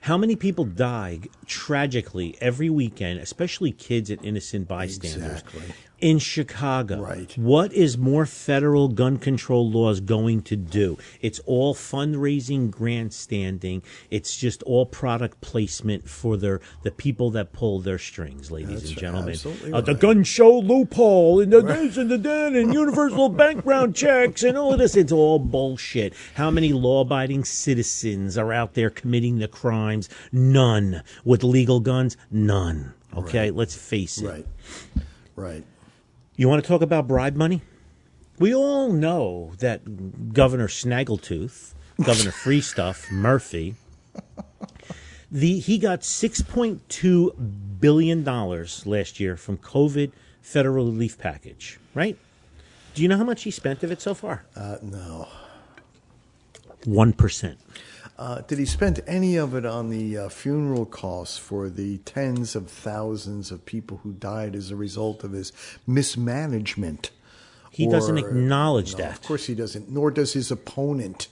How 0.00 0.18
many 0.18 0.34
people 0.34 0.64
die 0.64 1.20
tragically 1.46 2.36
every 2.40 2.68
weekend, 2.68 3.20
especially 3.20 3.70
kids 3.70 4.10
and 4.10 4.24
innocent 4.24 4.66
bystanders? 4.66 5.42
Exactly. 5.42 5.74
In 6.02 6.18
Chicago. 6.18 7.00
Right. 7.00 7.32
What 7.38 7.72
is 7.72 7.96
more 7.96 8.26
federal 8.26 8.88
gun 8.88 9.18
control 9.18 9.70
laws 9.70 10.00
going 10.00 10.42
to 10.42 10.56
do? 10.56 10.98
It's 11.20 11.38
all 11.46 11.76
fundraising, 11.76 12.72
grandstanding. 12.72 13.84
It's 14.10 14.36
just 14.36 14.64
all 14.64 14.84
product 14.84 15.40
placement 15.40 16.08
for 16.08 16.36
their 16.36 16.60
the 16.82 16.90
people 16.90 17.30
that 17.30 17.52
pull 17.52 17.78
their 17.78 17.98
strings, 17.98 18.50
ladies 18.50 18.80
That's 18.80 18.90
and 18.90 18.98
gentlemen. 18.98 19.30
absolutely 19.30 19.72
Uh, 19.72 19.80
the 19.80 19.94
gun 19.94 20.24
show 20.24 20.58
loophole 20.58 21.40
and 21.40 21.52
the 21.52 21.62
this 21.62 21.96
and 21.96 22.10
the 22.10 22.18
that 22.18 22.52
and 22.52 22.74
universal 22.74 23.28
background 23.44 23.94
checks 23.94 24.42
and 24.42 24.58
all 24.58 24.72
of 24.72 24.80
this. 24.80 24.96
It's 24.96 25.12
all 25.12 25.38
bullshit. 25.38 26.14
How 26.34 26.50
many 26.50 26.72
law 26.72 27.02
abiding 27.02 27.44
citizens 27.44 28.36
are 28.36 28.52
out 28.52 28.74
there 28.74 28.90
committing 28.90 29.38
the 29.38 29.46
crimes? 29.46 30.08
None. 30.32 31.04
With 31.24 31.44
legal 31.44 31.78
guns? 31.78 32.16
None. 32.28 32.92
Okay, 33.16 33.52
let's 33.52 33.76
face 33.76 34.18
it. 34.18 34.26
Right. 34.26 34.46
Right. 35.36 35.64
You 36.36 36.48
want 36.48 36.62
to 36.62 36.68
talk 36.68 36.82
about 36.82 37.06
bribe 37.06 37.36
money? 37.36 37.62
We 38.38 38.54
all 38.54 38.90
know 38.90 39.52
that 39.58 40.32
Governor 40.32 40.68
Snaggletooth, 40.68 41.74
Governor 42.02 42.30
Free 42.44 42.60
Stuff, 42.60 43.10
Murphy, 43.12 43.74
the 45.30 45.58
he 45.58 45.78
got 45.78 46.04
six 46.04 46.40
point 46.40 46.88
two 46.88 47.32
billion 47.80 48.24
dollars 48.24 48.86
last 48.86 49.20
year 49.20 49.36
from 49.36 49.58
COVID 49.58 50.12
federal 50.40 50.86
relief 50.86 51.18
package. 51.18 51.78
Right? 51.94 52.16
Do 52.94 53.02
you 53.02 53.08
know 53.08 53.16
how 53.16 53.24
much 53.24 53.42
he 53.42 53.50
spent 53.50 53.82
of 53.82 53.90
it 53.90 54.00
so 54.00 54.14
far? 54.14 54.44
Uh, 54.56 54.76
no. 54.82 55.28
One 56.84 57.12
percent. 57.12 57.58
Uh, 58.22 58.40
did 58.42 58.56
he 58.56 58.64
spend 58.64 59.00
any 59.04 59.34
of 59.34 59.52
it 59.52 59.66
on 59.66 59.90
the 59.90 60.16
uh, 60.16 60.28
funeral 60.28 60.86
costs 60.86 61.38
for 61.38 61.68
the 61.68 61.98
tens 61.98 62.54
of 62.54 62.70
thousands 62.70 63.50
of 63.50 63.66
people 63.66 63.98
who 64.04 64.12
died 64.12 64.54
as 64.54 64.70
a 64.70 64.76
result 64.76 65.24
of 65.24 65.32
his 65.32 65.52
mismanagement? 65.88 67.10
He 67.72 67.88
doesn't 67.88 68.18
acknowledge 68.18 68.92
No, 68.92 68.98
that. 68.98 69.14
Of 69.14 69.22
course 69.22 69.46
he 69.46 69.56
doesn't, 69.56 69.90
nor 69.90 70.12
does 70.12 70.34
his 70.34 70.52
opponent 70.52 71.26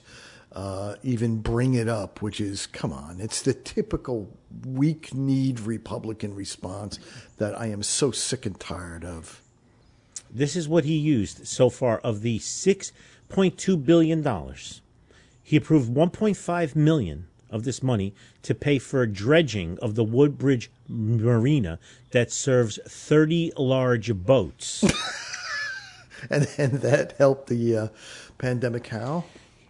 uh, 0.51 0.95
even 1.01 1.37
bring 1.37 1.75
it 1.75 1.87
up, 1.87 2.21
which 2.21 2.41
is, 2.41 2.67
come 2.67 2.91
on, 2.91 3.21
it's 3.21 3.41
the 3.41 3.53
typical 3.53 4.29
weak 4.67 5.13
kneed 5.13 5.61
Republican 5.61 6.35
response 6.35 6.99
that 7.37 7.57
I 7.57 7.67
am 7.67 7.83
so 7.83 8.11
sick 8.11 8.45
and 8.45 8.59
tired 8.59 9.05
of. 9.05 9.41
This 10.29 10.57
is 10.57 10.67
what 10.67 10.83
he 10.83 10.97
used 10.97 11.47
so 11.47 11.69
far 11.69 11.99
of 11.99 12.21
the 12.21 12.39
six 12.39 12.91
point 13.29 13.57
two 13.57 13.77
billion 13.77 14.21
dollars. 14.21 14.81
He 15.51 15.57
approved 15.57 15.89
one 15.93 16.11
point 16.11 16.37
five 16.37 16.77
million 16.77 17.27
of 17.49 17.65
this 17.65 17.83
money 17.83 18.15
to 18.43 18.55
pay 18.55 18.79
for 18.79 19.01
a 19.01 19.11
dredging 19.11 19.77
of 19.79 19.95
the 19.95 20.03
Woodbridge 20.05 20.71
Marina 20.87 21.77
that 22.11 22.31
serves 22.31 22.79
thirty 22.87 23.51
large 23.57 24.15
boats. 24.15 24.81
And, 26.29 26.47
and 26.55 26.73
that 26.81 27.13
helped 27.17 27.47
the 27.47 27.75
uh, 27.75 27.87
pandemic 28.37 28.85
how? 28.87 29.23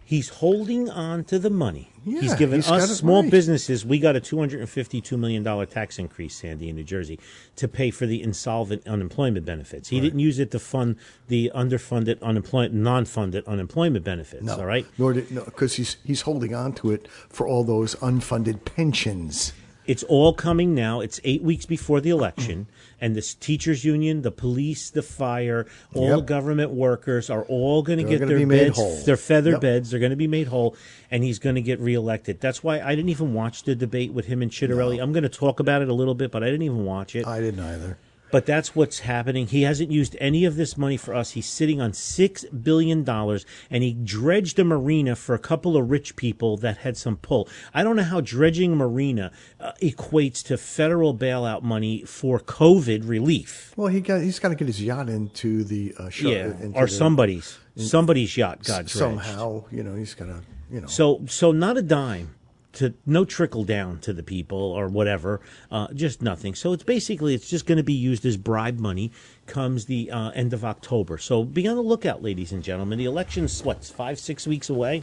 He's 0.04 0.28
holding 0.28 0.90
on 0.90 1.24
to 1.24 1.38
the 1.38 1.48
money. 1.48 1.91
He's 2.04 2.22
Yeah, 2.24 2.36
given 2.36 2.60
he's 2.62 2.70
us 2.70 2.98
small 2.98 3.22
right. 3.22 3.30
businesses. 3.30 3.84
We 3.84 3.98
got 3.98 4.16
a 4.16 4.20
two 4.20 4.38
hundred 4.38 4.60
and 4.60 4.68
fifty-two 4.68 5.16
million 5.16 5.42
dollar 5.42 5.66
tax 5.66 5.98
increase, 5.98 6.34
Sandy, 6.34 6.68
in 6.68 6.76
New 6.76 6.84
Jersey, 6.84 7.18
to 7.56 7.68
pay 7.68 7.90
for 7.90 8.06
the 8.06 8.22
insolvent 8.22 8.86
unemployment 8.86 9.44
benefits. 9.46 9.88
He 9.88 10.00
didn't 10.00 10.18
use 10.20 10.38
it 10.38 10.50
to 10.52 10.58
fund 10.58 10.96
the 11.28 11.50
underfunded 11.54 12.20
unemployment, 12.22 12.74
non-funded 12.74 13.46
unemployment 13.46 14.04
benefits. 14.04 14.42
No, 14.44 14.58
All 14.58 14.66
right. 14.66 14.86
Nor 14.98 15.12
did 15.14 15.30
no, 15.30 15.44
because 15.44 15.74
he's 15.74 15.96
he's 16.04 16.22
holding 16.22 16.54
on 16.54 16.72
to 16.74 16.90
it 16.90 17.08
for 17.28 17.46
all 17.46 17.64
those 17.64 17.94
unfunded 17.96 18.64
pensions. 18.64 19.52
It's 19.86 20.02
all 20.04 20.32
coming 20.32 20.74
now. 20.74 21.00
It's 21.00 21.20
eight 21.24 21.42
weeks 21.42 21.66
before 21.66 22.00
the 22.00 22.10
election, 22.10 22.66
mm-hmm. 22.66 23.04
and 23.04 23.16
this 23.16 23.34
teachers' 23.34 23.84
union, 23.84 24.22
the 24.22 24.30
police, 24.30 24.90
the 24.90 25.02
fire, 25.02 25.66
all 25.94 26.18
Yep. 26.18 26.26
government 26.26 26.70
workers 26.70 27.28
are 27.30 27.42
all 27.44 27.82
going 27.82 27.98
to 27.98 28.04
get 28.04 28.26
their 28.26 28.46
beds, 28.46 29.04
their 29.04 29.16
feather 29.16 29.52
Yep. 29.52 29.60
beds. 29.60 29.90
They're 29.90 30.00
going 30.00 30.10
to 30.10 30.16
be 30.16 30.28
made 30.28 30.46
whole, 30.48 30.76
and 31.10 31.24
he's 31.24 31.38
going 31.38 31.56
to 31.56 31.62
get 31.62 31.80
reelected. 31.80 32.40
That's 32.40 32.62
why 32.62 32.80
I 32.80 32.94
didn't 32.94 33.10
even 33.10 33.34
watch 33.34 33.64
the 33.64 33.74
debate 33.74 34.12
with 34.12 34.26
him 34.26 34.40
and 34.42 34.50
Ciattarelli. 34.50 35.02
I'm 35.02 35.12
going 35.12 35.24
to 35.24 35.28
talk 35.28 35.58
about 35.58 35.82
it 35.82 35.88
a 35.88 35.94
little 35.94 36.14
bit, 36.14 36.30
but 36.30 36.42
I 36.42 36.46
didn't 36.46 36.62
even 36.62 36.84
watch 36.84 37.16
it. 37.16 37.26
I 37.26 37.40
didn't 37.40 37.60
either. 37.60 37.98
But 38.32 38.46
that's 38.46 38.74
what's 38.74 39.00
happening. 39.00 39.46
He 39.46 39.62
hasn't 39.62 39.92
used 39.92 40.16
any 40.18 40.44
of 40.46 40.56
this 40.56 40.76
money 40.76 40.96
for 40.96 41.14
us. 41.14 41.32
He's 41.32 41.46
sitting 41.46 41.80
on 41.80 41.92
six 41.92 42.44
billion 42.46 43.04
dollars, 43.04 43.44
and 43.70 43.84
he 43.84 43.92
dredged 43.92 44.58
a 44.58 44.64
marina 44.64 45.14
for 45.14 45.34
a 45.34 45.38
couple 45.38 45.76
of 45.76 45.90
rich 45.90 46.16
people 46.16 46.56
that 46.56 46.78
had 46.78 46.96
some 46.96 47.18
pull. 47.18 47.46
I 47.74 47.84
don't 47.84 47.94
know 47.94 48.02
how 48.02 48.22
dredging 48.22 48.72
a 48.72 48.76
marina 48.76 49.30
uh, 49.60 49.72
equates 49.82 50.42
to 50.44 50.56
federal 50.56 51.14
bailout 51.14 51.62
money 51.62 52.04
for 52.04 52.40
COVID 52.40 53.06
relief. 53.08 53.74
Well, 53.76 53.88
he 53.88 54.00
got 54.00 54.22
he's 54.22 54.38
got 54.38 54.48
to 54.48 54.54
get 54.54 54.66
his 54.66 54.82
yacht 54.82 55.08
into 55.10 55.62
the 55.62 55.94
uh, 55.98 56.08
show, 56.08 56.30
yeah, 56.30 56.54
or 56.74 56.86
the- 56.86 56.92
somebody's 56.92 57.58
somebody's 57.76 58.34
yacht 58.36 58.64
got 58.64 58.76
dredged. 58.86 58.90
somehow. 58.92 59.64
You 59.70 59.82
know, 59.82 59.94
he's 59.94 60.14
got 60.14 60.26
to 60.26 60.40
you 60.70 60.80
know. 60.80 60.86
So 60.86 61.24
so 61.28 61.52
not 61.52 61.76
a 61.76 61.82
dime 61.82 62.34
to 62.74 62.94
no 63.06 63.24
trickle 63.24 63.64
down 63.64 63.98
to 64.00 64.12
the 64.12 64.22
people 64.22 64.58
or 64.58 64.88
whatever, 64.88 65.40
uh, 65.70 65.88
just 65.92 66.22
nothing. 66.22 66.54
So 66.54 66.72
it's 66.72 66.84
basically 66.84 67.34
it's 67.34 67.48
just 67.48 67.66
going 67.66 67.78
to 67.78 67.84
be 67.84 67.92
used 67.92 68.24
as 68.24 68.36
bribe 68.36 68.78
money 68.78 69.12
comes 69.46 69.86
the 69.86 70.10
uh, 70.10 70.30
end 70.30 70.52
of 70.52 70.64
October. 70.64 71.18
So 71.18 71.44
be 71.44 71.68
on 71.68 71.76
the 71.76 71.82
lookout, 71.82 72.22
ladies 72.22 72.52
and 72.52 72.62
gentlemen. 72.62 72.98
The 72.98 73.04
election's 73.04 73.62
what 73.62 73.84
five 73.84 74.18
six 74.18 74.46
weeks 74.46 74.70
away. 74.70 75.02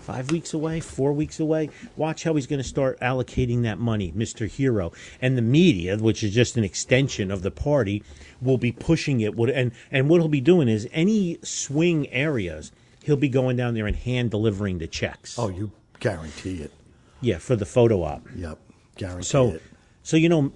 Five 0.00 0.30
weeks 0.30 0.54
away, 0.54 0.80
four 0.80 1.12
weeks 1.12 1.38
away. 1.38 1.68
Watch 1.94 2.24
how 2.24 2.34
he's 2.34 2.46
going 2.46 2.60
to 2.60 2.66
start 2.66 2.98
allocating 3.00 3.62
that 3.62 3.78
money, 3.78 4.12
Mr. 4.12 4.48
Hero. 4.48 4.92
And 5.20 5.36
the 5.36 5.42
media, 5.42 5.98
which 5.98 6.24
is 6.24 6.34
just 6.34 6.56
an 6.56 6.64
extension 6.64 7.30
of 7.30 7.42
the 7.42 7.50
party, 7.50 8.02
will 8.40 8.56
be 8.56 8.72
pushing 8.72 9.20
it. 9.20 9.34
And, 9.38 9.72
and 9.92 10.08
what 10.08 10.20
he'll 10.20 10.28
be 10.28 10.40
doing 10.40 10.68
is 10.68 10.88
any 10.90 11.38
swing 11.42 12.08
areas, 12.08 12.72
he'll 13.04 13.16
be 13.16 13.28
going 13.28 13.56
down 13.56 13.74
there 13.74 13.86
and 13.86 13.94
hand 13.94 14.30
delivering 14.30 14.78
the 14.78 14.88
checks. 14.88 15.38
oh, 15.38 15.48
you 15.48 15.70
guarantee 16.00 16.62
it. 16.62 16.72
Yeah, 17.20 17.38
for 17.38 17.56
the 17.56 17.66
photo 17.66 18.02
op. 18.02 18.26
Yep, 18.34 18.58
guarantee 18.96 19.22
So, 19.24 19.48
it. 19.50 19.62
so 20.02 20.16
you 20.16 20.28
know, 20.28 20.52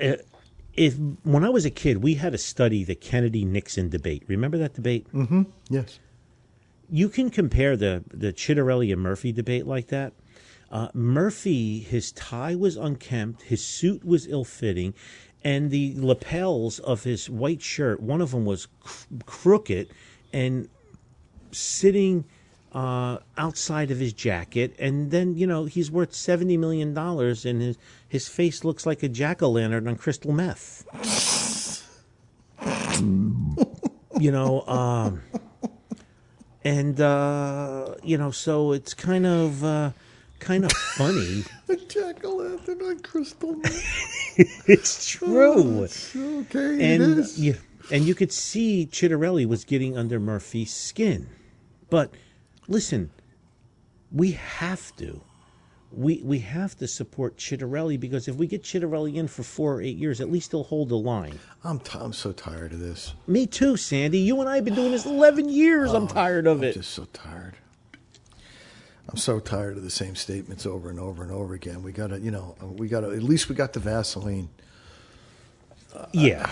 uh, 0.00 0.16
if 0.74 0.94
when 1.24 1.44
I 1.44 1.48
was 1.48 1.64
a 1.64 1.70
kid, 1.70 2.02
we 2.02 2.14
had 2.14 2.32
to 2.32 2.38
study 2.38 2.84
the 2.84 2.94
Kennedy 2.94 3.44
Nixon 3.44 3.88
debate. 3.88 4.22
Remember 4.28 4.58
that 4.58 4.74
debate? 4.74 5.06
Yes. 5.70 5.98
You 6.90 7.08
can 7.08 7.30
compare 7.30 7.76
the 7.76 8.04
the 8.12 8.32
Ciattarelli 8.32 8.92
and 8.92 9.02
Murphy 9.02 9.32
debate 9.32 9.66
like 9.66 9.88
that. 9.88 10.12
Uh, 10.70 10.88
Murphy, 10.94 11.78
his 11.80 12.12
tie 12.12 12.54
was 12.54 12.76
unkempt, 12.76 13.42
his 13.42 13.64
suit 13.64 14.04
was 14.04 14.26
ill 14.26 14.44
fitting, 14.44 14.94
and 15.44 15.70
the 15.70 15.94
lapels 15.96 16.80
of 16.80 17.04
his 17.04 17.30
white 17.30 17.62
shirt, 17.62 18.00
one 18.00 18.20
of 18.20 18.32
them 18.32 18.44
was 18.44 18.66
cr- 18.80 19.04
crooked 19.26 19.88
and 20.32 20.68
sitting 21.52 22.24
uh, 22.76 23.18
outside 23.38 23.90
of 23.90 23.98
his 23.98 24.12
jacket. 24.12 24.76
And 24.78 25.10
then, 25.10 25.34
you 25.34 25.46
know, 25.46 25.64
he's 25.64 25.90
worth 25.90 26.12
$70 26.12 26.58
million, 26.58 26.96
and 26.96 27.62
his, 27.62 27.78
his 28.06 28.28
face 28.28 28.64
looks 28.64 28.84
like 28.84 29.02
a 29.02 29.08
jack 29.08 29.42
o' 29.42 29.48
lantern 29.48 29.88
on 29.88 29.96
crystal 29.96 30.30
meth. 30.30 30.84
you 34.20 34.30
know, 34.30 34.60
um, 34.66 35.22
and, 36.64 37.00
uh, 37.00 37.94
you 38.04 38.18
know, 38.18 38.30
so 38.30 38.72
it's 38.72 38.94
kind 38.94 39.26
of. 39.26 39.64
Uh, 39.64 39.90
Kind 40.38 40.66
of 40.66 40.72
funny. 40.72 41.44
A 41.70 41.76
jack 41.76 42.22
o' 42.22 42.36
lantern 42.36 42.82
on 42.82 42.98
crystal. 43.00 43.54
meth. 43.54 44.34
it's 44.68 45.08
true. 45.08 45.82
It's 45.84 46.14
okay, 46.14 46.94
and 46.94 47.02
it 47.02 47.18
is. 47.18 47.40
you 47.40 47.56
and 47.90 48.04
you 48.04 48.14
could 48.14 48.30
see 48.30 48.86
Ciattarelli 48.86 49.46
was 49.46 49.64
getting 49.64 49.96
under 49.96 50.20
Murphy's 50.20 50.74
skin. 50.74 51.30
But 51.88 52.12
listen, 52.68 53.10
we 54.12 54.32
have 54.32 54.94
to. 54.96 55.20
We 55.92 56.20
we 56.24 56.40
have 56.40 56.76
to 56.78 56.88
support 56.88 57.36
Ciattarelli 57.36 57.98
because 57.98 58.28
if 58.28 58.36
we 58.36 58.46
get 58.46 58.62
Ciattarelli 58.62 59.14
in 59.14 59.28
for 59.28 59.42
four 59.44 59.76
or 59.76 59.82
eight 59.82 59.96
years, 59.96 60.20
at 60.20 60.30
least 60.30 60.50
he'll 60.50 60.64
hold 60.64 60.88
the 60.88 60.96
line. 60.96 61.38
I'm 61.62 61.78
t- 61.78 61.98
I'm 62.00 62.12
so 62.12 62.32
tired 62.32 62.72
of 62.72 62.80
this. 62.80 63.14
Me 63.26 63.46
too, 63.46 63.76
Sandy. 63.76 64.18
You 64.18 64.40
and 64.40 64.48
I 64.48 64.56
have 64.56 64.64
been 64.64 64.74
doing 64.74 64.90
this 64.90 65.06
eleven 65.06 65.48
years. 65.48 65.92
I'm 65.92 66.04
oh, 66.04 66.08
tired 66.08 66.46
of 66.46 66.62
it. 66.62 66.66
I'm 66.66 66.70
it. 66.70 66.74
just 66.74 66.90
so 66.90 67.06
tired. 67.12 67.54
I'm 69.08 69.16
so 69.16 69.38
tired 69.38 69.76
of 69.76 69.84
the 69.84 69.90
same 69.90 70.16
statements 70.16 70.66
over 70.66 70.90
and 70.90 70.98
over 70.98 71.22
and 71.22 71.30
over 71.30 71.54
again. 71.54 71.82
We 71.84 71.92
got 71.92 72.08
to, 72.08 72.18
you 72.18 72.32
know, 72.32 72.56
we 72.60 72.88
got 72.88 73.00
to. 73.00 73.10
At 73.12 73.22
least 73.22 73.48
we 73.48 73.54
got 73.54 73.72
the 73.72 73.80
Vaseline. 73.80 74.48
Yeah. 76.12 76.50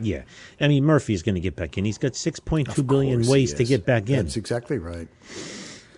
Yeah. 0.00 0.22
I 0.60 0.68
mean 0.68 0.84
Murphy's 0.84 1.22
gonna 1.22 1.40
get 1.40 1.56
back 1.56 1.78
in. 1.78 1.84
He's 1.84 1.98
got 1.98 2.14
six 2.16 2.40
point 2.40 2.70
two 2.74 2.82
billion 2.82 3.26
ways 3.26 3.54
to 3.54 3.64
get 3.64 3.84
back 3.86 4.08
in. 4.08 4.16
That's 4.16 4.36
exactly 4.36 4.78
right. 4.78 5.08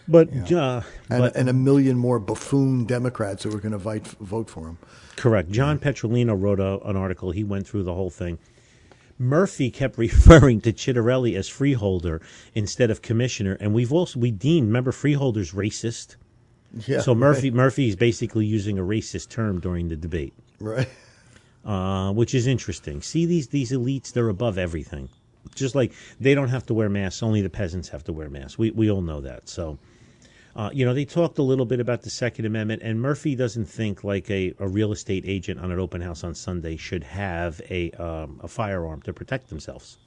But 0.06 0.28
uh 0.52 0.82
And, 1.08 1.20
but 1.20 1.36
and 1.36 1.48
a 1.48 1.52
million 1.52 1.96
more 1.96 2.18
buffoon 2.18 2.84
Democrats 2.84 3.44
who 3.44 3.54
are 3.54 3.60
going 3.60 3.72
to 3.72 3.78
vote 3.78 4.06
vote 4.20 4.50
for 4.50 4.68
him. 4.68 4.78
Correct. 5.16 5.50
John 5.50 5.78
Petrolino 5.78 6.38
wrote 6.38 6.60
a, 6.60 6.80
an 6.86 6.96
article. 6.96 7.30
He 7.30 7.44
went 7.44 7.66
through 7.66 7.84
the 7.84 7.94
whole 7.94 8.10
thing. 8.10 8.38
Murphy 9.18 9.70
kept 9.70 9.96
referring 10.06 10.60
to 10.62 10.72
Ciattarelli 10.72 11.36
as 11.36 11.48
freeholder 11.48 12.20
instead 12.54 12.90
of 12.90 13.00
commissioner, 13.00 13.56
and 13.60 13.72
we've 13.72 13.92
also 13.92 14.18
we 14.18 14.30
deemed 14.30 14.66
remember 14.68 14.92
freeholders 14.92 15.52
racist. 15.52 16.16
Yeah. 16.86 17.00
So 17.00 17.14
Murphy 17.14 17.50
Murphy 17.50 17.88
is 17.88 17.96
basically 17.96 18.46
using 18.46 18.78
a 18.78 18.82
racist 18.82 19.28
term 19.30 19.60
during 19.60 19.88
the 19.88 19.96
debate, 19.96 20.34
Right. 20.58 20.88
Uh, 21.64 22.12
which 22.12 22.34
is 22.34 22.46
interesting. 22.46 23.02
See 23.02 23.26
these 23.26 23.48
these 23.48 23.72
elites, 23.72 24.12
they're 24.12 24.28
above 24.28 24.58
everything. 24.58 25.08
Just 25.54 25.74
like 25.74 25.92
they 26.20 26.34
don't 26.34 26.48
have 26.48 26.66
to 26.66 26.74
wear 26.74 26.88
masks, 26.88 27.22
only 27.22 27.42
the 27.42 27.50
peasants 27.50 27.88
have 27.90 28.04
to 28.04 28.12
wear 28.12 28.28
masks. 28.30 28.58
We 28.58 28.70
we 28.70 28.90
all 28.90 29.02
know 29.02 29.20
that. 29.20 29.48
So. 29.48 29.78
Uh, 30.56 30.70
you 30.72 30.84
know, 30.84 30.94
they 30.94 31.04
talked 31.04 31.36
a 31.38 31.42
little 31.42 31.66
bit 31.66 31.80
about 31.80 32.02
the 32.02 32.10
Second 32.10 32.44
Amendment, 32.44 32.80
and 32.84 33.00
Murphy 33.00 33.34
doesn't 33.34 33.64
think 33.64 34.04
like 34.04 34.30
a, 34.30 34.54
a 34.60 34.68
real 34.68 34.92
estate 34.92 35.24
agent 35.26 35.58
on 35.58 35.72
an 35.72 35.80
open 35.80 36.00
house 36.00 36.22
on 36.22 36.32
Sunday 36.32 36.76
should 36.76 37.02
have 37.02 37.60
a 37.68 37.90
um, 37.92 38.38
a 38.40 38.46
firearm 38.46 39.02
to 39.02 39.12
protect 39.12 39.48
themselves. 39.48 39.98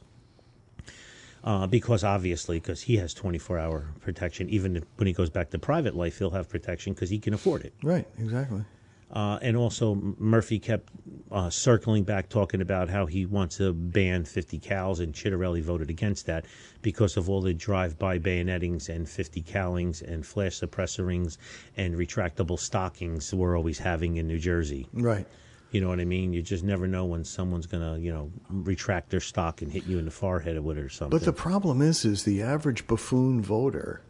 Uh, 1.44 1.68
because 1.68 2.04
obviously, 2.04 2.60
because 2.60 2.82
he 2.82 2.98
has 2.98 3.14
24 3.14 3.60
hour 3.60 3.88
protection, 4.02 4.50
even 4.50 4.84
when 4.96 5.08
he 5.08 5.14
goes 5.14 5.30
back 5.30 5.50
to 5.50 5.60
private 5.60 5.96
life, 5.96 6.18
he'll 6.18 6.32
have 6.32 6.50
protection 6.50 6.94
because 6.94 7.10
he 7.10 7.20
can 7.20 7.34
afford 7.34 7.64
it. 7.64 7.74
Right. 7.84 8.08
Exactly. 8.18 8.64
Uh, 9.12 9.40
and 9.42 9.56
also, 9.56 9.96
Murphy 10.18 10.60
kept 10.60 10.90
uh, 11.32 11.50
circling 11.50 12.04
back, 12.04 12.28
talking 12.28 12.60
about 12.60 12.90
how 12.90 13.06
he 13.06 13.26
wants 13.26 13.58
to 13.58 13.72
ban 13.74 14.26
50 14.26 14.60
cals, 14.60 15.00
and 15.00 15.14
Ciattarelli 15.14 15.62
voted 15.62 15.90
against 15.90 16.26
that 16.26 16.46
because 16.82 17.16
of 17.16 17.30
all 17.30 17.42
the 17.42 17.54
drive-by 17.54 18.20
bayonettings 18.20 18.90
and 18.90 19.08
50 19.08 19.42
callings 19.44 20.02
and 20.02 20.26
flash 20.26 20.60
suppressor 20.60 21.08
rings 21.08 21.38
and 21.78 21.96
retractable 21.96 22.60
stockings 22.60 23.34
we're 23.34 23.58
always 23.58 23.80
having 23.80 24.18
in 24.18 24.28
New 24.28 24.40
Jersey. 24.40 24.88
Right. 24.92 25.26
You 25.72 25.82
know 25.82 25.90
what 25.90 26.00
I 26.00 26.06
mean? 26.06 26.34
You 26.34 26.42
just 26.42 26.64
never 26.64 26.88
know 26.88 27.06
when 27.06 27.24
someone's 27.24 27.66
gonna, 27.66 27.98
you 27.98 28.12
know, 28.12 28.32
retract 28.50 29.10
their 29.10 29.20
stock 29.20 29.62
and 29.62 29.72
hit 29.72 29.86
you 29.86 30.00
in 30.00 30.06
the 30.06 30.12
forehead 30.12 30.58
with 30.60 30.78
it 30.78 30.84
or 30.84 30.90
something. 30.90 31.18
But 31.18 31.26
the 31.26 31.34
problem 31.34 31.82
is, 31.82 32.06
is 32.06 32.24
the 32.24 32.42
average 32.42 32.88
buffoon 32.88 33.42
voter, 33.42 34.02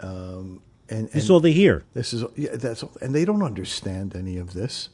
um, 0.00 0.62
and, 0.90 1.08
This 1.10 1.24
is 1.24 1.30
all 1.30 1.40
they 1.40 1.52
hear. 1.52 1.84
This 1.94 2.12
is 2.12 2.24
yeah, 2.36 2.50
that's 2.56 2.82
all, 2.82 2.92
and 3.00 3.14
they 3.14 3.24
don't 3.24 3.42
understand 3.42 4.14
any 4.16 4.36
of 4.38 4.52
this. 4.54 4.88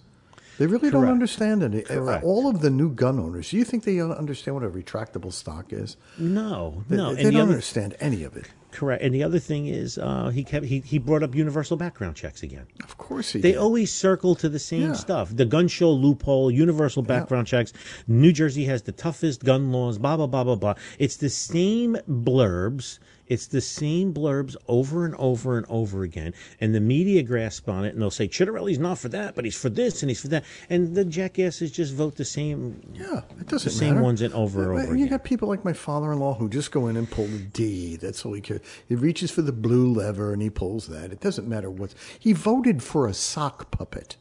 They 0.59 0.67
really 0.67 0.91
don't 0.91 1.09
understand 1.09 1.63
any. 1.63 1.83
Correct. 1.83 2.25
All 2.25 2.49
of 2.49 2.63
the 2.63 2.71
new 2.71 2.91
gun 2.91 3.19
owners. 3.21 3.51
Do 3.51 3.59
you 3.59 3.65
think 3.65 3.85
they 3.85 4.01
understand 4.01 4.55
what 4.55 4.65
a 4.65 4.71
retractable 4.71 5.31
stock 5.31 5.67
is? 5.71 5.99
No, 6.19 6.83
They, 6.89 6.97
no. 6.97 7.15
they 7.15 7.25
and 7.25 7.33
don't 7.33 7.43
other, 7.43 7.51
understand 7.53 7.95
any 8.01 8.23
of 8.25 8.39
it. 8.39 8.47
correct. 8.71 9.03
And 9.03 9.15
the 9.15 9.23
other 9.23 9.39
thing 9.39 9.67
is, 9.67 9.99
uh, 9.99 10.31
he 10.31 10.45
kept 10.45 10.65
he, 10.65 10.81
he 10.81 10.99
brought 10.99 11.23
up 11.23 11.35
universal 11.35 11.77
background 11.77 12.17
checks 12.17 12.43
again. 12.43 12.65
Of 12.85 12.97
course, 12.97 13.33
he 13.33 13.41
They 13.43 13.53
did. 13.53 13.59
always 13.59 13.93
circle 13.93 14.35
to 14.37 14.49
the 14.49 14.59
same 14.59 14.81
Yeah. 14.83 14.93
stuff. 14.95 15.37
The 15.37 15.45
gun 15.45 15.69
show 15.69 15.93
loophole, 15.93 16.51
universal 16.51 17.03
background 17.03 17.47
checks. 17.47 17.75
New 18.09 18.33
Jersey 18.33 18.65
has 18.65 18.81
the 18.81 18.93
toughest 18.93 19.45
gun 19.45 19.73
laws, 19.73 19.99
blah, 19.99 20.17
blah, 20.17 20.27
blah, 20.27 20.45
blah, 20.45 20.57
blah. 20.57 20.75
It's 20.99 21.17
the 21.17 21.29
same 21.29 21.99
blurbs. 22.09 22.99
It's 23.29 23.47
the 23.47 23.61
same 23.61 24.15
blurbs 24.15 24.55
over 24.69 25.05
and 25.05 25.15
over 25.17 25.57
and 25.57 25.67
over 25.69 26.03
again. 26.03 26.33
And 26.61 26.75
the 26.75 26.81
media 26.81 27.23
grasp 27.23 27.69
on 27.69 27.85
it 27.85 27.93
and 27.93 28.01
they'll 28.01 28.11
say, 28.11 28.29
Ciattarelli's 28.29 28.79
not 28.79 28.99
for 28.99 29.09
that, 29.09 29.35
but 29.35 29.45
he's 29.45 29.57
for 29.57 29.69
this 29.69 30.03
and 30.03 30.11
he's 30.11 30.21
for 30.21 30.29
that. 30.29 30.45
And 30.71 30.95
the 30.95 31.05
jackasses 31.05 31.73
just 31.73 31.93
vote 31.95 32.17
the 32.17 32.25
same. 32.25 32.81
Yeah, 32.95 33.23
it 33.41 33.49
doesn't 33.49 33.65
the 33.73 33.77
same 33.79 33.95
matter. 33.95 34.05
ones 34.05 34.23
and 34.23 34.33
over 34.35 34.63
and 34.73 34.83
over 34.83 34.97
You 34.97 35.05
again. 35.05 35.09
got 35.19 35.25
people 35.25 35.49
like 35.49 35.65
my 35.65 35.73
father-in-law 35.73 36.35
who 36.35 36.49
just 36.49 36.71
go 36.71 36.87
in 36.87 36.97
and 36.97 37.11
pull 37.11 37.27
the 37.27 37.39
D. 37.39 37.97
That's 37.97 38.25
all 38.25 38.33
he 38.33 38.41
cares. 38.41 38.61
He 38.89 38.95
reaches 38.95 39.31
for 39.31 39.43
the 39.43 39.53
blue 39.53 39.93
lever 39.93 40.33
and 40.33 40.41
he 40.41 40.51
pulls 40.51 40.87
that. 40.89 41.11
It 41.13 41.21
doesn't 41.21 41.49
matter 41.49 41.69
what. 41.71 41.95
He 42.19 42.33
voted 42.33 42.83
for 42.83 43.07
a 43.09 43.15
sock 43.15 43.71
puppet, 43.71 44.17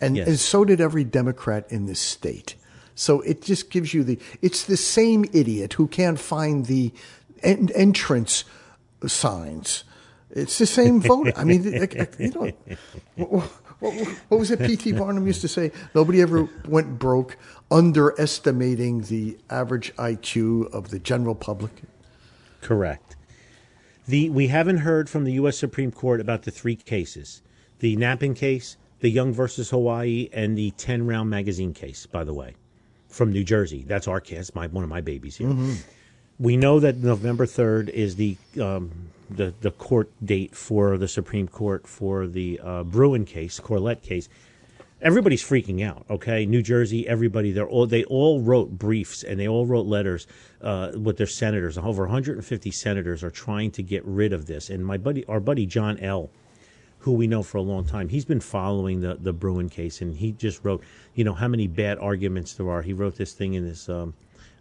and 0.00 0.16
Yes. 0.16 0.26
and 0.28 0.38
so 0.40 0.64
did 0.64 0.80
every 0.80 1.04
Democrat 1.04 1.66
in 1.70 1.86
this 1.86 2.00
state. 2.00 2.56
So 2.94 3.22
it 3.22 3.40
just 3.40 3.70
gives 3.70 3.94
you 3.94 4.04
the. 4.04 4.18
It's 4.42 4.64
the 4.64 4.76
same 4.76 5.24
idiot 5.32 5.72
who 5.74 5.86
can't 5.86 6.18
find 6.20 6.66
the 6.66 6.92
en- 7.42 7.70
entrance 7.74 8.44
signs. 9.06 9.84
It's 10.30 10.58
the 10.58 10.66
same 10.66 11.00
vote. 11.00 11.32
I 11.36 11.44
mean, 11.44 11.62
you 12.18 12.30
know, 12.30 12.50
what, 13.16 13.52
what, 13.80 14.08
what 14.28 14.40
was 14.40 14.50
it 14.50 14.60
P.T. 14.60 14.92
Barnum 14.92 15.26
used 15.26 15.42
to 15.42 15.48
say? 15.48 15.72
Nobody 15.94 16.22
ever 16.22 16.48
went 16.66 16.98
broke 16.98 17.36
underestimating 17.70 19.02
the 19.02 19.36
average 19.50 19.94
IQ 19.96 20.72
of 20.72 20.90
the 20.90 20.98
general 20.98 21.34
public. 21.34 21.72
Correct. 22.62 23.16
The 24.06 24.30
we 24.30 24.48
haven't 24.48 24.78
heard 24.78 25.10
from 25.10 25.24
the 25.24 25.32
U.S. 25.32 25.58
Supreme 25.58 25.92
Court 25.92 26.20
about 26.20 26.42
the 26.42 26.50
three 26.50 26.76
cases: 26.76 27.42
the 27.80 27.94
Napping 27.96 28.34
case, 28.34 28.76
the 29.00 29.10
Young 29.10 29.32
versus 29.32 29.70
Hawaii, 29.70 30.28
and 30.32 30.56
the 30.56 30.70
ten 30.72 31.06
round 31.06 31.28
magazine 31.30 31.74
case. 31.74 32.06
By 32.06 32.24
the 32.24 32.34
way, 32.34 32.54
from 33.08 33.32
New 33.32 33.44
Jersey. 33.44 33.84
That's 33.86 34.08
our 34.08 34.20
case. 34.20 34.54
My 34.54 34.66
one 34.66 34.82
of 34.82 34.90
my 34.90 35.00
babies 35.02 35.36
here. 35.36 35.48
Mm-hmm. 35.48 35.74
We 36.42 36.56
know 36.56 36.80
that 36.80 36.96
November 36.96 37.46
third 37.46 37.88
is 37.88 38.16
the 38.16 38.36
um, 38.60 38.90
the 39.30 39.54
the 39.60 39.70
court 39.70 40.10
date 40.24 40.56
for 40.56 40.98
the 40.98 41.06
Supreme 41.06 41.46
Court 41.46 41.86
for 41.86 42.26
the 42.26 42.60
uh, 42.60 42.82
Bruen 42.82 43.24
case, 43.24 43.60
Corlett 43.60 44.02
case. 44.02 44.28
Everybody's 45.00 45.44
freaking 45.44 45.86
out. 45.86 46.04
Okay, 46.10 46.44
New 46.44 46.60
Jersey, 46.60 47.06
everybody. 47.06 47.52
They're 47.52 47.68
all 47.68 47.86
they 47.86 48.02
all 48.06 48.40
wrote 48.40 48.70
briefs 48.70 49.22
and 49.22 49.38
they 49.38 49.46
all 49.46 49.66
wrote 49.66 49.86
letters 49.86 50.26
uh, 50.60 50.90
with 50.96 51.16
their 51.16 51.28
senators. 51.28 51.78
Over 51.78 52.06
150 52.06 52.72
senators 52.72 53.22
are 53.22 53.30
trying 53.30 53.70
to 53.70 53.82
get 53.84 54.04
rid 54.04 54.32
of 54.32 54.46
this. 54.46 54.68
And 54.68 54.84
my 54.84 54.96
buddy, 54.96 55.24
our 55.26 55.38
buddy 55.38 55.64
John 55.64 55.96
L 56.00 56.28
who 56.98 57.12
we 57.12 57.28
know 57.28 57.44
for 57.44 57.58
a 57.58 57.62
long 57.62 57.84
time. 57.84 58.08
He's 58.08 58.24
been 58.24 58.40
following 58.40 59.00
the 59.00 59.14
the 59.14 59.32
Bruen 59.32 59.68
case, 59.68 60.00
and 60.00 60.16
he 60.16 60.32
just 60.32 60.64
wrote, 60.64 60.82
you 61.14 61.22
know, 61.22 61.34
how 61.34 61.46
many 61.46 61.68
bad 61.68 61.98
arguments 61.98 62.54
there 62.54 62.68
are. 62.68 62.82
He 62.82 62.92
wrote 62.92 63.14
this 63.14 63.32
thing 63.32 63.54
in 63.54 63.64
this 63.64 63.88
um, 63.88 64.14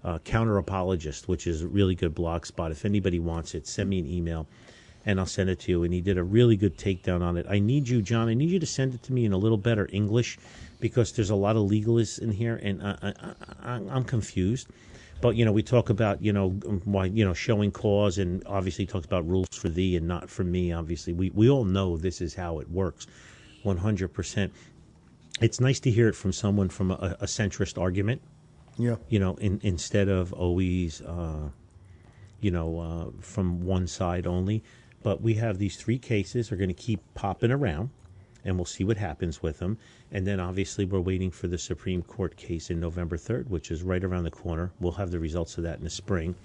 uh, 0.04 0.18
Counter 0.20 0.58
Apologist, 0.58 1.28
which 1.28 1.48
is 1.48 1.62
a 1.62 1.68
really 1.68 1.96
good 1.96 2.16
blog 2.16 2.46
spot. 2.46 2.72
If 2.72 2.86
anybody 2.86 3.20
wants 3.20 3.56
it, 3.56 3.68
send 3.68 3.90
me 3.90 4.00
an 4.00 4.08
email, 4.08 4.48
and 5.06 5.20
I'll 5.20 5.26
send 5.26 5.50
it 5.50 5.60
to 5.62 5.72
you. 5.72 5.84
And 5.84 5.94
he 5.94 6.02
did 6.02 6.18
a 6.18 6.24
really 6.24 6.58
good 6.58 6.78
takedown 6.78 7.22
on 7.22 7.38
it. 7.38 7.46
I 7.50 7.60
need 7.60 7.88
you, 7.88 8.02
John. 8.02 8.28
I 8.28 8.34
need 8.34 8.50
you 8.50 8.60
to 8.60 8.66
send 8.66 8.94
it 8.94 9.04
to 9.04 9.14
me 9.14 9.26
in 9.26 9.34
a 9.34 9.38
little 9.38 9.58
better 9.58 9.88
English 9.92 10.38
because 10.80 11.12
there's 11.12 11.30
a 11.30 11.36
lot 11.36 11.56
of 11.56 11.70
legalists 11.70 12.20
in 12.20 12.32
here, 12.32 12.60
and 12.62 12.82
I, 12.84 13.14
I'm 13.64 14.04
confused. 14.04 14.68
But 15.22 15.36
you 15.36 15.46
know, 15.46 15.52
we 15.52 15.62
talk 15.62 15.92
about 15.92 16.22
you 16.24 16.34
know 16.34 16.50
why 16.86 17.06
you 17.06 17.24
know 17.24 17.34
showing 17.34 17.72
cause, 17.72 18.18
and 18.18 18.44
obviously 18.48 18.88
talks 18.88 19.06
about 19.06 19.28
rules 19.28 19.50
for 19.54 19.70
thee 19.70 19.96
and 19.96 20.08
not 20.08 20.30
for 20.30 20.44
me. 20.44 20.74
Obviously, 20.74 21.14
we 21.14 21.30
we 21.30 21.48
all 21.48 21.64
know 21.64 21.96
this 21.96 22.22
is 22.22 22.34
how 22.34 22.60
it 22.60 22.70
works, 22.72 23.06
one 23.62 23.78
hundred 23.78 24.08
percent. 24.10 24.52
It's 25.40 25.60
nice 25.60 25.80
to 25.82 25.92
hear 25.92 26.08
it 26.08 26.16
from 26.16 26.34
someone 26.34 26.70
from 26.70 26.90
a, 26.92 27.18
a 27.20 27.26
centrist 27.26 27.80
argument. 27.80 28.22
Yeah. 28.82 28.96
You 29.10 29.20
know, 29.20 29.36
in, 29.36 29.60
instead 29.62 30.10
of 30.10 30.34
always, 30.34 31.02
uh, 31.02 31.50
you 32.40 32.50
know, 32.50 32.80
uh, 32.80 33.22
from 33.22 33.64
one 33.64 33.86
side 33.88 34.26
only. 34.26 34.64
But 35.04 35.22
we 35.22 35.36
have 35.36 35.58
these 35.58 35.78
three 35.78 35.98
cases 35.98 36.52
are 36.52 36.56
going 36.56 36.70
to 36.70 36.76
keep 36.76 37.02
popping 37.14 37.52
around, 37.52 37.90
and 38.44 38.56
we'll 38.56 38.66
see 38.66 38.84
what 38.84 38.98
happens 38.98 39.42
with 39.42 39.60
them. 39.60 39.78
And 40.12 40.26
then 40.26 40.40
obviously 40.40 40.86
we're 40.86 41.00
waiting 41.00 41.32
for 41.32 41.48
the 41.48 41.58
Supreme 41.58 42.02
Court 42.02 42.36
case 42.36 42.70
in 42.70 42.80
November 42.80 43.18
3rd, 43.18 43.48
which 43.50 43.72
is 43.72 43.84
right 43.84 44.04
around 44.04 44.24
the 44.24 44.32
corner. 44.32 44.72
We'll 44.80 44.92
have 44.94 45.12
the 45.12 45.20
results 45.20 45.58
of 45.58 45.64
that 45.64 45.78
in 45.78 45.84
the 45.84 45.90
spring. 45.90 46.36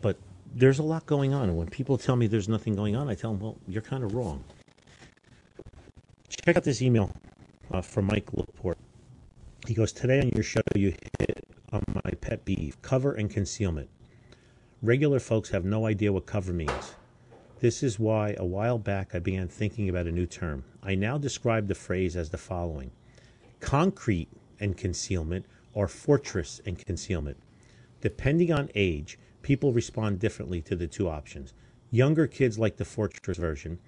But 0.00 0.16
there's 0.54 0.78
a 0.78 0.82
lot 0.82 1.06
going 1.06 1.34
on. 1.34 1.48
And 1.48 1.56
when 1.56 1.68
people 1.68 1.98
tell 1.98 2.16
me 2.16 2.26
there's 2.26 2.48
nothing 2.48 2.74
going 2.74 2.96
on, 2.96 3.08
I 3.08 3.14
tell 3.14 3.32
them, 3.32 3.40
well, 3.40 3.56
you're 3.66 3.82
kind 3.82 4.04
of 4.04 4.14
wrong. 4.14 4.42
Check 6.28 6.56
out 6.56 6.64
this 6.64 6.82
email 6.82 7.12
uh, 7.70 7.80
from 7.80 8.06
Mike 8.06 8.32
Laporte. 8.32 8.78
He 9.66 9.74
goes, 9.74 9.92
Today 9.92 10.20
on 10.20 10.28
your 10.30 10.42
show, 10.42 10.60
you 10.74 10.94
hit 11.18 11.33
on 11.74 11.82
my 12.04 12.12
pet 12.20 12.44
peeve 12.44 12.80
cover 12.80 13.12
and 13.12 13.30
concealment. 13.30 13.90
Regular 14.80 15.20
folks 15.20 15.50
have 15.50 15.64
no 15.64 15.86
idea 15.86 16.12
what 16.12 16.26
cover 16.26 16.52
means. 16.52 16.94
This 17.60 17.82
is 17.82 17.98
why 17.98 18.34
a 18.38 18.44
while 18.44 18.78
back 18.78 19.14
I 19.14 19.18
began 19.18 19.48
thinking 19.48 19.88
about 19.88 20.06
a 20.06 20.12
new 20.12 20.26
term. 20.26 20.64
I 20.82 20.94
now 20.94 21.18
describe 21.18 21.68
the 21.68 21.74
phrase 21.74 22.16
as 22.16 22.30
the 22.30 22.38
following 22.38 22.90
concrete 23.60 24.28
and 24.60 24.76
concealment, 24.76 25.46
or 25.72 25.88
fortress 25.88 26.60
and 26.66 26.78
concealment. 26.84 27.36
Depending 28.00 28.52
on 28.52 28.70
age, 28.74 29.18
people 29.42 29.72
respond 29.72 30.18
differently 30.20 30.60
to 30.62 30.76
the 30.76 30.86
two 30.86 31.08
options. 31.08 31.52
Younger 31.90 32.26
kids 32.26 32.58
like 32.58 32.76
the 32.76 32.84
fortress 32.84 33.38
version, 33.38 33.78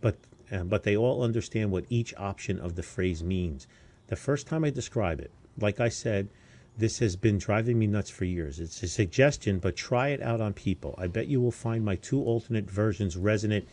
but 0.00 0.16
uh, 0.52 0.62
but 0.62 0.82
they 0.82 0.96
all 0.96 1.22
understand 1.22 1.70
what 1.70 1.84
each 1.88 2.14
option 2.16 2.60
of 2.60 2.74
the 2.74 2.82
phrase 2.82 3.22
means. 3.22 3.66
The 4.08 4.16
first 4.16 4.46
time 4.46 4.64
I 4.64 4.70
describe 4.70 5.20
it, 5.20 5.30
like 5.58 5.80
I 5.80 5.88
said, 5.88 6.28
this 6.76 6.98
has 6.98 7.16
been 7.16 7.38
driving 7.38 7.78
me 7.78 7.86
nuts 7.86 8.10
for 8.10 8.24
years. 8.24 8.58
It's 8.58 8.82
a 8.82 8.88
suggestion, 8.88 9.58
but 9.58 9.76
try 9.76 10.08
it 10.08 10.22
out 10.22 10.40
on 10.40 10.52
people. 10.52 10.94
I 10.98 11.06
bet 11.06 11.28
you 11.28 11.40
will 11.40 11.52
find 11.52 11.84
my 11.84 11.96
two 11.96 12.22
alternate 12.22 12.68
versions 12.68 13.16
resonate 13.16 13.64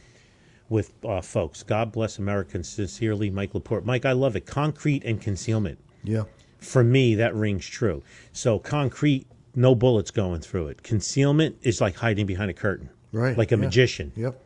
with 0.70 0.94
uh, 1.04 1.22
folks. 1.22 1.64
God 1.64 1.92
bless 1.92 2.20
America. 2.20 2.64
Sincerely, 2.64 3.30
Mike 3.30 3.54
Laporte. 3.54 3.86
Mike, 3.86 4.06
I 4.06 4.12
love 4.14 4.36
it. 4.36 4.46
Concrete 4.46 5.04
and 5.04 5.20
concealment. 5.20 5.80
Yeah. 6.04 6.24
For 6.60 6.84
me, 6.84 7.16
that 7.16 7.36
rings 7.36 7.66
true. 7.66 8.04
So 8.34 8.60
concrete, 8.60 9.28
no 9.56 9.74
bullets 9.76 10.12
going 10.12 10.42
through 10.42 10.68
it. 10.68 10.84
Concealment 10.84 11.58
is 11.64 11.82
like 11.82 11.96
hiding 11.96 12.26
behind 12.26 12.52
a 12.52 12.54
curtain, 12.54 12.90
Right. 13.12 13.38
Like 13.38 13.52
a 13.52 13.56
yeah. 13.56 13.62
magician. 13.62 14.12
Yep. 14.16 14.42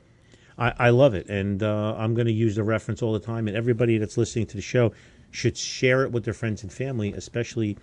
I, 0.58 0.74
I 0.78 0.90
love 0.90 1.14
it, 1.14 1.28
and 1.28 1.62
uh, 1.62 1.96
I'm 1.98 2.14
going 2.16 2.28
to 2.28 2.34
use 2.34 2.56
the 2.56 2.64
reference 2.64 3.02
all 3.02 3.12
the 3.12 3.20
time. 3.20 3.50
And 3.50 3.58
everybody 3.58 3.98
that's 3.98 4.18
listening 4.18 4.46
to 4.48 4.56
the 4.56 4.62
show 4.62 4.94
should 5.32 5.58
share 5.58 6.04
it 6.04 6.12
with 6.12 6.24
their 6.24 6.34
friends 6.34 6.64
and 6.64 6.72
family, 6.72 7.12
especially 7.12 7.78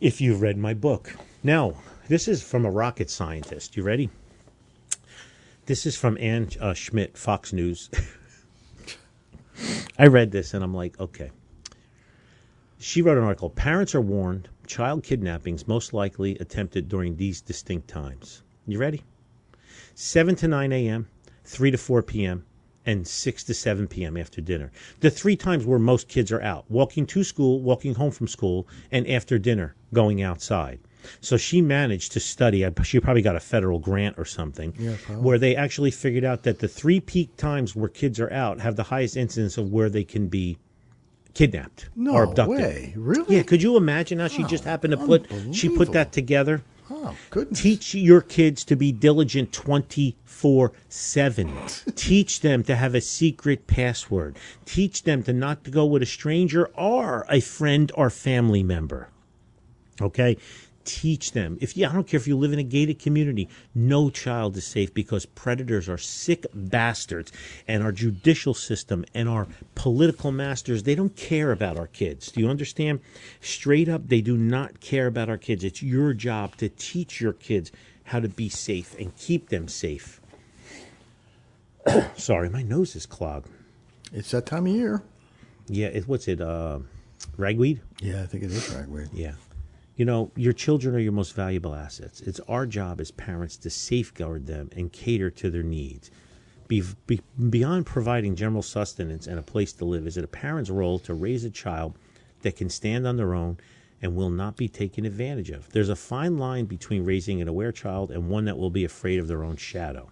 if 0.00 0.20
you've 0.20 0.42
read 0.42 0.58
my 0.58 0.74
book. 0.74 1.16
Now, 1.42 1.74
this 2.08 2.28
is 2.28 2.42
from 2.42 2.64
a 2.64 2.70
rocket 2.70 3.10
scientist. 3.10 3.76
You 3.76 3.82
ready? 3.82 4.10
This 5.66 5.86
is 5.86 5.96
from 5.96 6.16
Ann 6.18 6.48
uh, 6.60 6.74
Schmidt, 6.74 7.18
Fox 7.18 7.52
News. 7.52 7.90
I 9.98 10.06
read 10.06 10.30
this 10.30 10.54
and 10.54 10.62
I'm 10.62 10.74
like, 10.74 10.98
okay. 11.00 11.30
She 12.78 13.02
wrote 13.02 13.18
an 13.18 13.24
article 13.24 13.50
Parents 13.50 13.94
are 13.94 14.00
warned 14.00 14.48
child 14.66 15.02
kidnappings 15.02 15.66
most 15.66 15.92
likely 15.92 16.36
attempted 16.38 16.88
during 16.88 17.16
these 17.16 17.40
distinct 17.40 17.88
times. 17.88 18.42
You 18.66 18.78
ready? 18.78 19.02
7 19.94 20.36
to 20.36 20.48
9 20.48 20.72
a.m., 20.72 21.08
3 21.44 21.70
to 21.70 21.78
4 21.78 22.02
p.m., 22.02 22.44
and 22.86 23.06
6 23.06 23.44
to 23.44 23.52
7 23.54 23.88
p.m. 23.88 24.16
after 24.16 24.40
dinner. 24.40 24.70
The 25.00 25.10
three 25.10 25.36
times 25.36 25.66
where 25.66 25.78
most 25.78 26.08
kids 26.08 26.30
are 26.32 26.40
out 26.40 26.64
walking 26.70 27.04
to 27.06 27.24
school, 27.24 27.60
walking 27.60 27.94
home 27.94 28.12
from 28.12 28.28
school, 28.28 28.66
and 28.92 29.06
after 29.08 29.38
dinner 29.38 29.74
going 29.92 30.22
outside. 30.22 30.78
So 31.20 31.36
she 31.36 31.60
managed 31.60 32.12
to 32.12 32.20
study, 32.20 32.64
uh, 32.64 32.70
she 32.82 32.98
probably 33.00 33.22
got 33.22 33.36
a 33.36 33.40
federal 33.40 33.78
grant 33.78 34.18
or 34.18 34.24
something, 34.24 34.72
Yeah, 34.78 34.92
where 35.18 35.38
they 35.38 35.54
actually 35.54 35.90
figured 35.90 36.24
out 36.24 36.42
that 36.44 36.58
the 36.60 36.68
three 36.68 37.00
peak 37.00 37.36
times 37.36 37.76
where 37.76 37.88
kids 37.88 38.18
are 38.18 38.32
out 38.32 38.60
have 38.60 38.76
the 38.76 38.84
highest 38.84 39.16
incidence 39.16 39.56
of 39.58 39.70
where 39.70 39.88
they 39.90 40.04
can 40.04 40.28
be 40.28 40.58
kidnapped 41.34 41.90
No 41.94 42.12
or 42.14 42.22
abducted. 42.24 42.58
way. 42.58 42.94
Really? 42.96 43.36
Yeah, 43.36 43.42
could 43.42 43.62
you 43.62 43.76
imagine 43.76 44.18
how 44.18 44.28
she 44.28 44.42
just 44.44 44.64
happened 44.64 44.92
to 44.92 44.96
put 44.96 45.26
she 45.52 45.68
put 45.68 45.92
that 45.92 46.10
together? 46.12 46.62
Oh, 46.90 47.16
goodness. 47.30 47.60
Teach 47.60 47.94
your 47.94 48.20
kids 48.20 48.64
to 48.64 48.76
be 48.76 48.92
diligent 48.92 49.52
24 49.52 50.72
7. 50.88 51.52
Teach 51.96 52.40
them 52.40 52.62
to 52.62 52.76
have 52.76 52.94
a 52.94 53.00
secret 53.00 53.66
password. 53.66 54.36
Teach 54.64 55.02
them 55.02 55.22
to 55.24 55.32
not 55.32 55.64
to 55.64 55.70
go 55.70 55.84
with 55.84 56.02
a 56.02 56.06
stranger 56.06 56.66
or 56.74 57.26
a 57.28 57.40
friend 57.40 57.90
or 57.94 58.10
family 58.10 58.62
member. 58.62 59.08
Okay? 60.00 60.36
Teach 60.86 61.32
them. 61.32 61.58
If 61.60 61.76
you, 61.76 61.86
I 61.86 61.92
don't 61.92 62.06
care 62.06 62.18
if 62.18 62.28
you 62.28 62.38
live 62.38 62.52
in 62.52 62.58
a 62.58 62.62
gated 62.62 63.00
community, 63.00 63.48
no 63.74 64.08
child 64.08 64.56
is 64.56 64.64
safe 64.64 64.94
because 64.94 65.26
predators 65.26 65.88
are 65.88 65.98
sick 65.98 66.46
bastards. 66.54 67.32
And 67.66 67.82
our 67.82 67.92
judicial 67.92 68.54
system 68.54 69.04
and 69.12 69.28
our 69.28 69.48
political 69.74 70.30
masters, 70.30 70.84
they 70.84 70.94
don't 70.94 71.14
care 71.16 71.50
about 71.50 71.76
our 71.76 71.88
kids. 71.88 72.30
Do 72.30 72.40
you 72.40 72.48
understand? 72.48 73.00
Straight 73.40 73.88
up, 73.88 74.06
they 74.06 74.20
do 74.20 74.36
not 74.36 74.80
care 74.80 75.08
about 75.08 75.28
our 75.28 75.36
kids. 75.36 75.64
It's 75.64 75.82
your 75.82 76.14
job 76.14 76.56
to 76.56 76.68
teach 76.68 77.20
your 77.20 77.32
kids 77.32 77.72
how 78.04 78.20
to 78.20 78.28
be 78.28 78.48
safe 78.48 78.96
and 78.98 79.14
keep 79.16 79.48
them 79.48 79.66
safe. 79.66 80.20
Sorry, 82.16 82.48
my 82.48 82.62
nose 82.62 82.94
is 82.94 83.06
clogged. 83.06 83.48
It's 84.12 84.30
that 84.30 84.46
time 84.46 84.66
of 84.66 84.72
year. 84.72 85.02
Yeah, 85.66 85.88
it, 85.88 86.06
what's 86.06 86.28
it? 86.28 86.40
Uh, 86.40 86.78
ragweed? 87.36 87.80
Yeah, 88.00 88.22
I 88.22 88.26
think 88.26 88.44
it 88.44 88.52
is 88.52 88.72
ragweed. 88.72 89.08
Yeah. 89.12 89.32
You 89.96 90.04
know, 90.04 90.30
your 90.36 90.52
children 90.52 90.94
are 90.94 90.98
your 91.00 91.12
most 91.12 91.34
valuable 91.34 91.74
assets. 91.74 92.20
It's 92.20 92.40
our 92.40 92.66
job 92.66 93.00
as 93.00 93.10
parents 93.10 93.56
to 93.58 93.70
safeguard 93.70 94.46
them 94.46 94.68
and 94.76 94.92
cater 94.92 95.30
to 95.30 95.50
their 95.50 95.62
needs. 95.62 96.10
Be, 96.68 96.82
be, 97.06 97.22
beyond 97.48 97.86
providing 97.86 98.36
general 98.36 98.60
sustenance 98.60 99.26
and 99.26 99.38
a 99.38 99.42
place 99.42 99.72
to 99.74 99.86
live, 99.86 100.06
is 100.06 100.18
it 100.18 100.24
a 100.24 100.28
parent's 100.28 100.68
role 100.68 100.98
to 101.00 101.14
raise 101.14 101.44
a 101.44 101.50
child 101.50 101.96
that 102.42 102.56
can 102.56 102.68
stand 102.68 103.06
on 103.06 103.16
their 103.16 103.34
own 103.34 103.56
and 104.02 104.14
will 104.14 104.28
not 104.28 104.56
be 104.58 104.68
taken 104.68 105.06
advantage 105.06 105.48
of? 105.48 105.70
There's 105.70 105.88
a 105.88 105.96
fine 105.96 106.36
line 106.36 106.66
between 106.66 107.06
raising 107.06 107.40
an 107.40 107.48
aware 107.48 107.72
child 107.72 108.10
and 108.10 108.28
one 108.28 108.44
that 108.44 108.58
will 108.58 108.68
be 108.68 108.84
afraid 108.84 109.18
of 109.18 109.28
their 109.28 109.44
own 109.44 109.56
shadow. 109.56 110.10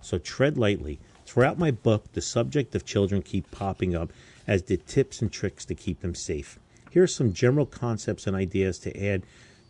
So 0.00 0.16
tread 0.16 0.56
lightly. 0.56 0.98
Throughout 1.26 1.58
my 1.58 1.70
book, 1.70 2.10
the 2.12 2.22
subject 2.22 2.74
of 2.74 2.86
children 2.86 3.20
keep 3.20 3.50
popping 3.50 3.94
up 3.94 4.14
as 4.46 4.62
the 4.62 4.78
tips 4.78 5.20
and 5.20 5.30
tricks 5.30 5.66
to 5.66 5.74
keep 5.74 6.00
them 6.00 6.14
safe. 6.14 6.58
Here 6.90 7.02
are 7.02 7.08
some 7.08 7.32
general 7.32 7.66
concepts 7.66 8.26
and 8.26 8.36
ideas 8.36 8.78
to 8.80 9.06
add 9.06 9.22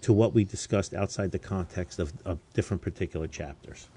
to 0.02 0.12
what 0.12 0.34
we 0.34 0.44
discussed 0.44 0.94
outside 0.94 1.30
the 1.30 1.38
context 1.38 1.98
of, 1.98 2.12
of 2.24 2.38
different 2.54 2.82
particular 2.82 3.28
chapters. 3.28 3.88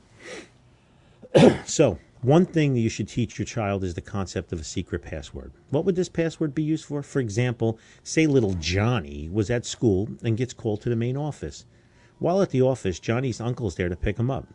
so, 1.66 1.98
One 2.24 2.46
thing 2.46 2.74
that 2.74 2.80
you 2.80 2.88
should 2.88 3.10
teach 3.10 3.38
your 3.38 3.46
child 3.46 3.84
is 3.84 3.96
the 3.96 4.02
concept 4.02 4.54
of 4.54 4.60
a 4.62 4.64
secret 4.64 5.02
password. 5.02 5.52
What 5.72 5.84
would 5.84 5.98
this 5.98 6.08
password 6.08 6.56
be 6.56 6.64
used 6.64 6.86
for? 6.86 7.04
For 7.04 7.20
example, 7.20 7.78
say 8.02 8.28
little 8.28 8.54
Johnny 8.54 9.28
was 9.30 9.50
at 9.50 9.66
school 9.66 10.08
and 10.24 10.38
gets 10.38 10.54
called 10.54 10.80
to 10.82 10.90
the 10.90 10.96
main 10.96 11.18
office. 11.18 11.66
While 12.20 12.42
at 12.42 12.52
the 12.52 12.62
office, 12.62 12.98
Johnny's 13.02 13.42
uncle 13.42 13.68
is 13.68 13.76
there 13.76 13.90
to 13.90 13.98
pick 13.98 14.18
him 14.18 14.32
up. 14.32 14.48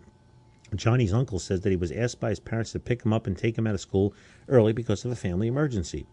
Johnny's 0.75 1.13
uncle 1.13 1.39
says 1.39 1.61
that 1.61 1.69
he 1.69 1.77
was 1.77 1.93
asked 1.93 2.21
by 2.21 2.31
his 2.31 2.41
parents 2.41 2.73
to 2.73 2.79
pick 2.79 3.05
him 3.05 3.13
up 3.13 3.27
and 3.27 3.37
take 3.37 3.59
him 3.59 3.67
out 3.67 3.75
of 3.75 3.83
school 3.83 4.15
early 4.49 4.73
because 4.73 5.05
of 5.05 5.11
a 5.11 5.17
family 5.17 5.47
emergency. 5.47 6.07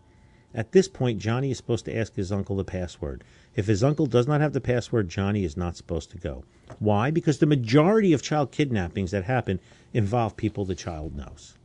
At 0.56 0.72
this 0.72 0.88
point, 0.88 1.20
Johnny 1.20 1.52
is 1.52 1.58
supposed 1.58 1.84
to 1.86 1.96
ask 1.96 2.16
his 2.16 2.32
uncle 2.32 2.56
the 2.56 2.64
password. 2.64 3.26
If 3.56 3.68
his 3.68 3.84
uncle 3.84 4.06
does 4.06 4.26
not 4.26 4.40
have 4.40 4.54
the 4.54 4.62
password, 4.62 5.10
Johnny 5.10 5.44
is 5.44 5.58
not 5.58 5.76
supposed 5.76 6.12
to 6.12 6.18
go. 6.18 6.46
Why? 6.80 7.12
Because 7.12 7.40
the 7.40 7.46
majority 7.46 8.14
of 8.14 8.22
child 8.22 8.52
kidnappings 8.52 9.12
that 9.12 9.26
happen 9.26 9.60
involve 9.94 10.38
people 10.38 10.64
the 10.64 10.74
child 10.74 11.14
knows. 11.14 11.56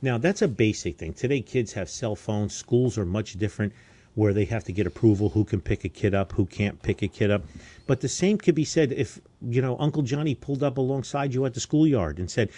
Now, 0.00 0.16
that's 0.16 0.40
a 0.40 0.48
basic 0.48 0.96
thing. 0.96 1.12
Today, 1.12 1.42
kids 1.42 1.74
have 1.74 1.90
cell 1.90 2.16
phones. 2.16 2.54
Schools 2.54 2.96
are 2.96 3.04
much 3.04 3.38
different 3.38 3.74
where 4.14 4.32
they 4.32 4.46
have 4.46 4.64
to 4.64 4.72
get 4.72 4.86
approval 4.86 5.28
who 5.28 5.44
can 5.44 5.60
pick 5.60 5.84
a 5.84 5.88
kid 5.88 6.14
up, 6.14 6.32
who 6.32 6.46
can't 6.46 6.80
pick 6.82 7.02
a 7.02 7.08
kid 7.08 7.30
up. 7.30 7.42
But 7.86 8.00
the 8.00 8.08
same 8.08 8.38
could 8.38 8.54
be 8.54 8.64
said 8.64 8.90
if, 8.92 9.20
you 9.42 9.60
know, 9.60 9.76
Uncle 9.78 10.02
Johnny 10.02 10.34
pulled 10.34 10.62
up 10.62 10.78
alongside 10.78 11.34
you 11.34 11.44
at 11.44 11.52
the 11.52 11.60
schoolyard 11.60 12.18
and 12.18 12.30
said, 12.30 12.48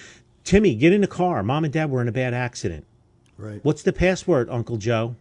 Timmy, 0.45 0.77
get 0.77 0.93
in 0.93 1.01
the 1.01 1.07
car. 1.07 1.43
Mom 1.43 1.65
and 1.65 1.73
dad 1.73 1.91
were 1.91 2.01
in 2.01 2.09
a 2.09 2.13
bad 2.13 2.35
accident. 2.35 2.87
Right. 3.37 3.61
What's 3.65 3.83
the 3.83 3.93
password, 3.93 4.49
Uncle 4.49 4.77
Joe? 4.77 5.17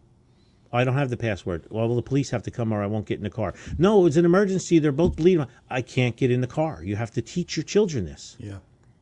I 0.72 0.84
don't 0.84 0.95
have 0.95 1.09
the 1.09 1.17
password. 1.17 1.65
Well, 1.70 1.95
the 1.95 2.01
police 2.01 2.30
have 2.30 2.43
to 2.43 2.51
come 2.51 2.72
or 2.72 2.84
I 2.84 2.88
won't 2.88 3.05
get 3.05 3.17
in 3.17 3.24
the 3.24 3.30
car. 3.30 3.53
No, 3.78 4.05
it's 4.05 4.17
an 4.17 4.26
emergency. 4.26 4.80
They're 4.80 4.91
both 4.91 5.15
bleeding. 5.15 5.47
I 5.70 5.82
can't 5.82 6.15
get 6.15 6.32
in 6.32 6.41
the 6.41 6.47
car. 6.47 6.84
You 6.84 6.95
have 6.95 7.11
to 7.11 7.22
teach 7.22 7.57
your 7.57 7.63
children 7.63 8.05
this. 8.05 8.36
Yeah. 8.39 8.57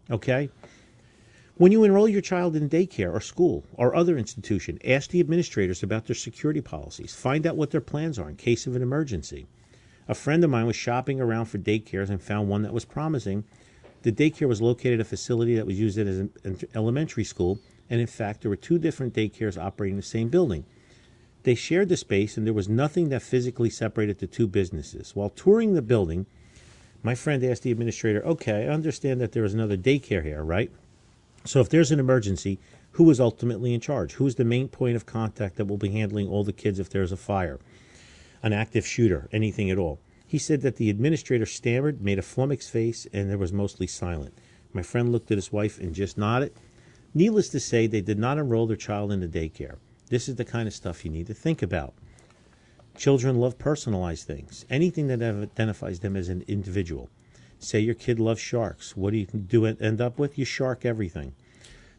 Okay? 0.09 0.49
When 1.55 1.71
you 1.71 1.83
enroll 1.83 2.07
your 2.07 2.21
child 2.21 2.55
in 2.55 2.69
daycare 2.69 3.11
or 3.11 3.19
school 3.19 3.63
or 3.73 3.95
other 3.95 4.17
institution, 4.17 4.77
ask 4.85 5.09
the 5.09 5.19
administrators 5.19 5.81
about 5.81 6.05
their 6.05 6.15
security 6.15 6.61
policies. 6.61 7.15
Find 7.15 7.47
out 7.47 7.57
what 7.57 7.71
their 7.71 7.81
plans 7.81 8.19
are 8.19 8.29
in 8.29 8.35
case 8.35 8.67
of 8.67 8.75
an 8.75 8.83
emergency. 8.83 9.47
A 10.07 10.13
friend 10.13 10.43
of 10.43 10.49
mine 10.49 10.67
was 10.67 10.75
shopping 10.75 11.19
around 11.19 11.45
for 11.45 11.57
daycares 11.57 12.09
and 12.09 12.21
found 12.21 12.47
one 12.47 12.61
that 12.61 12.73
was 12.73 12.85
promising. 12.85 13.43
The 14.03 14.11
daycare 14.11 14.47
was 14.47 14.61
located 14.61 14.99
at 14.99 15.07
a 15.07 15.09
facility 15.09 15.55
that 15.55 15.65
was 15.65 15.79
used 15.79 15.97
as 15.97 16.17
an 16.17 16.59
elementary 16.75 17.23
school, 17.23 17.59
and 17.89 17.99
in 17.99 18.07
fact, 18.07 18.41
there 18.41 18.49
were 18.49 18.55
two 18.55 18.77
different 18.77 19.13
daycares 19.13 19.61
operating 19.61 19.95
in 19.95 19.97
the 19.97 20.03
same 20.03 20.29
building. 20.29 20.63
They 21.47 21.55
shared 21.55 21.87
the 21.87 21.95
space, 21.95 22.35
and 22.35 22.45
there 22.45 22.53
was 22.53 22.67
nothing 22.67 23.07
that 23.07 23.21
physically 23.21 23.69
separated 23.69 24.19
the 24.19 24.27
two 24.27 24.47
businesses. 24.47 25.15
While 25.15 25.29
touring 25.29 25.75
the 25.75 25.81
building, 25.81 26.25
my 27.03 27.15
friend 27.15 27.41
asked 27.41 27.63
the 27.63 27.71
administrator, 27.71 28.21
Okay, 28.25 28.65
I 28.65 28.73
understand 28.73 29.21
that 29.21 29.31
there 29.31 29.45
is 29.45 29.53
another 29.53 29.77
daycare 29.77 30.25
here, 30.25 30.43
right? 30.43 30.69
So 31.45 31.61
if 31.61 31.69
there's 31.69 31.89
an 31.89 32.01
emergency, 32.01 32.59
who 32.91 33.09
is 33.09 33.21
ultimately 33.21 33.73
in 33.73 33.79
charge? 33.79 34.15
Who 34.15 34.27
is 34.27 34.35
the 34.35 34.43
main 34.43 34.67
point 34.67 34.97
of 34.97 35.05
contact 35.05 35.55
that 35.55 35.67
will 35.67 35.77
be 35.77 35.91
handling 35.91 36.27
all 36.27 36.43
the 36.43 36.51
kids 36.51 36.79
if 36.79 36.89
there's 36.89 37.13
a 37.13 37.15
fire, 37.15 37.61
an 38.43 38.51
active 38.51 38.85
shooter, 38.85 39.29
anything 39.31 39.71
at 39.71 39.77
all? 39.77 40.01
He 40.27 40.37
said 40.37 40.59
that 40.63 40.75
the 40.75 40.89
administrator 40.89 41.45
stammered, 41.45 42.01
made 42.01 42.19
a 42.19 42.23
flummoxed 42.23 42.69
face, 42.69 43.07
and 43.13 43.29
there 43.29 43.37
was 43.37 43.53
mostly 43.53 43.87
silent. 43.87 44.37
My 44.73 44.81
friend 44.81 45.13
looked 45.13 45.31
at 45.31 45.37
his 45.37 45.53
wife 45.53 45.79
and 45.79 45.95
just 45.95 46.17
nodded. 46.17 46.51
Needless 47.13 47.47
to 47.51 47.61
say, 47.61 47.87
they 47.87 48.01
did 48.01 48.19
not 48.19 48.37
enroll 48.37 48.67
their 48.67 48.75
child 48.75 49.13
in 49.13 49.21
the 49.21 49.29
daycare. 49.29 49.77
This 50.09 50.29
is 50.29 50.35
the 50.35 50.45
kind 50.45 50.67
of 50.67 50.73
stuff 50.73 51.03
you 51.03 51.11
need 51.11 51.27
to 51.27 51.33
think 51.33 51.61
about. 51.61 51.93
Children 52.95 53.39
love 53.39 53.57
personalized 53.57 54.25
things, 54.25 54.65
anything 54.69 55.07
that 55.07 55.21
identifies 55.21 55.99
them 55.99 56.15
as 56.15 56.29
an 56.29 56.43
individual. 56.47 57.09
Say 57.59 57.79
your 57.79 57.95
kid 57.95 58.19
loves 58.19 58.39
sharks. 58.39 58.95
What 58.95 59.11
do 59.11 59.17
you 59.17 59.25
do 59.25 59.65
end 59.65 60.01
up 60.01 60.17
with? 60.17 60.37
You 60.37 60.45
shark 60.45 60.85
everything. 60.85 61.33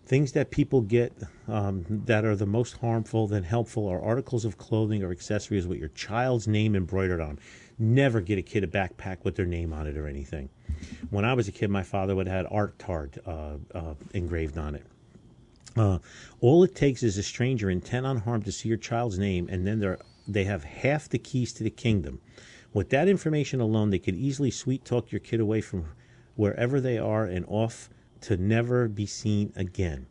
Things 0.07 0.33
that 0.33 0.51
people 0.51 0.81
get 0.81 1.13
um, 1.47 1.85
that 2.07 2.25
are 2.25 2.35
the 2.35 2.47
most 2.47 2.79
harmful 2.79 3.27
than 3.27 3.43
helpful 3.43 3.87
are 3.87 4.01
articles 4.01 4.47
of 4.47 4.57
clothing 4.57 5.03
or 5.03 5.11
accessories 5.11 5.67
with 5.67 5.79
your 5.79 5.91
child's 5.91 6.49
name 6.49 6.75
embroidered 6.75 7.21
on. 7.21 7.39
Never 7.79 8.21
get 8.21 8.39
a 8.39 8.43
kid 8.43 8.65
a 8.65 8.67
backpack 8.67 9.19
with 9.25 9.37
their 9.37 9.47
name 9.47 9.73
on 9.73 9.87
it 9.87 9.99
or 9.99 10.07
anything. 10.07 10.49
When 11.11 11.25
I 11.27 11.35
was 11.35 11.47
a 11.47 11.53
kid, 11.53 11.69
my 11.69 11.83
father 11.83 12.17
would 12.17 12.27
have 12.27 12.47
had 12.47 12.47
art 12.51 12.79
tard 12.79 13.21
uh, 13.27 13.57
uh, 13.75 13.95
engraved 14.15 14.57
on 14.57 14.75
it. 14.75 14.87
Uh, 15.77 15.99
all 16.41 16.65
it 16.65 16.75
takes 16.75 17.03
is 17.03 17.19
a 17.19 17.23
stranger 17.23 17.71
intent 17.71 18.07
on 18.07 18.19
harm 18.19 18.43
to 18.43 18.53
see 18.53 18.69
your 18.69 18.79
child's 18.79 19.19
name, 19.19 19.49
and 19.51 19.67
then 19.67 19.97
they 20.27 20.45
have 20.45 20.65
half 20.65 21.09
the 21.09 21.19
keys 21.19 21.53
to 21.53 21.63
the 21.63 21.71
kingdom. 21.71 22.21
With 22.73 22.91
that 22.91 23.09
information 23.09 23.61
alone, 23.61 23.91
they 23.91 23.99
could 23.99 24.15
easily 24.15 24.51
sweet 24.51 24.85
talk 24.85 25.11
your 25.11 25.21
kid 25.21 25.41
away 25.41 25.61
from 25.61 25.87
wherever 26.37 26.81
they 26.81 26.99
are 26.99 27.25
and 27.25 27.45
off 27.49 27.91
to 28.23 28.37
never 28.37 28.89
be 28.89 29.07
seen 29.07 29.53
again. 29.57 30.07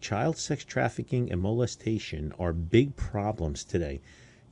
Child 0.00 0.36
sex 0.36 0.64
trafficking 0.64 1.30
and 1.30 1.40
molestation 1.40 2.32
are 2.38 2.52
big 2.52 2.96
problems 2.96 3.64
today. 3.64 4.00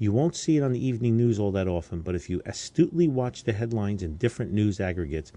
You 0.00 0.12
won't 0.12 0.34
see 0.34 0.56
it 0.56 0.62
on 0.62 0.72
the 0.72 0.82
evening 0.82 1.18
news 1.18 1.38
all 1.38 1.52
that 1.52 1.68
often, 1.68 2.00
but 2.00 2.14
if 2.14 2.30
you 2.30 2.40
astutely 2.46 3.06
watch 3.06 3.44
the 3.44 3.52
headlines 3.52 4.02
in 4.02 4.16
different 4.16 4.50
news 4.50 4.80
aggregates, 4.80 5.30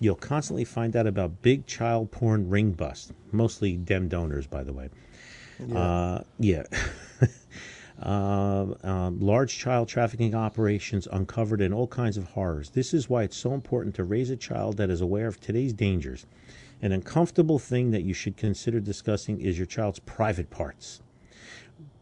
you'll 0.00 0.16
constantly 0.16 0.64
find 0.64 0.96
out 0.96 1.06
about 1.06 1.42
big 1.42 1.64
child 1.64 2.10
porn 2.10 2.50
ring 2.50 2.72
busts, 2.72 3.12
mostly 3.30 3.76
dem 3.76 4.08
donors, 4.08 4.48
by 4.48 4.64
the 4.64 4.72
way. 4.72 4.90
Yeah. 5.64 5.78
Uh, 5.78 6.22
yeah. 6.40 6.64
uh, 8.02 8.74
um, 8.82 9.20
large 9.20 9.56
child 9.56 9.86
trafficking 9.86 10.34
operations 10.34 11.06
uncovered 11.12 11.60
in 11.60 11.72
all 11.72 11.86
kinds 11.86 12.16
of 12.16 12.24
horrors. 12.24 12.70
This 12.70 12.92
is 12.92 13.08
why 13.08 13.22
it's 13.22 13.36
so 13.36 13.54
important 13.54 13.94
to 13.94 14.02
raise 14.02 14.30
a 14.30 14.36
child 14.36 14.76
that 14.78 14.90
is 14.90 15.00
aware 15.00 15.28
of 15.28 15.38
today's 15.38 15.72
dangers. 15.72 16.26
An 16.82 16.90
uncomfortable 16.90 17.60
thing 17.60 17.92
that 17.92 18.02
you 18.02 18.14
should 18.14 18.36
consider 18.36 18.80
discussing 18.80 19.40
is 19.40 19.56
your 19.56 19.66
child's 19.66 20.00
private 20.00 20.50
parts. 20.50 21.00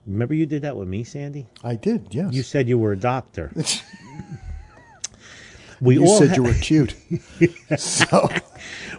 Remember 0.08 0.34
you 0.34 0.46
did 0.46 0.62
that 0.62 0.74
with 0.74 0.88
me, 0.88 1.04
Sandy? 1.04 1.46
I 1.62 1.74
did, 1.74 2.06
yes. 2.10 2.32
You 2.32 2.42
said 2.42 2.66
you 2.66 2.78
were 2.78 2.92
a 2.92 2.96
doctor. 2.96 3.52
we 5.80 5.96
you 5.96 6.06
all 6.06 6.18
said 6.18 6.30
ha- 6.30 6.36
you 6.36 6.44
were 6.44 6.54
cute. 6.54 6.94
so 7.76 8.26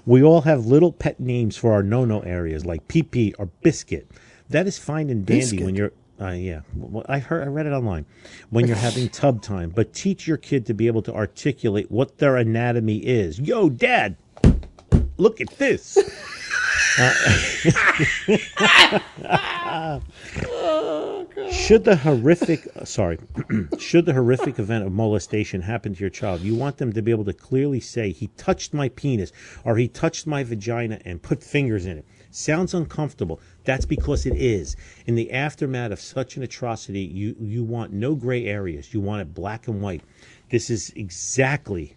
we 0.06 0.22
all 0.22 0.42
have 0.42 0.68
little 0.68 0.94
pet 0.94 1.20
names 1.20 1.58
for 1.58 1.74
our 1.74 1.82
no-no 1.82 2.20
areas 2.22 2.64
like 2.64 2.88
pee 2.88 3.02
pee 3.02 3.34
or 3.40 3.48
biscuit. 3.64 4.12
That 4.50 4.68
is 4.68 4.78
fine 4.78 5.10
and 5.10 5.26
dandy 5.26 5.42
Biscuit? 5.42 5.66
when 5.66 5.76
you're 5.76 5.94
uh, 6.22 6.32
yeah, 6.32 6.62
well, 6.76 7.06
I 7.08 7.20
heard 7.20 7.44
I 7.44 7.50
read 7.50 7.66
it 7.66 7.72
online. 7.72 8.06
When 8.50 8.68
you're 8.68 8.76
having 8.76 9.08
tub 9.10 9.42
time, 9.42 9.70
but 9.70 9.94
teach 9.94 10.28
your 10.28 10.38
kid 10.38 10.66
to 10.68 10.74
be 10.74 10.88
able 10.88 11.02
to 11.04 11.14
articulate 11.14 11.90
what 11.90 12.18
their 12.18 12.36
anatomy 12.36 12.98
is. 12.98 13.40
Yo, 13.40 13.70
dad, 13.70 14.18
look 15.18 15.40
at 15.40 15.48
this. 15.58 15.98
Uh, 17.00 17.14
should 21.52 21.84
the 21.84 21.96
horrific 21.96 22.68
uh, 22.76 22.86
sorry 22.86 23.18
should 23.80 24.06
the 24.06 24.14
horrific 24.14 24.60
event 24.60 24.86
of 24.86 24.92
molestation 24.92 25.62
happen 25.62 25.94
to 25.94 26.00
your 26.00 26.10
child 26.10 26.42
you 26.42 26.56
want 26.56 26.78
them 26.78 26.94
to 26.94 27.02
be 27.02 27.12
able 27.12 27.26
to 27.26 27.34
clearly 27.34 27.80
say 27.80 28.12
he 28.12 28.28
touched 28.38 28.74
my 28.74 28.90
penis 28.90 29.32
or 29.64 29.78
he 29.78 29.88
touched 29.88 30.28
my 30.28 30.44
vagina 30.44 31.00
and 31.06 31.22
put 31.22 31.44
fingers 31.44 31.86
in 31.86 31.98
it. 31.98 32.06
Sounds 32.32 32.74
uncomfortable. 32.74 33.40
That's 33.64 33.86
because 33.86 34.26
it 34.26 34.36
is. 34.36 34.76
In 35.08 35.16
the 35.16 35.32
aftermath 35.32 35.92
of 35.92 36.00
such 36.00 36.38
an 36.38 36.44
atrocity 36.44 37.02
you 37.02 37.36
you 37.40 37.64
want 37.64 37.94
no 37.94 38.16
gray 38.16 38.46
areas. 38.46 38.94
You 38.94 39.02
want 39.02 39.22
it 39.22 39.34
black 39.34 39.68
and 39.68 39.82
white. 39.82 40.02
This 40.50 40.70
is 40.70 40.92
exactly 40.96 41.96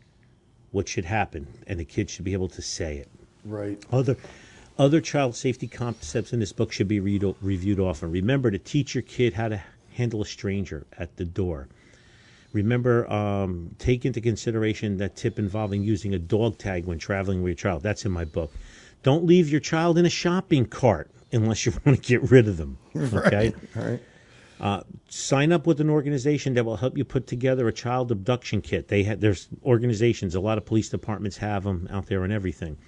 what 0.70 0.88
should 0.88 1.04
happen 1.04 1.46
and 1.66 1.78
the 1.78 1.84
kid 1.84 2.08
should 2.08 2.24
be 2.24 2.32
able 2.32 2.48
to 2.48 2.62
say 2.62 2.96
it. 2.96 3.08
Right. 3.44 3.82
other 3.90 4.16
other 4.78 5.00
child 5.00 5.36
safety 5.36 5.68
concepts 5.68 6.32
in 6.32 6.40
this 6.40 6.52
book 6.52 6.72
should 6.72 6.88
be 6.88 7.00
read, 7.00 7.24
reviewed 7.40 7.80
often. 7.80 8.10
Remember 8.10 8.50
to 8.50 8.58
teach 8.58 8.94
your 8.94 9.02
kid 9.02 9.34
how 9.34 9.48
to 9.48 9.62
handle 9.94 10.22
a 10.22 10.26
stranger 10.26 10.86
at 10.98 11.16
the 11.16 11.24
door. 11.24 11.68
Remember, 12.52 13.10
um, 13.10 13.74
take 13.78 14.04
into 14.04 14.20
consideration 14.20 14.98
that 14.98 15.16
tip 15.16 15.38
involving 15.38 15.82
using 15.82 16.14
a 16.14 16.18
dog 16.18 16.58
tag 16.58 16.84
when 16.84 16.98
traveling 16.98 17.42
with 17.42 17.50
your 17.50 17.56
child. 17.56 17.82
That's 17.82 18.04
in 18.04 18.12
my 18.12 18.24
book. 18.24 18.52
Don't 19.02 19.24
leave 19.24 19.48
your 19.48 19.60
child 19.60 19.98
in 19.98 20.06
a 20.06 20.10
shopping 20.10 20.66
cart 20.66 21.10
unless 21.32 21.64
you 21.64 21.72
want 21.84 22.02
to 22.02 22.08
get 22.08 22.30
rid 22.30 22.48
of 22.48 22.56
them. 22.56 22.78
Okay. 22.96 23.54
Right. 23.74 24.00
Uh, 24.60 24.82
sign 25.08 25.50
up 25.50 25.66
with 25.66 25.80
an 25.80 25.90
organization 25.90 26.54
that 26.54 26.64
will 26.64 26.76
help 26.76 26.96
you 26.96 27.04
put 27.04 27.26
together 27.26 27.66
a 27.66 27.72
child 27.72 28.12
abduction 28.12 28.60
kit. 28.60 28.86
They 28.86 29.02
ha- 29.02 29.16
there's 29.18 29.48
organizations. 29.64 30.36
A 30.36 30.40
lot 30.40 30.56
of 30.56 30.64
police 30.64 30.88
departments 30.88 31.36
have 31.38 31.64
them 31.64 31.88
out 31.90 32.06
there 32.06 32.22
and 32.22 32.32
everything. 32.32 32.78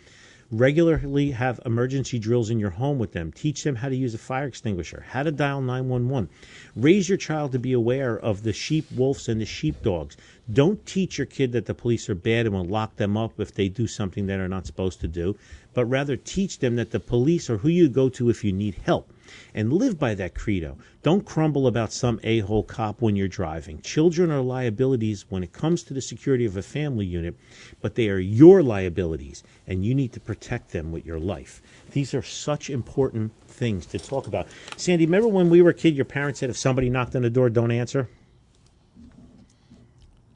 Regularly 0.56 1.32
have 1.32 1.58
emergency 1.66 2.20
drills 2.20 2.48
in 2.48 2.60
your 2.60 2.70
home 2.70 3.00
with 3.00 3.10
them. 3.10 3.32
Teach 3.32 3.64
them 3.64 3.74
how 3.74 3.88
to 3.88 3.96
use 3.96 4.14
a 4.14 4.18
fire 4.18 4.46
extinguisher, 4.46 5.04
how 5.08 5.24
to 5.24 5.32
dial 5.32 5.60
911. 5.60 6.28
Raise 6.76 7.08
your 7.08 7.18
child 7.18 7.50
to 7.50 7.58
be 7.58 7.72
aware 7.72 8.16
of 8.16 8.44
the 8.44 8.52
sheep 8.52 8.86
wolves 8.92 9.28
and 9.28 9.40
the 9.40 9.46
sheep 9.46 9.82
dogs. 9.82 10.16
Don't 10.52 10.86
teach 10.86 11.18
your 11.18 11.26
kid 11.26 11.50
that 11.50 11.66
the 11.66 11.74
police 11.74 12.08
are 12.08 12.14
bad 12.14 12.46
and 12.46 12.54
will 12.54 12.64
lock 12.64 12.94
them 12.94 13.16
up 13.16 13.40
if 13.40 13.52
they 13.52 13.68
do 13.68 13.88
something 13.88 14.26
that 14.26 14.36
they're 14.36 14.46
not 14.46 14.64
supposed 14.64 15.00
to 15.00 15.08
do, 15.08 15.34
but 15.72 15.86
rather 15.86 16.16
teach 16.16 16.60
them 16.60 16.76
that 16.76 16.92
the 16.92 17.00
police 17.00 17.50
are 17.50 17.58
who 17.58 17.68
you 17.68 17.88
go 17.88 18.08
to 18.10 18.30
if 18.30 18.44
you 18.44 18.52
need 18.52 18.76
help. 18.76 19.12
And 19.54 19.72
live 19.72 19.98
by 19.98 20.14
that 20.14 20.34
credo. 20.34 20.76
Don't 21.02 21.24
crumble 21.24 21.66
about 21.66 21.92
some 21.92 22.18
a 22.22 22.40
hole 22.40 22.62
cop 22.62 23.00
when 23.00 23.16
you're 23.16 23.28
driving. 23.28 23.80
Children 23.82 24.30
are 24.30 24.40
liabilities 24.40 25.26
when 25.28 25.42
it 25.42 25.52
comes 25.52 25.82
to 25.84 25.94
the 25.94 26.00
security 26.00 26.44
of 26.44 26.56
a 26.56 26.62
family 26.62 27.06
unit, 27.06 27.36
but 27.80 27.94
they 27.94 28.08
are 28.08 28.18
your 28.18 28.62
liabilities, 28.62 29.42
and 29.66 29.84
you 29.84 29.94
need 29.94 30.12
to 30.12 30.20
protect 30.20 30.70
them 30.70 30.92
with 30.92 31.04
your 31.04 31.18
life. 31.18 31.60
These 31.92 32.14
are 32.14 32.22
such 32.22 32.70
important 32.70 33.32
things 33.48 33.86
to 33.86 33.98
talk 33.98 34.26
about. 34.26 34.48
Sandy, 34.76 35.04
remember 35.06 35.28
when 35.28 35.50
we 35.50 35.62
were 35.62 35.70
a 35.70 35.74
kid, 35.74 35.94
your 35.94 36.04
parents 36.04 36.40
said 36.40 36.50
if 36.50 36.56
somebody 36.56 36.90
knocked 36.90 37.14
on 37.14 37.22
the 37.22 37.30
door, 37.30 37.50
don't 37.50 37.70
answer? 37.70 38.08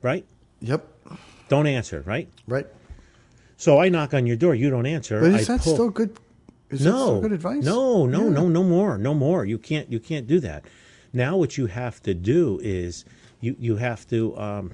Right? 0.02 0.24
Yep. 0.60 0.86
Don't 1.48 1.66
answer, 1.66 2.02
right? 2.06 2.28
Right. 2.46 2.66
So 3.56 3.80
I 3.80 3.88
knock 3.88 4.14
on 4.14 4.26
your 4.26 4.36
door, 4.36 4.54
you 4.54 4.70
don't 4.70 4.86
answer. 4.86 5.20
But 5.20 5.32
is 5.32 5.50
I 5.50 5.56
that 5.56 5.62
pull- 5.64 5.74
still 5.74 5.90
good? 5.90 6.16
Is 6.70 6.84
no 6.84 7.20
good 7.20 7.32
advice? 7.32 7.64
No, 7.64 8.04
no, 8.06 8.24
Yeah. 8.24 8.30
no, 8.30 8.48
no 8.48 8.62
more, 8.62 8.98
no 8.98 9.14
more. 9.14 9.44
You 9.44 9.58
can't, 9.58 9.90
you 9.90 9.98
can't 10.00 10.26
do 10.26 10.38
that. 10.40 10.64
Now, 11.12 11.36
what 11.36 11.56
you 11.56 11.66
have 11.66 12.02
to 12.02 12.12
do 12.14 12.60
is 12.62 13.04
you 13.40 13.56
you 13.58 13.76
have 13.76 14.06
to 14.08 14.36
um, 14.38 14.72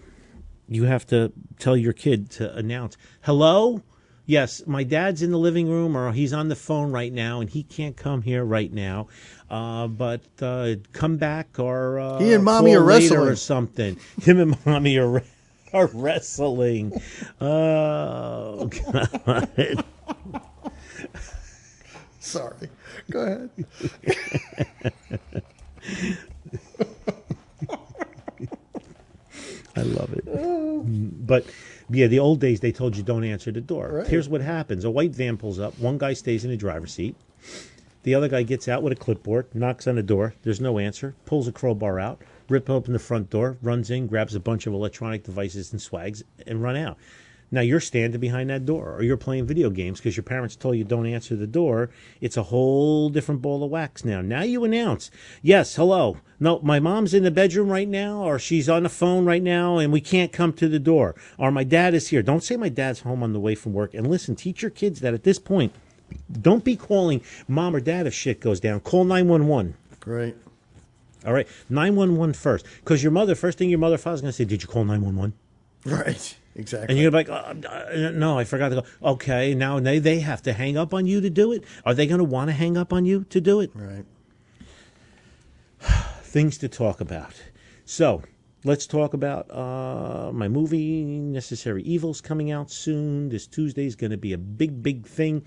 you 0.68 0.84
have 0.84 1.07
to 1.09 1.32
tell 1.59 1.76
your 1.76 1.92
kid 1.92 2.30
to 2.30 2.53
announce, 2.57 2.97
"Hello, 3.22 3.82
yes, 4.26 4.62
my 4.66 4.82
dad's 4.82 5.22
in 5.22 5.30
the 5.30 5.38
living 5.38 5.68
room, 5.68 5.97
or 5.97 6.12
he's 6.12 6.32
on 6.32 6.49
the 6.49 6.57
phone 6.57 6.90
right 6.90 7.12
now, 7.12 7.40
and 7.40 7.49
he 7.51 7.62
can't 7.62 7.97
come 7.97 8.22
here 8.22 8.45
right 8.45 8.72
now, 8.72 9.07
uh, 9.49 9.86
but 9.86 10.22
uh, 10.42 10.74
come 10.92 11.16
back 11.16 11.59
or 11.61 12.01
uh, 12.01 12.18
He 12.18 12.32
and 12.32 12.42
Mommy 12.42 12.74
are 12.74 12.82
wrestling." 12.82 13.20
or 13.20 13.36
something. 13.36 13.97
Him 14.22 14.40
and 14.40 14.66
mommy 14.66 14.99
are." 14.99 15.22
Are 15.72 15.88
wrestling. 15.92 16.92
Oh 17.40 18.70
God! 19.26 19.84
Sorry. 22.35 22.68
Go 23.11 23.20
ahead. 23.20 23.51
I 29.76 29.82
love 29.82 30.12
it. 30.14 30.24
But 31.26 31.47
yeah, 31.89 32.09
the 32.09 32.18
old 32.18 32.41
days 32.41 32.59
they 32.59 32.72
told 32.72 32.97
you 32.97 33.05
don't 33.05 33.22
answer 33.22 33.53
the 33.53 33.61
door. 33.61 33.89
Right. 33.93 34.07
Here's 34.07 34.28
what 34.28 34.41
happens: 34.41 34.85
a 34.85 34.91
white 34.91 35.12
van 35.12 35.37
pulls 35.37 35.61
up. 35.61 35.78
One 35.78 35.97
guy 35.97 36.12
stays 36.12 36.45
in 36.45 36.51
the 36.51 36.57
driver's 36.57 36.93
seat. 36.93 37.14
The 38.03 38.16
other 38.16 38.28
guy 38.28 38.43
gets 38.43 38.66
out 38.66 38.82
with 38.82 38.93
a 38.93 38.97
clipboard, 38.97 39.47
knocks 39.55 39.87
on 39.87 39.95
the 39.95 40.03
door. 40.03 40.35
There's 40.43 40.61
no 40.61 40.78
answer. 40.80 41.14
Pulls 41.24 41.47
a 41.49 41.53
crowbar 41.53 42.01
out, 42.01 42.20
rip 42.49 42.68
open 42.68 42.93
the 42.93 42.99
front 42.99 43.30
door, 43.30 43.57
runs 43.62 43.91
in, 43.91 44.09
grabs 44.09 44.35
a 44.35 44.41
bunch 44.41 44.66
of 44.66 44.74
electronic 44.74 45.22
devices 45.22 45.72
and 45.72 45.80
swags, 45.80 46.24
and 46.47 46.62
run 46.62 46.76
out. 46.76 46.99
Now 47.55 47.61
you're 47.61 47.78
standing 47.78 48.20
behind 48.20 48.50
that 48.50 48.66
door, 48.66 48.96
or 48.96 49.05
you're 49.05 49.16
playing 49.16 49.46
video 49.46 49.70
games 49.70 50.00
because 50.00 50.16
your 50.16 50.24
parents 50.24 50.57
told 50.57 50.76
you 50.76 50.82
don't 50.82 51.07
answer 51.07 51.36
the 51.36 51.46
door. 51.46 51.88
It's 52.20 52.36
a 52.36 52.42
whole 52.42 53.11
different 53.11 53.42
ball 53.42 53.62
of 53.62 53.70
wax 53.70 54.05
now. 54.05 54.20
Now 54.20 54.42
you 54.42 54.64
announce, 54.64 55.09
yes, 55.40 55.76
hello. 55.76 56.16
No, 56.40 56.59
my 56.64 56.80
mom's 56.80 57.14
in 57.14 57.22
the 57.22 57.30
bedroom 57.30 57.68
right 57.68 57.88
now, 57.88 58.22
or 58.22 58.40
she's 58.40 58.68
on 58.68 58.82
the 58.82 58.88
phone 58.88 59.24
right 59.24 59.42
now, 59.42 59.78
and 59.78 59.92
we 59.92 60.00
can't 60.00 60.32
come 60.32 60.52
to 60.55 60.68
the 60.68 60.80
door. 60.80 61.14
Or 61.38 61.52
my 61.52 61.62
dad 61.62 61.94
is 61.94 62.09
here. 62.09 62.22
Don't 62.22 62.42
say 62.42 62.57
my 62.57 62.68
dad's 62.68 63.00
home 63.00 63.22
on 63.22 63.32
the 63.32 63.38
way 63.38 63.55
from 63.55 63.72
work. 63.72 63.94
And 63.94 64.11
listen, 64.11 64.34
teach 64.34 64.61
your 64.61 64.72
kids 64.72 64.98
that 65.00 65.14
at 65.14 65.22
this 65.22 65.38
point, 65.38 65.72
don't 66.32 66.64
be 66.64 66.74
calling 66.74 67.22
mom 67.46 67.76
or 67.76 67.80
dad 67.80 68.09
if 68.09 68.14
shit 68.14 68.40
goes 68.40 68.59
down. 68.59 68.80
Call 68.80 69.05
911. 69.05 69.76
Great. 70.00 70.34
All 71.24 71.32
right, 71.32 71.46
911 71.70 72.34
first. 72.34 72.66
Because 72.80 73.05
your 73.05 73.12
mother, 73.12 73.36
first 73.36 73.59
thing 73.59 73.70
your 73.70 73.78
mother 73.78 73.96
father's 73.96 74.22
going 74.22 74.32
to 74.32 74.36
say, 74.36 74.44
Did 74.44 74.62
you 74.62 74.68
call 74.68 74.84
911? 74.84 75.34
Right. 75.86 76.36
Exactly. 76.57 76.88
And 76.88 76.98
you're 76.98 77.11
going 77.11 77.24
to 77.24 77.30
be 77.30 77.36
like, 77.36 77.66
uh, 77.66 78.07
uh, 78.07 78.11
No, 78.11 78.38
I 78.38 78.44
forgot 78.44 78.68
to 78.70 78.76
go. 78.76 78.84
Okay, 79.02 79.55
now 79.55 79.80
they, 79.80 79.98
they 79.98 80.20
have 80.20 80.42
to 80.42 80.52
hang 80.52 80.76
up 80.76 80.94
on 80.94 81.07
you 81.07 81.20
to 81.20 81.30
do 81.30 81.52
it. 81.52 81.64
Are 81.84 81.94
they 81.94 82.07
going 82.07 82.18
to 82.18 82.24
want 82.24 82.48
to 82.48 82.52
hang 82.52 82.76
up 82.76 82.92
on 82.92 83.05
you 83.05 83.24
to 83.24 83.40
do 83.40 83.61
it? 83.61 83.70
right. 83.74 84.05
Things 86.22 86.59
to 86.59 86.68
talk 86.68 87.00
about. 87.00 87.42
So, 87.84 88.22
let's 88.64 88.86
talk 88.86 89.14
about 89.14 89.50
uh, 89.50 90.32
my 90.32 90.48
movie, 90.48 91.05
Necessary 91.05 91.82
Evils, 91.82 92.20
coming 92.20 92.50
out 92.50 92.70
soon. 92.70 93.28
This 93.28 93.46
Tuesday 93.46 93.86
is 93.86 93.96
going 93.96 94.11
to 94.12 94.16
be 94.16 94.32
a 94.32 94.38
big, 94.38 94.82
big 94.82 95.07
thing. 95.07 95.44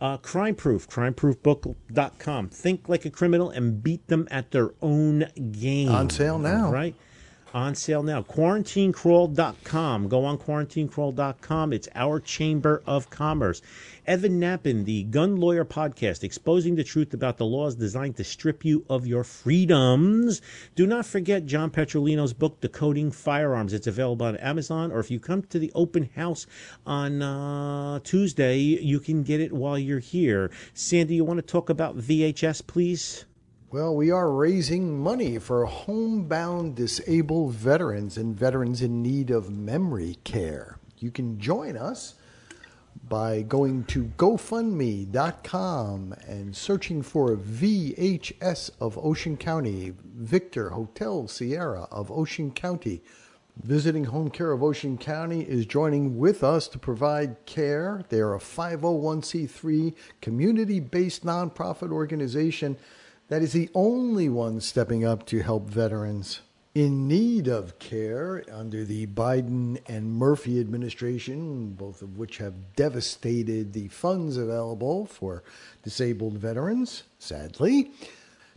Uh, 0.00 0.16
Crime 0.16 0.54
Proof, 0.54 0.88
crimeproofbook.com. 0.88 2.48
Think 2.48 2.88
like 2.88 3.04
a 3.04 3.10
criminal 3.10 3.50
and 3.50 3.82
beat 3.82 4.08
them 4.08 4.26
at 4.30 4.50
their 4.50 4.74
own 4.82 5.26
game. 5.52 5.90
On 5.90 6.10
sale 6.10 6.38
now. 6.38 6.72
Right? 6.72 6.96
On 7.54 7.74
sale 7.74 8.02
now. 8.02 8.22
QuarantineCrawl.com. 8.22 10.08
Go 10.08 10.24
on 10.24 10.38
QuarantineCrawl.com. 10.38 11.72
It's 11.74 11.88
our 11.94 12.18
Chamber 12.18 12.82
of 12.86 13.10
Commerce. 13.10 13.60
Evan 14.06 14.40
Nappen, 14.40 14.86
the 14.86 15.04
gun 15.04 15.36
lawyer 15.36 15.64
podcast, 15.64 16.24
exposing 16.24 16.76
the 16.76 16.82
truth 16.82 17.12
about 17.12 17.36
the 17.36 17.44
laws 17.44 17.74
designed 17.74 18.16
to 18.16 18.24
strip 18.24 18.64
you 18.64 18.86
of 18.88 19.06
your 19.06 19.22
freedoms. 19.22 20.40
Do 20.74 20.86
not 20.86 21.04
forget 21.04 21.44
John 21.44 21.70
Petrolino's 21.70 22.32
book, 22.32 22.60
Decoding 22.62 23.10
Firearms. 23.10 23.74
It's 23.74 23.86
available 23.86 24.24
on 24.24 24.36
Amazon, 24.38 24.90
or 24.90 24.98
if 24.98 25.10
you 25.10 25.20
come 25.20 25.42
to 25.42 25.58
the 25.58 25.70
open 25.74 26.08
house 26.16 26.46
on 26.86 27.20
uh, 27.20 28.00
Tuesday, 28.00 28.58
you 28.58 28.98
can 28.98 29.22
get 29.22 29.40
it 29.40 29.52
while 29.52 29.78
you're 29.78 29.98
here. 29.98 30.50
Sandy, 30.72 31.16
you 31.16 31.24
want 31.24 31.38
to 31.38 31.42
talk 31.42 31.68
about 31.68 31.98
VHS, 31.98 32.66
please? 32.66 33.26
Well, 33.72 33.96
we 33.96 34.10
are 34.10 34.30
raising 34.30 35.02
money 35.02 35.38
for 35.38 35.64
homebound 35.64 36.74
disabled 36.74 37.54
veterans 37.54 38.18
and 38.18 38.36
veterans 38.36 38.82
in 38.82 39.02
need 39.02 39.30
of 39.30 39.50
memory 39.50 40.18
care. 40.24 40.76
You 40.98 41.10
can 41.10 41.40
join 41.40 41.78
us 41.78 42.16
by 43.08 43.40
going 43.40 43.84
to 43.84 44.12
GoFundMe.com 44.18 46.14
and 46.28 46.54
searching 46.54 47.00
for 47.00 47.34
VHS 47.34 48.72
of 48.78 48.98
Ocean 48.98 49.38
County, 49.38 49.94
Victor 50.04 50.68
Hotel 50.68 51.26
Sierra 51.26 51.88
of 51.90 52.12
Ocean 52.12 52.50
County. 52.50 53.02
Visiting 53.56 54.04
Home 54.04 54.28
Care 54.28 54.52
of 54.52 54.62
Ocean 54.62 54.98
County 54.98 55.48
is 55.48 55.64
joining 55.64 56.18
with 56.18 56.44
us 56.44 56.68
to 56.68 56.78
provide 56.78 57.46
care. 57.46 58.04
They 58.10 58.20
are 58.20 58.34
a 58.34 58.38
501c3 58.38 59.94
community 60.20 60.78
based 60.78 61.24
nonprofit 61.24 61.90
organization 61.90 62.76
that 63.28 63.42
is 63.42 63.52
the 63.52 63.70
only 63.74 64.28
one 64.28 64.60
stepping 64.60 65.04
up 65.04 65.26
to 65.26 65.42
help 65.42 65.68
veterans 65.68 66.40
in 66.74 67.06
need 67.06 67.48
of 67.48 67.78
care 67.78 68.42
under 68.50 68.84
the 68.84 69.06
Biden 69.06 69.78
and 69.86 70.10
Murphy 70.10 70.58
administration, 70.58 71.72
both 71.74 72.00
of 72.00 72.16
which 72.16 72.38
have 72.38 72.74
devastated 72.76 73.72
the 73.72 73.88
funds 73.88 74.38
available 74.38 75.04
for 75.04 75.42
disabled 75.82 76.38
veterans, 76.38 77.02
sadly. 77.18 77.90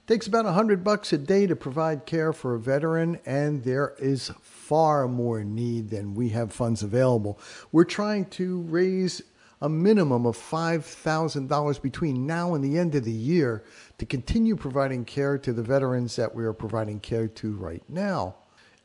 Takes 0.07 0.28
about 0.28 0.45
a 0.45 0.51
hundred 0.51 0.84
bucks 0.84 1.11
a 1.13 1.18
day 1.18 1.47
to 1.47 1.55
provide 1.55 2.05
care 2.05 2.32
for 2.32 2.53
a 2.53 2.59
veteran, 2.59 3.20
and 3.26 3.63
there 3.63 3.95
is 3.97 4.32
far 4.41 5.07
more 5.07 5.43
need 5.43 5.89
than 5.89 6.13
we 6.13 6.30
have 6.30 6.53
funds 6.53 6.84
available. 6.84 7.39
We're 7.72 7.86
trying 7.86 8.26
to 8.26 8.61
raise 8.61 9.24
a 9.61 9.69
minimum 9.69 10.25
of 10.25 10.37
$5,000 10.37 11.81
between 11.81 12.27
now 12.27 12.53
and 12.53 12.63
the 12.63 12.77
end 12.77 12.95
of 12.95 13.05
the 13.05 13.11
year 13.11 13.63
to 13.97 14.05
continue 14.05 14.55
providing 14.55 15.05
care 15.05 15.37
to 15.37 15.53
the 15.53 15.63
veterans 15.63 16.15
that 16.15 16.35
we 16.35 16.43
are 16.43 16.53
providing 16.53 16.99
care 16.99 17.27
to 17.27 17.53
right 17.55 17.83
now. 17.87 18.35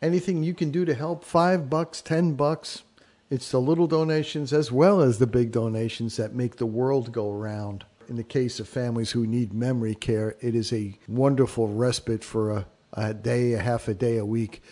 Anything 0.01 0.43
you 0.43 0.55
can 0.55 0.71
do 0.71 0.85
to 0.85 0.95
help, 0.95 1.25
five 1.25 1.69
bucks, 1.69 2.01
ten 2.01 2.35
bucks, 2.35 2.83
it's 3.31 3.51
the 3.53 3.61
little 3.61 3.87
donations 3.87 4.53
as 4.53 4.73
well 4.73 5.01
as 5.01 5.19
the 5.19 5.27
big 5.27 5.53
donations 5.53 6.17
that 6.17 6.35
make 6.35 6.57
the 6.57 6.67
world 6.67 7.13
go 7.13 7.31
round. 7.31 7.85
In 8.09 8.17
the 8.17 8.25
case 8.25 8.59
of 8.59 8.69
families 8.69 9.13
who 9.13 9.25
need 9.25 9.53
memory 9.53 9.95
care, 9.95 10.37
it 10.41 10.57
is 10.57 10.73
a 10.73 10.99
wonderful 11.07 11.69
respite 11.69 12.25
for 12.25 12.51
a, 12.51 12.67
a 12.95 13.15
day, 13.15 13.53
a 13.53 13.61
half 13.61 13.87
a 13.87 13.95
day, 13.95 14.17
a 14.17 14.25
week, 14.25 14.63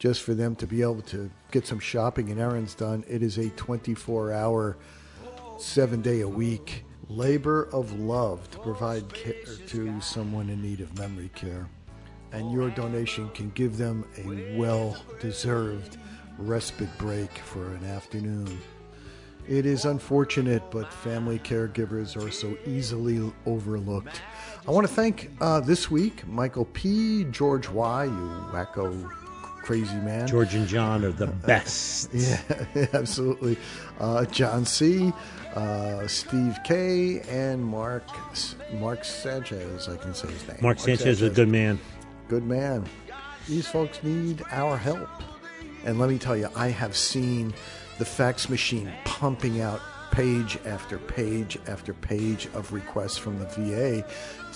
just 0.00 0.22
for 0.22 0.34
them 0.34 0.56
to 0.56 0.66
be 0.66 0.82
able 0.82 1.02
to 1.02 1.30
get 1.52 1.64
some 1.64 1.78
shopping 1.78 2.30
and 2.30 2.40
errands 2.40 2.74
done. 2.74 3.04
It 3.06 3.22
is 3.22 3.38
a 3.38 3.50
24 3.50 4.32
hour, 4.32 4.76
seven 5.58 6.00
day 6.00 6.20
a 6.20 6.28
week 6.28 6.84
labor 7.08 7.68
of 7.72 7.98
love 7.98 8.48
to 8.50 8.58
provide 8.58 9.12
care 9.12 9.34
to 9.66 10.00
someone 10.00 10.48
in 10.50 10.62
need 10.62 10.80
of 10.80 10.98
memory 10.98 11.30
care. 11.34 11.68
And 12.32 12.52
your 12.52 12.70
donation 12.70 13.30
can 13.30 13.50
give 13.50 13.76
them 13.76 14.04
a 14.18 14.56
well 14.58 14.96
deserved 15.20 15.96
respite 16.36 16.96
break 16.98 17.30
for 17.38 17.74
an 17.74 17.84
afternoon. 17.86 18.58
It 19.48 19.64
is 19.64 19.86
unfortunate, 19.86 20.62
but 20.70 20.92
family 20.92 21.38
caregivers 21.38 22.22
are 22.22 22.30
so 22.30 22.56
easily 22.66 23.32
overlooked. 23.46 24.20
I 24.66 24.70
want 24.70 24.86
to 24.86 24.92
thank 24.92 25.30
uh, 25.40 25.60
this 25.60 25.90
week 25.90 26.26
Michael 26.28 26.66
P., 26.66 27.24
George 27.30 27.68
Y., 27.68 28.04
you 28.04 28.30
wacko 28.52 29.10
crazy 29.68 29.96
man. 29.96 30.26
George 30.26 30.54
and 30.54 30.66
John 30.66 31.04
are 31.04 31.12
the 31.12 31.26
best. 31.26 32.08
Yeah, 32.14 32.40
absolutely. 32.94 33.58
Uh, 34.00 34.24
John 34.24 34.64
C., 34.64 35.12
uh, 35.54 36.06
Steve 36.06 36.56
K., 36.64 37.20
and 37.28 37.62
Mark 37.62 38.04
Mark 38.80 39.04
Sanchez. 39.04 39.86
I 39.86 39.96
can 39.98 40.14
say 40.14 40.28
his 40.28 40.48
name. 40.48 40.56
Mark 40.62 40.78
Sanchez 40.78 41.20
is 41.20 41.22
a 41.22 41.28
good 41.28 41.48
man. 41.50 41.78
good 42.28 42.46
man. 42.46 42.86
These 43.46 43.68
folks 43.68 44.02
need 44.02 44.42
our 44.50 44.78
help. 44.78 45.10
And 45.84 45.98
let 45.98 46.08
me 46.08 46.16
tell 46.18 46.36
you, 46.36 46.48
I 46.56 46.68
have 46.68 46.96
seen 46.96 47.52
the 47.98 48.06
fax 48.06 48.48
machine 48.48 48.90
pumping 49.04 49.60
out 49.60 49.82
page 50.12 50.58
after 50.64 50.96
page 50.96 51.58
after 51.66 51.92
page 51.92 52.46
of 52.54 52.72
requests 52.72 53.18
from 53.18 53.38
the 53.38 53.44
VA 53.46 54.06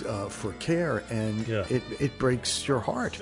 uh, 0.09 0.29
for 0.31 0.53
care, 0.55 1.05
and 1.11 1.47
Yeah. 1.47 1.67
it, 1.69 1.83
it 2.01 2.19
breaks 2.19 2.67
your 2.67 2.81
heart 2.81 3.21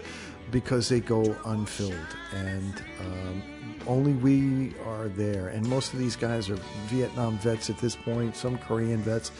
because 0.50 0.88
they 0.88 1.00
go 1.00 1.22
unfilled, 1.44 2.16
and 2.34 2.82
um, 3.00 3.42
only 3.86 4.12
we 4.12 4.74
are 4.84 5.08
there. 5.08 5.48
And 5.48 5.66
most 5.68 5.92
of 5.92 5.98
these 5.98 6.16
guys 6.16 6.50
are 6.50 6.58
Vietnam 6.86 7.38
vets 7.38 7.70
at 7.70 7.78
this 7.78 7.96
point, 7.96 8.36
some 8.36 8.58
Korean 8.58 8.98
vets, 8.98 9.32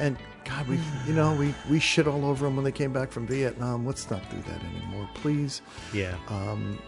and 0.00 0.16
God, 0.44 0.66
we 0.68 0.78
you 1.06 1.14
know 1.14 1.34
we 1.34 1.54
we 1.70 1.78
shit 1.78 2.06
all 2.06 2.24
over 2.24 2.44
them 2.46 2.56
when 2.56 2.64
they 2.64 2.72
came 2.72 2.92
back 2.92 3.10
from 3.10 3.26
Vietnam. 3.26 3.86
Let's 3.86 4.10
not 4.10 4.28
do 4.30 4.36
that 4.42 4.62
anymore, 4.64 5.08
please 5.14 5.62
Yeah. 5.92 6.16
um, 6.28 6.78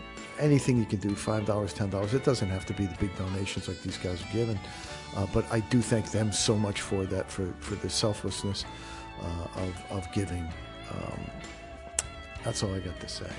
anything 0.40 0.76
you 0.78 0.84
can 0.84 0.98
do 0.98 1.14
five 1.14 1.46
dollars 1.46 1.72
ten 1.72 1.88
dollars 1.90 2.12
it 2.12 2.24
doesn't 2.24 2.48
have 2.48 2.66
to 2.66 2.72
be 2.72 2.86
the 2.86 2.94
big 2.96 3.16
donations 3.16 3.68
like 3.68 3.80
these 3.82 3.96
guys 3.98 4.20
are 4.20 4.32
giving 4.32 4.58
uh, 5.14 5.24
but 5.32 5.44
i 5.52 5.60
do 5.70 5.80
thank 5.80 6.10
them 6.10 6.32
so 6.32 6.56
much 6.56 6.80
for 6.80 7.04
that 7.06 7.30
for, 7.30 7.46
for 7.60 7.76
the 7.76 7.88
selflessness 7.88 8.64
uh, 9.22 9.60
of, 9.62 9.84
of 9.90 10.12
giving 10.12 10.42
um, 10.90 11.20
that's 12.42 12.64
all 12.64 12.74
i 12.74 12.80
got 12.80 12.98
to 12.98 13.06
say 13.08 13.30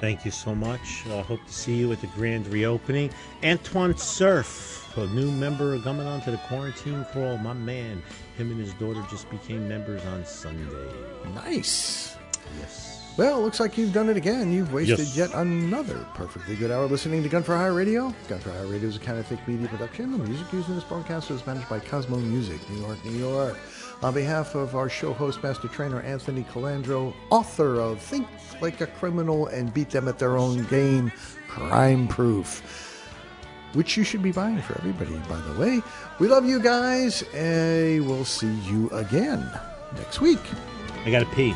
Thank 0.00 0.24
you 0.24 0.30
so 0.30 0.54
much. 0.54 1.04
I 1.08 1.20
hope 1.22 1.44
to 1.46 1.52
see 1.52 1.74
you 1.74 1.90
at 1.92 2.00
the 2.00 2.06
grand 2.08 2.46
reopening. 2.48 3.10
Antoine 3.44 3.96
Surf, 3.96 4.96
a 4.96 5.06
new 5.08 5.30
member 5.32 5.78
coming 5.80 6.06
onto 6.06 6.30
the 6.30 6.36
quarantine 6.48 7.04
crawl. 7.12 7.36
My 7.38 7.52
man, 7.52 8.02
him 8.36 8.50
and 8.52 8.60
his 8.60 8.72
daughter 8.74 9.02
just 9.10 9.28
became 9.30 9.68
members 9.68 10.04
on 10.06 10.24
Sunday. 10.24 10.92
nice 11.34 12.16
Yes. 12.60 13.02
well 13.18 13.42
looks 13.42 13.60
like 13.60 13.76
you've 13.76 13.92
done 13.92 14.08
it 14.08 14.16
again 14.16 14.50
you've 14.50 14.72
wasted 14.72 15.00
Yes. 15.00 15.16
yet 15.16 15.34
another 15.34 16.06
perfectly 16.14 16.56
good 16.56 16.70
hour 16.70 16.86
listening 16.86 17.22
to 17.22 17.28
gun 17.28 17.42
for 17.42 17.54
hire 17.54 17.74
radio 17.74 18.14
gun 18.26 18.38
for 18.38 18.50
hire 18.52 18.66
radio 18.66 18.88
is 18.88 18.96
a 18.96 19.00
kind 19.00 19.18
of 19.18 19.26
thick 19.26 19.46
media 19.46 19.68
production 19.68 20.12
the 20.12 20.24
music 20.24 20.50
used 20.50 20.68
in 20.70 20.74
this 20.76 20.84
broadcast 20.84 21.30
is 21.30 21.44
managed 21.46 21.68
by 21.68 21.78
cosmo 21.78 22.16
music 22.16 22.58
new 22.70 22.80
york 22.80 23.04
new 23.04 23.10
york 23.18 23.58
on 24.02 24.14
behalf 24.14 24.54
of 24.54 24.76
our 24.76 24.88
show 24.88 25.12
host, 25.12 25.42
master 25.42 25.68
trainer 25.68 26.00
Anthony 26.00 26.44
Colandro, 26.44 27.12
author 27.30 27.80
of 27.80 28.00
Think 28.00 28.26
Like 28.60 28.80
a 28.80 28.86
Criminal 28.86 29.46
and 29.48 29.72
Beat 29.74 29.90
Them 29.90 30.08
at 30.08 30.18
Their 30.18 30.36
Own 30.36 30.64
Game, 30.64 31.10
Crime 31.48 32.06
Proof, 32.08 32.62
which 33.72 33.96
you 33.96 34.04
should 34.04 34.22
be 34.22 34.32
buying 34.32 34.60
for 34.62 34.78
everybody, 34.78 35.16
by 35.28 35.40
the 35.40 35.60
way. 35.60 35.82
We 36.18 36.28
love 36.28 36.44
you 36.46 36.60
guys, 36.60 37.22
and 37.34 38.06
we'll 38.06 38.24
see 38.24 38.54
you 38.70 38.88
again 38.90 39.48
next 39.96 40.20
week. 40.20 40.40
I 41.04 41.10
got 41.10 41.20
to 41.20 41.26
pee. 41.34 41.54